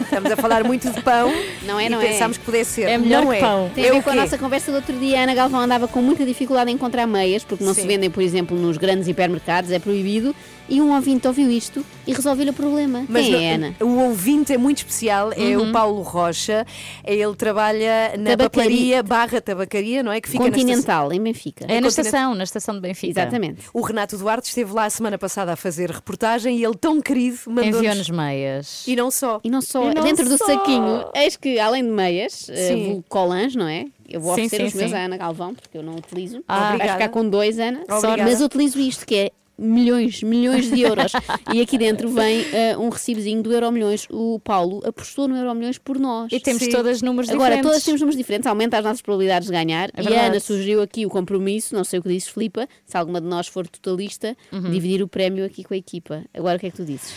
[0.00, 1.32] Estamos a falar muito de pão.
[1.62, 2.08] Não é, e não é?
[2.08, 2.88] pensámos que pudesse ser.
[2.88, 3.40] É melhor não que é.
[3.40, 3.70] pão.
[3.74, 5.20] Tem a é ver o com a nossa conversa do outro dia.
[5.20, 7.82] A Ana Galvão andava com muita dificuldade em encontrar meias, porque não Sim.
[7.82, 10.34] se vendem, por exemplo, nos grandes hipermercados, é proibido.
[10.70, 13.04] E um ouvinte ouviu isto e resolveu-lhe o problema.
[13.08, 13.74] Mas Quem é, Ana?
[13.80, 16.64] o ouvinte é muito especial, é o Paulo Rocha.
[17.04, 20.20] Ele trabalha na Tabacaria- papelaria barra tabacaria, não é?
[20.20, 21.64] Que fica na estação- Continental, em Benfica.
[21.64, 23.20] É na Continente- estação, na estação de Benfica.
[23.20, 23.62] Exatamente.
[23.74, 27.36] O Renato Duarte esteve lá a semana passada a fazer reportagem e ele, tão querido,
[27.48, 27.76] mandou-nos.
[27.76, 28.84] Enviou-nos meias.
[28.86, 29.40] E não só.
[29.42, 30.46] E não só, E não dentro do só.
[30.46, 33.86] saquinho, eis que além de meias, uh, vulgo colãs, não é?
[34.08, 34.96] Eu vou Sim, oferecer sim, os meus sim.
[34.96, 36.42] à Ana Galvão, porque eu não utilizo.
[36.48, 36.92] Ah, Vai obrigada.
[36.94, 37.80] ficar com dois, Ana.
[37.88, 38.24] Obrigada.
[38.24, 39.30] Mas utilizo isto, que é
[39.60, 41.12] milhões, milhões de euros.
[41.52, 44.06] e aqui dentro vem uh, um recibozinho do Euro Milhões.
[44.10, 46.32] O Paulo apostou no Euro Milhões por nós.
[46.32, 46.70] E temos Sim.
[46.70, 47.70] todas números Agora, diferentes.
[47.70, 49.90] todas temos números diferentes, aumenta as nossas probabilidades de ganhar.
[49.94, 50.26] É e a.
[50.26, 53.46] Ana sugeriu aqui o compromisso, não sei o que disse Filipa, se alguma de nós
[53.46, 54.70] for totalista, Uhum.
[54.70, 56.24] dividir o prémio aqui com a equipa.
[56.32, 57.12] Agora, o que é que tu dizes?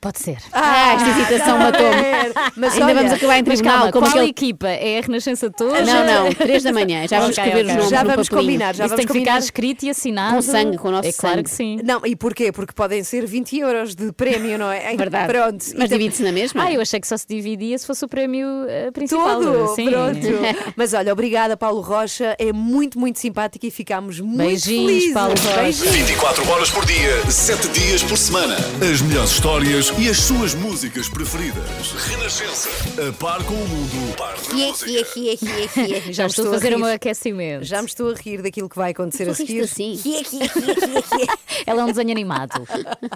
[0.00, 0.38] Pode ser.
[0.50, 2.32] Ah, esta hesitação matou-me.
[2.56, 3.72] Mas Ainda olha, vamos acabar em tribunal.
[3.74, 4.68] calma, como qual aquele- equipa?
[4.68, 5.82] É a Renascença toda?
[5.82, 7.06] Não, não, três da manhã.
[7.06, 7.70] Já vamos escrever ok.
[7.70, 8.46] os nomes Já no vamos papelinho.
[8.52, 9.38] combinar, já Isso tem vamos que ficar combinar.
[9.44, 10.36] escrito e assinado.
[10.36, 11.44] Com sangue, com o nosso É claro sangue.
[11.44, 11.80] que sim.
[11.84, 12.50] Não, e porquê?
[12.50, 14.96] Porque podem ser 20 euros de prémio, não é?
[14.96, 15.30] Verdade.
[15.30, 15.58] Pronto.
[15.58, 16.64] Mas Então- divide-se na mesma.
[16.64, 19.38] Ah, eu achei que só se dividia se fosse o prémio eh, principal.
[19.38, 19.90] Tudo, Sim.
[19.90, 20.18] pronto.
[20.76, 22.34] Mas olha, obrigada, Paulo Rocha.
[22.38, 25.12] É muito, muito simpático e ficámos muito Beijinhos, felizes.
[25.12, 25.60] Paulo Rocha.
[25.62, 25.94] Beijinhos.
[25.94, 28.56] 24 horas por dia, 7 dias por semana.
[28.90, 31.92] As melhores histórias e as suas músicas preferidas.
[32.08, 32.68] Renascença.
[33.08, 34.16] A par com o mundo.
[34.16, 35.00] Par da Aqui, música.
[35.00, 36.12] aqui, aqui, aqui, aqui.
[36.12, 37.64] Já estou a fazer meu aquecimento.
[37.64, 39.60] Já me estou a rir daquilo que vai acontecer a seguir.
[39.62, 39.98] assim?
[39.98, 41.38] Aqui, aqui, aqui, aqui, aqui.
[41.66, 42.66] Ela é um desenho animado.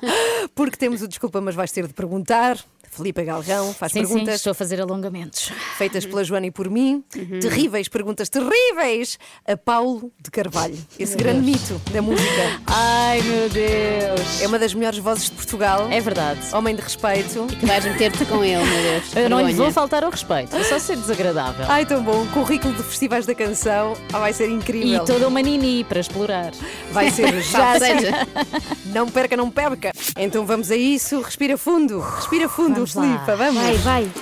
[0.55, 2.59] Porque temos o desculpa, mas vais ter de perguntar.
[2.95, 5.51] Filipe Galrão faz sim, sim, perguntas estou a fazer alongamentos.
[5.77, 7.03] feitas pela Joana e por mim.
[7.41, 12.61] Terríveis, perguntas terríveis a Paulo de Carvalho, esse grande mito da música.
[12.67, 14.41] Ai, meu Deus.
[14.41, 15.89] É uma das melhores vozes de Portugal.
[15.91, 16.41] É verdade.
[16.53, 17.47] Homem de respeito.
[17.59, 19.17] Que vais meter-te com ele, meu Deus.
[19.17, 21.67] Eu não lhe vou faltar ao respeito, vou só ser desagradável.
[21.69, 22.25] Ai, tão bom.
[22.29, 23.95] Currículo de festivais da canção.
[24.13, 25.05] Ah, vai ser e incrível.
[25.05, 26.53] toda uma nini para explorar.
[26.93, 27.79] Vai ser já.
[27.79, 28.27] Seja,
[28.95, 29.91] Não perca, não perca.
[30.17, 31.21] Então vamos a isso.
[31.21, 31.99] Respira fundo.
[32.01, 33.25] Respira fundo, Vamos lá.
[33.25, 33.37] Filipe.
[33.39, 33.63] Vamos.
[33.63, 34.13] vai, vai.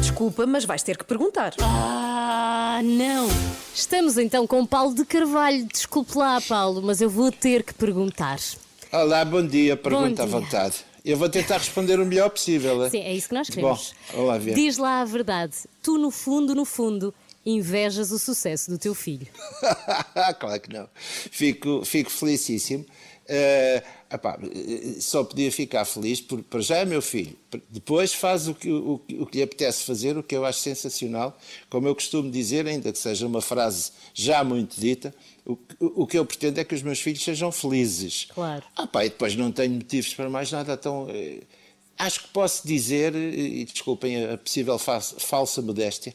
[0.00, 1.54] Desculpa, mas vais ter que perguntar.
[1.60, 3.28] Ah, não.
[3.74, 5.66] Estamos então com Paulo de Carvalho.
[5.66, 8.38] Desculpe lá, Paulo, mas eu vou ter que perguntar.
[8.92, 9.76] Olá, bom dia.
[9.76, 10.40] Pergunta à dia.
[10.40, 10.74] vontade.
[11.04, 12.82] Eu vou tentar responder o melhor possível.
[12.84, 12.90] hein?
[12.90, 13.94] Sim, é isso que nós Bom, queremos.
[14.12, 14.54] vamos lá ver.
[14.54, 15.54] Diz lá a verdade.
[15.82, 19.26] Tu, no fundo, no fundo, invejas o sucesso do teu filho.
[20.40, 20.88] claro que não.
[20.96, 22.84] Fico, fico felicíssimo.
[23.28, 27.36] Eh, epá, eh, só podia ficar feliz por, para já é meu filho.
[27.70, 31.38] Depois faz o que, o, o que lhe apetece fazer, o que eu acho sensacional.
[31.70, 36.06] Como eu costumo dizer, ainda que seja uma frase já muito dita, o, que- o
[36.06, 38.26] que eu pretendo é que os meus filhos sejam felizes.
[38.34, 38.64] Claro.
[38.76, 41.40] Ah, pá, e depois não tenho motivos para mais nada, então eh,
[41.98, 46.14] acho que posso dizer, eh, e desculpem a possível fa- falsa modéstia,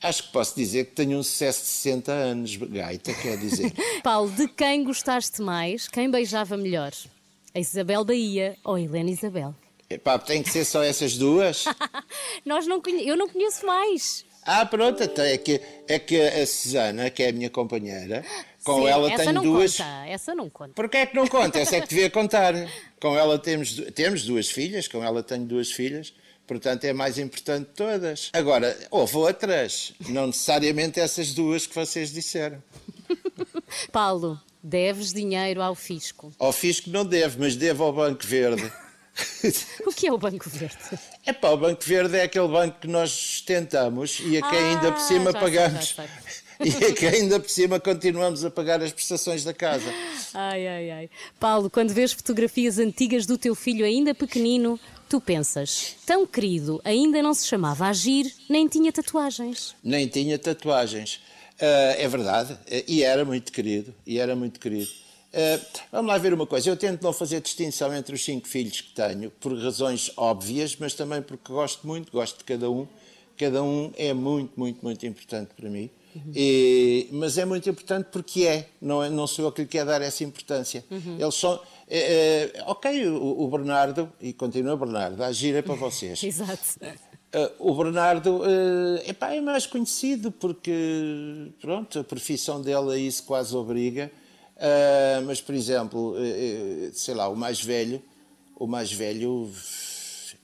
[0.00, 3.72] acho que posso dizer que tenho um sucesso de 60 anos, gaita, quer dizer.
[4.04, 5.88] Paulo, de quem gostaste mais?
[5.88, 6.92] Quem beijava melhor?
[7.54, 9.54] A Isabel Bahia ou a Helena Isabel?
[9.90, 11.64] Epá, tem que ser só essas duas?
[12.44, 13.08] Nós não conhe...
[13.08, 14.24] Eu não conheço mais.
[14.44, 18.24] Ah, pronto, então é que, é que a Susana, que é a minha companheira,
[18.64, 19.76] com Sim, ela essa tenho não duas.
[19.76, 20.06] conta.
[20.06, 20.72] Essa não conta.
[20.74, 21.58] Porquê é que não conta?
[21.58, 22.54] Essa é que devia contar.
[23.00, 26.14] Com ela temos, temos duas filhas, com ela tenho duas filhas,
[26.46, 28.30] portanto é a mais importante de todas.
[28.32, 32.62] Agora, houve outras, não necessariamente essas duas que vocês disseram.
[33.92, 36.32] Paulo, deves dinheiro ao fisco.
[36.38, 38.70] Ao fisco não deve, mas deve ao Banco Verde.
[39.84, 40.76] O que é o Banco Verde?
[41.26, 44.92] É pá, o Banco Verde é aquele banco que nós sustentamos e a quem ainda
[44.92, 45.94] por cima Ah, sei, pagamos.
[45.96, 46.04] já
[46.64, 49.92] E a quem ainda por cima continuamos a pagar as prestações da casa.
[50.34, 51.10] Ai, ai, ai.
[51.38, 54.78] Paulo, quando vês fotografias antigas do teu filho ainda pequenino,
[55.08, 59.74] tu pensas, tão querido, ainda não se chamava Agir, nem tinha tatuagens.
[59.82, 61.20] Nem tinha tatuagens.
[61.60, 64.88] Ah, é verdade, ah, e era muito querido, e era muito querido.
[65.32, 65.60] Ah,
[65.92, 68.92] vamos lá ver uma coisa, eu tento não fazer distinção entre os cinco filhos que
[68.92, 72.86] tenho, por razões óbvias, mas também porque gosto muito, gosto de cada um.
[73.36, 75.88] Cada um é muito, muito, muito importante para mim.
[76.34, 79.86] E- mas é muito importante porque é, não, é, não sou eu que lhe quero
[79.86, 80.84] dar essa importância.
[80.90, 81.16] Uhum.
[81.20, 81.60] Eles são.
[81.88, 86.20] é, é, ok, o, o Bernardo, e continua Bernardo, a gira para vocês.
[86.24, 86.80] Exato.
[87.34, 93.22] Uh, o Bernardo uh, epá, é mais conhecido porque pronto, a profissão dele a isso
[93.24, 94.10] quase obriga.
[94.56, 98.02] Uh, mas, por exemplo, uh, sei lá, o mais velho,
[98.56, 99.52] o mais velho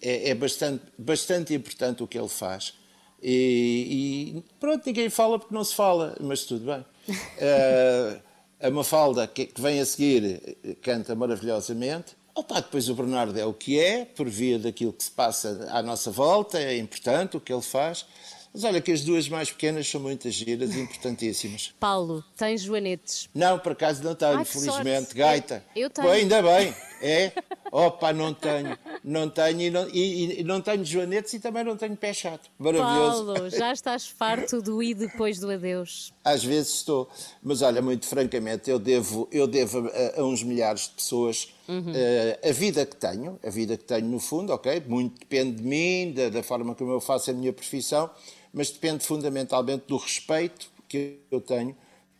[0.01, 2.74] é, é bastante, bastante importante o que ele faz.
[3.22, 6.85] E, e, pronto, ninguém fala porque não se fala, mas tudo bem.
[8.61, 12.16] A Mafalda, que, que vem a seguir, canta maravilhosamente.
[12.35, 15.82] Opa, depois o Bernardo é o que é, por via daquilo que se passa à
[15.82, 18.05] nossa volta, é importante o que ele faz.
[18.53, 21.72] Mas olha que as duas mais pequenas são muitas giras e importantíssimas.
[21.80, 23.28] Paulo, tens joanetes?
[23.35, 25.01] Não, por acaso não tenho, Ai, que felizmente.
[25.07, 25.14] sorte.
[25.16, 25.64] Gaita.
[25.74, 26.07] Eu- eu tenho.
[26.07, 26.74] Pô, ainda bem.
[27.01, 27.33] É?
[27.71, 28.79] Opa, não tenho.
[29.03, 32.49] Não tenho e não, e- e não tenho joanetes e também não tenho pé chato.
[32.59, 33.27] Maravilhoso.
[33.27, 36.13] Paulo, já estás farto do e depois do adeus.
[36.25, 37.09] Às vezes estou,
[37.43, 41.93] mas olha, muito francamente, eu devo, eu devo a, a uns milhares de pessoas Uhum.
[41.95, 44.83] eh, a vida que tenho, a vida que tenho no fundo, ok?
[44.87, 48.11] Muito depende de mim, da, da forma como eu faço a minha profissão,
[48.53, 51.75] mas depende fundamentalmente do respeito que eu tenho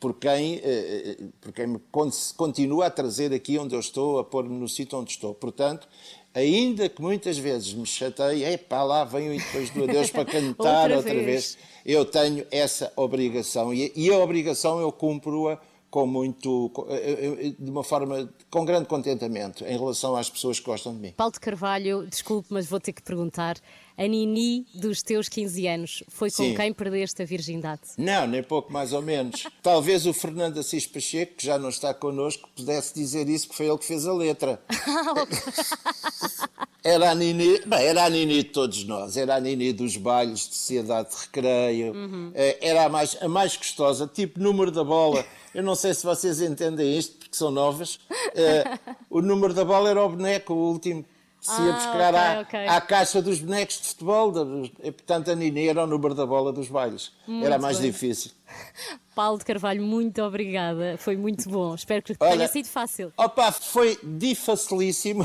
[0.05, 4.18] por quem, eh, eh, por quem me con- continua a trazer aqui onde eu estou,
[4.18, 5.32] a pôr-me no sítio onde estou.
[5.34, 5.88] Portanto,
[6.34, 10.90] ainda que muitas vezes me chateie, epá, lá venho e depois do adeus para cantar
[10.90, 11.24] Outra outra, vez.
[11.24, 11.59] vez.
[11.86, 15.59] Eu tenho essa obrigação e, e a obrigação eu cumpro-a
[15.95, 20.59] com muito, com- eh, eh, de uma forma, com grande contentamento em relação às pessoas
[20.59, 21.12] que gostam de mim.
[21.16, 23.57] Paulo de Carvalho, desculpe, mas vou ter que perguntar.
[23.97, 26.57] A Nini dos teus 15 anos foi com Sim.
[26.57, 27.82] quem perdeste a virgindade?
[27.97, 29.47] Não, nem pouco mais ou menos.
[29.62, 33.68] Talvez o Fernando Assis Pacheco, que já não está connosco, pudesse dizer isso, porque foi
[33.68, 34.61] ele que fez a letra.
[36.87, 40.41] Era a Nini, bem, era a Nini de todos nós, era a Nini dos bailes
[40.49, 41.95] de sociedade de recreio,
[42.35, 45.24] Eh, era a mais, a mais gostosa, tipo número da bola.
[45.55, 47.99] Eu não sei se vocês entendem isto, porque são novas.
[48.35, 48.78] Eh,
[49.09, 51.05] o número da bola era o boneco, o último
[51.41, 52.66] que se ia Ah, buscar ok, à, ok.
[52.68, 54.30] à caixa dos bonecos de futebol.
[54.30, 54.45] da-
[54.82, 57.12] e, portanto, a Nini era o número da bola dos bailes.
[57.26, 57.91] Muito era a mais bem.
[57.91, 58.30] difícil.
[59.14, 60.96] Paulo de Carvalho, muito obrigada.
[60.98, 61.72] Foi muito bom.
[61.76, 63.12] Espero que Olha, tenha sido fácil.
[63.16, 65.24] Opa, foi difacilíssimo.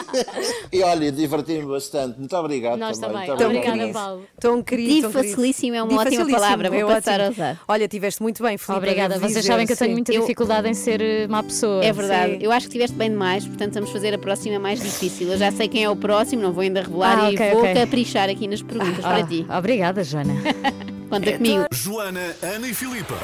[0.72, 2.18] e olha, diverti-me bastante.
[2.18, 3.26] Muito obrigado Nós também.
[3.26, 3.28] também.
[3.28, 3.92] Muito Obrigada, obrigado.
[3.92, 4.26] Paulo.
[4.40, 5.02] Tão querido.
[5.02, 5.28] tão querido.
[5.28, 7.26] Difacilíssimo é uma ótima palavra, vou é passar ótimo.
[7.26, 7.60] a usar.
[7.68, 8.78] Olha, tiveste muito bem, Filipe.
[8.78, 9.18] Obrigada.
[9.18, 11.84] Vocês dizer, sabem que eu tenho muita dificuldade em ser eh, má pessoa.
[11.84, 12.32] É verdade.
[12.32, 12.38] Sim.
[12.40, 15.30] Eu acho que estiveste bem demais, portanto vamos fazer a próxima mais difícil.
[15.30, 17.60] Eu já sei quem é o próximo, não vou ainda revelar Ah, e ok, vou
[17.60, 17.74] ok.
[17.74, 19.46] caprichar aqui nas perguntas Ah, para ti.
[19.50, 20.32] Obrigada, Joana.
[21.08, 21.64] Conta comigo.
[21.72, 23.14] Joana, Ana e Filipa.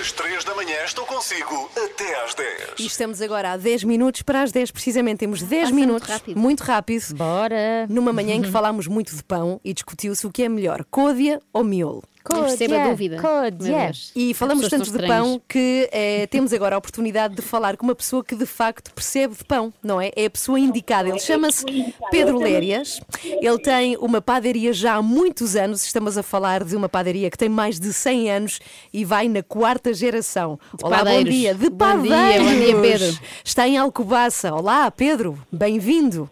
[0.00, 2.74] Às 3 da manhã estou consigo até às 10.
[2.80, 5.18] E estamos agora a 10 minutos para as 10, precisamente.
[5.18, 6.08] Temos 10 Passa muito minutos.
[6.08, 6.38] rápido.
[6.40, 7.14] Muito rápido.
[7.14, 7.86] Bora.
[7.88, 11.40] Numa manhã em que falámos muito de pão e discutiu-se o que é melhor, côdea
[11.52, 12.02] ou miolo.
[12.34, 13.20] Não percebo a dúvida.
[13.20, 13.78] Códia.
[13.86, 14.12] Deus.
[14.14, 17.94] E falamos tanto de pão que eh, temos agora a oportunidade de falar com uma
[17.94, 20.10] pessoa que de facto percebe de pão, não é?
[20.16, 21.08] É a pessoa indicada.
[21.08, 21.64] Ele chama-se
[22.10, 23.00] Pedro Lérias.
[23.24, 25.84] Ele tem uma padaria já há muitos anos.
[25.84, 28.60] Estamos a falar de uma padaria que tem mais de 100 anos
[28.92, 30.58] e vai na quarta geração.
[30.82, 31.24] Olá, padeiros.
[31.24, 31.54] bom dia.
[31.54, 32.46] De Bom dia, padeiros.
[32.46, 33.18] bom dia, Pedro.
[33.44, 34.54] Está em Alcobaça.
[34.54, 35.38] Olá, Pedro.
[35.50, 36.28] Bem-vindo.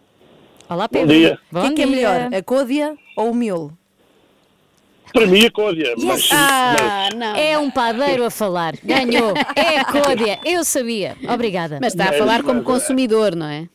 [0.68, 1.08] Olá, Pedro.
[1.14, 1.38] dia.
[1.52, 3.76] O que é, que é Bom melhor, a côdea ou o miolo?
[5.12, 5.94] Para mim, a Códia.
[5.98, 6.76] Mas, Ah,
[7.10, 7.36] mas- não.
[7.36, 8.74] É um padeiro a falar.
[8.84, 9.32] Ganhou.
[9.56, 10.38] É a Códia.
[10.44, 11.16] Eu sabia.
[11.32, 11.78] Obrigada.
[11.80, 13.68] Mas está a falar como consumidor, não é?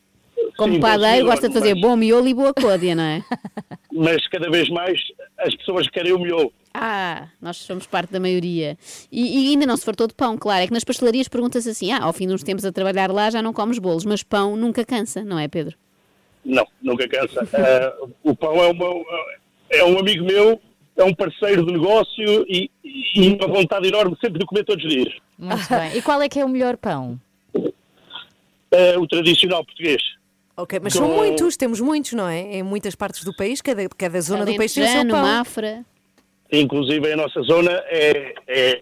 [0.58, 3.24] Como Sim, padeiro, gosta de fazer mas- bom miolo e boa côdea, não é?
[3.92, 5.00] mas cada vez mais
[5.40, 6.52] as pessoas querem o miolo.
[6.74, 8.78] Ah, nós somos parte da maioria.
[9.12, 10.64] E, e ainda não se fartou de pão, claro.
[10.64, 13.30] É que nas pastelarias pergunta-se assim: ah, ao fim de uns tempos a trabalhar lá
[13.30, 15.76] já não comes bolos, mas pão nunca cansa, não é, Pedro?
[16.46, 17.48] Não, nunca cansa.
[17.54, 18.86] Ah, o pão é, uma,
[19.70, 20.62] é um amigo meu,
[20.98, 24.92] é um parceiro de negócio e, e uma vontade enorme sempre de comer todos os
[24.92, 25.14] dias.
[25.38, 25.98] Muito bem.
[25.98, 27.20] E qual é que é o melhor pão?
[28.74, 30.02] Ah, o tradicional português.
[30.56, 32.58] Ok, mas são muitos, temos muitos, não é?
[32.58, 35.22] Em muitas partes do país, cada, cada zona do país tem o seu pão.
[35.22, 35.86] Mafra.
[36.52, 38.82] Inclusive a nossa zona é, é-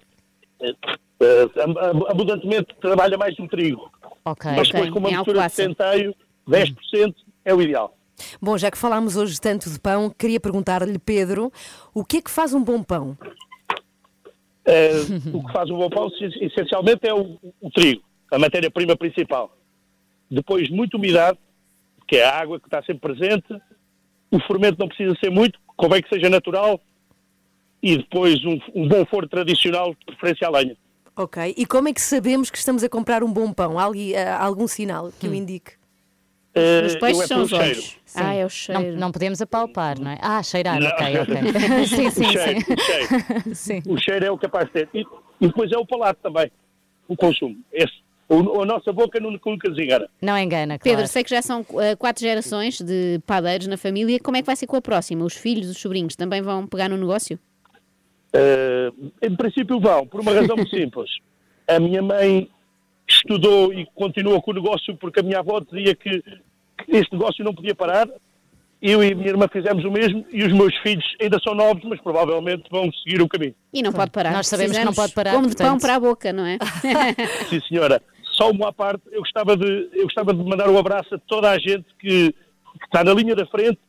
[0.61, 0.73] é,
[1.21, 3.89] ah, abundantemente trabalha mais no trigo.
[4.25, 4.51] Ok.
[4.55, 6.15] Mas depois com uma mistura de centeio,
[6.47, 7.13] 10%
[7.45, 7.95] é o ideal.
[8.41, 11.51] Bom, já que falámos hoje tanto de pão, queria perguntar-lhe, Pedro,
[11.93, 13.17] o que é que faz um bom pão?
[14.65, 14.91] Eh,
[15.33, 19.55] o que faz o bom pão, es- essencialmente, é o, o trigo, a matéria-prima principal.
[20.29, 21.37] Depois, muita umidade,
[22.07, 23.47] que é a água que está sempre presente.
[24.31, 26.79] O fermento não precisa ser muito, convém que seja natural.
[27.81, 30.77] E depois, um, um bom forno tradicional, de preferência a lenha.
[31.15, 33.79] Ok, e como é que sabemos que estamos a comprar um bom pão?
[33.79, 35.71] Há, ali, há algum sinal que o indique?
[36.55, 37.63] Eh, Os peixes eu é são os cheiro.
[37.65, 37.97] olhos.
[38.15, 38.97] Ah, é o Não, cheiro.
[38.97, 40.17] não podemos apalpar, não é?
[40.21, 40.87] Ah, cheirar, Não.
[40.89, 41.35] ok, ok.
[41.87, 42.73] sim, sim, o cheiro, sim.
[42.73, 43.55] o cheiro.
[43.55, 43.81] Sim.
[43.87, 44.89] O cheiro é o capaz de ter.
[44.93, 45.01] E,
[45.41, 46.51] e depois é o palato também,
[47.07, 47.55] o consumo.
[47.71, 47.93] Esse.
[48.27, 50.07] O, a nossa boca nunca, nunca desengana.
[50.21, 50.97] Não engana, claro.
[50.97, 54.19] Pedro, sei que já são eh, quatro gerações de padeiros na família.
[54.19, 55.25] Como é que vai ser com a próxima?
[55.25, 57.39] Os filhos, os sobrinhos também vão pegar no negócio?
[58.33, 58.91] Eh,
[59.23, 61.09] em princípio vão, por uma razão muito simples.
[61.67, 62.47] A minha mãe
[63.13, 67.43] estudou e continua com o negócio porque a minha avó dizia que, que este negócio
[67.43, 68.07] não podia parar.
[68.81, 71.83] Eu e a minha irmã fizemos o mesmo e os meus filhos ainda são novos,
[71.83, 73.53] mas provavelmente vão seguir o caminho.
[73.73, 74.31] E não pode parar.
[74.31, 75.81] Nós sabemos que não pode parar, Como de pão portanto.
[75.81, 76.57] para a boca, não é?
[77.49, 78.01] Sim, senhora.
[78.23, 81.49] Só uma à parte, eu gostava de, eu gostava de mandar um abraço a toda
[81.49, 83.79] a gente que, que está na linha da frente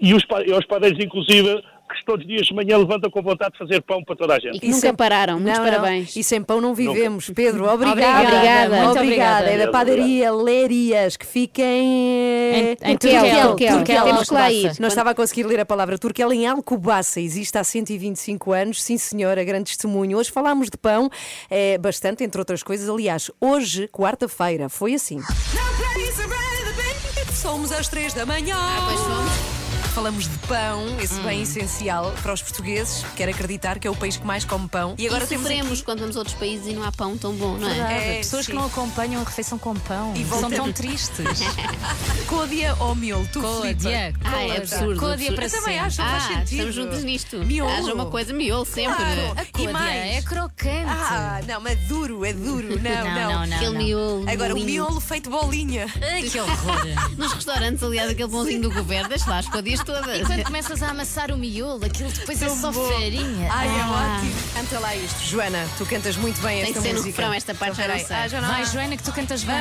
[0.00, 1.62] e, os, e aos padeiros, inclusive,
[1.96, 4.38] que todos os dias de manhã levantam com vontade de fazer pão para toda a
[4.38, 4.56] gente.
[4.56, 5.38] E que nunca pararam.
[5.40, 5.72] Muitos Não, não.
[5.72, 6.16] parabéns.
[6.16, 7.30] E sem pão não vivemos.
[7.30, 8.22] Pedro, obrigada.
[8.28, 8.76] Obrigada.
[8.76, 8.98] Muito Obrigada.
[8.98, 9.50] obrigada.
[9.50, 12.48] É da padaria Lérias, que fica em...
[12.48, 13.76] Em- em Turquel, Turquel, Turquel.
[13.78, 14.72] Turquel, Temos que lá ir.
[14.80, 17.20] Não estava a conseguir ler a palavra Turquel em Alcobaça.
[17.20, 18.82] Existe há 125 anos.
[18.82, 20.18] Sim, senhora, grande testemunho.
[20.18, 21.10] Hoje falámos de pão,
[21.50, 22.88] é, bastante, entre outras coisas.
[22.88, 25.20] Aliás, hoje, quarta-feira, foi assim.
[27.34, 28.56] Somos às três da manhã.
[28.86, 29.47] Pois vamos.
[29.98, 31.22] Falamos de pão, esse Hum.
[31.24, 33.04] bem essencial para os portugueses.
[33.16, 34.94] Quero acreditar que é o país que mais come pão.
[34.96, 37.34] E agora temos aqui- sofremos quando vamos a outros países e não há pão tão
[37.34, 37.74] bom, não é?
[37.74, 37.94] Verdade.
[37.94, 38.52] É, Pessoas sim.
[38.52, 41.40] que não acompanham a refeição com pão E são voltamos- tão tristes.
[42.28, 43.26] Côdea ou miolo?
[43.32, 43.88] Tu, Filipe?
[44.24, 45.00] Ah, é absurdo.
[45.00, 45.34] Côdea absurdo.
[45.34, 45.78] para Eu também sempre.
[45.78, 46.52] acho, faz Ah, sentido.
[46.52, 47.36] estamos juntos nisto.
[47.44, 47.70] Miolo.
[47.72, 48.94] Haja uma coisa miolo sempre.
[48.94, 49.34] Claro.
[49.36, 50.16] A E mais?
[50.16, 50.84] é crocante.
[50.86, 52.68] Ah, não, mas duro, é duro.
[52.68, 53.14] Não, Não, não.
[53.40, 53.78] não, não, Aquele não.
[53.82, 54.30] miolo.
[54.30, 54.84] Agora, o molinho.
[54.84, 55.86] miolo feito bolinha.
[56.00, 56.86] Ai, que horror.
[57.18, 60.20] Nos restaurantes, aliás, aquele pãozinho do governo, deixa lá as codias todas.
[60.20, 62.88] E quando começas a amassar o miolo, aquilo depois é Tão só bom.
[62.92, 63.48] farinha.
[63.50, 64.16] Ai, é Ah.
[64.18, 64.34] ótimo.
[64.54, 65.20] Canta lá isto.
[65.24, 67.16] Joana, tu cantas muito bem Tem esta que ser no música.
[67.16, 68.16] refrão, esta parte Então, já não sei.
[68.16, 68.64] Ah, já não Vai, há.
[68.64, 69.56] Joana, que tu cantas bem.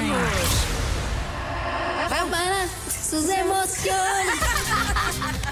[2.09, 2.30] Vamos.
[2.30, 3.88] Para sus emoções.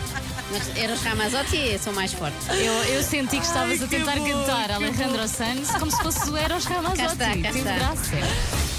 [0.51, 2.47] Mas Eros Ramazotti são mais fortes.
[2.49, 6.65] Eu, eu senti que estavas a tentar cantar Alejandro Sanz como se fosse o Eros
[6.65, 7.17] Ramazotti.
[7.17, 7.75] Cá está, cá está.
[7.75, 8.15] graça.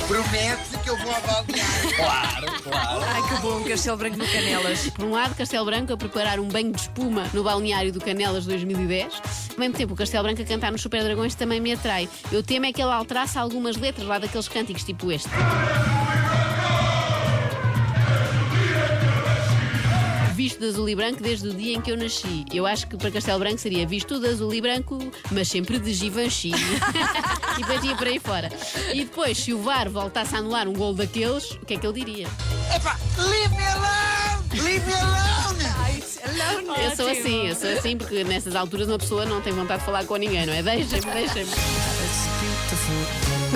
[0.06, 1.66] Promete que eu vou avaliar.
[1.96, 3.00] Claro, claro.
[3.02, 4.90] Ai, que bom, Castelo Branco no Canelas.
[4.90, 8.46] Por um lado, Castelo Branco a preparar um banho de espuma no balneário do Canelas
[8.46, 9.14] 2010.
[9.50, 12.08] Ao mesmo tempo, o Castelo Branco a cantar nos Super Dragões também me atrai.
[12.30, 15.28] Eu temo é que ele alterasse algumas letras lá daqueles cânticos, tipo este.
[20.46, 22.44] Visto de azul e branco desde o dia em que eu nasci.
[22.54, 24.96] Eu acho que para Castelo Branco seria visto de azul e branco,
[25.32, 26.52] mas sempre de Givenchy.
[27.58, 28.48] e depois ia por aí fora.
[28.94, 31.84] E depois, se o VAR voltasse a anular um gol daqueles, o que é que
[31.84, 32.28] ele diria?
[32.72, 34.62] Epá, leave me alone!
[34.62, 35.26] Leave me alone!
[36.84, 39.86] Eu sou assim, eu sou assim porque nessas alturas uma pessoa não tem vontade de
[39.86, 40.62] falar com ninguém, não é?
[40.62, 41.50] Deixem-me, deixem-me.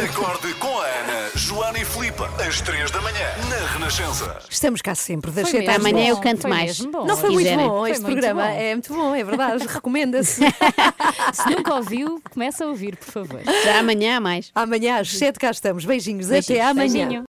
[0.04, 4.38] Acorde com a Ana, Joana e Filipe, às 3 da manhã, na Renascença.
[4.48, 6.18] Estamos cá sempre, das Foi 7 às mesmo Amanhã nove.
[6.18, 6.78] eu canto Foi mais.
[6.78, 7.04] mesmo bom.
[7.06, 7.68] Não se foi muito quiserem.
[7.68, 8.50] bom este Foi muito programa.
[8.50, 8.58] bom.
[8.60, 9.66] É muito bom, é verdade.
[9.68, 10.40] Recomenda-se.
[11.34, 13.40] Se nunca ouviu, começa a ouvir, por favor.
[13.64, 14.50] Já amanhã há mais.
[14.54, 15.84] Amanhã às 7 cá estamos.
[15.84, 16.28] Beijinhos.
[16.28, 16.50] Beijinhos.
[16.60, 17.06] Até amanhã.
[17.08, 17.24] Beijinho.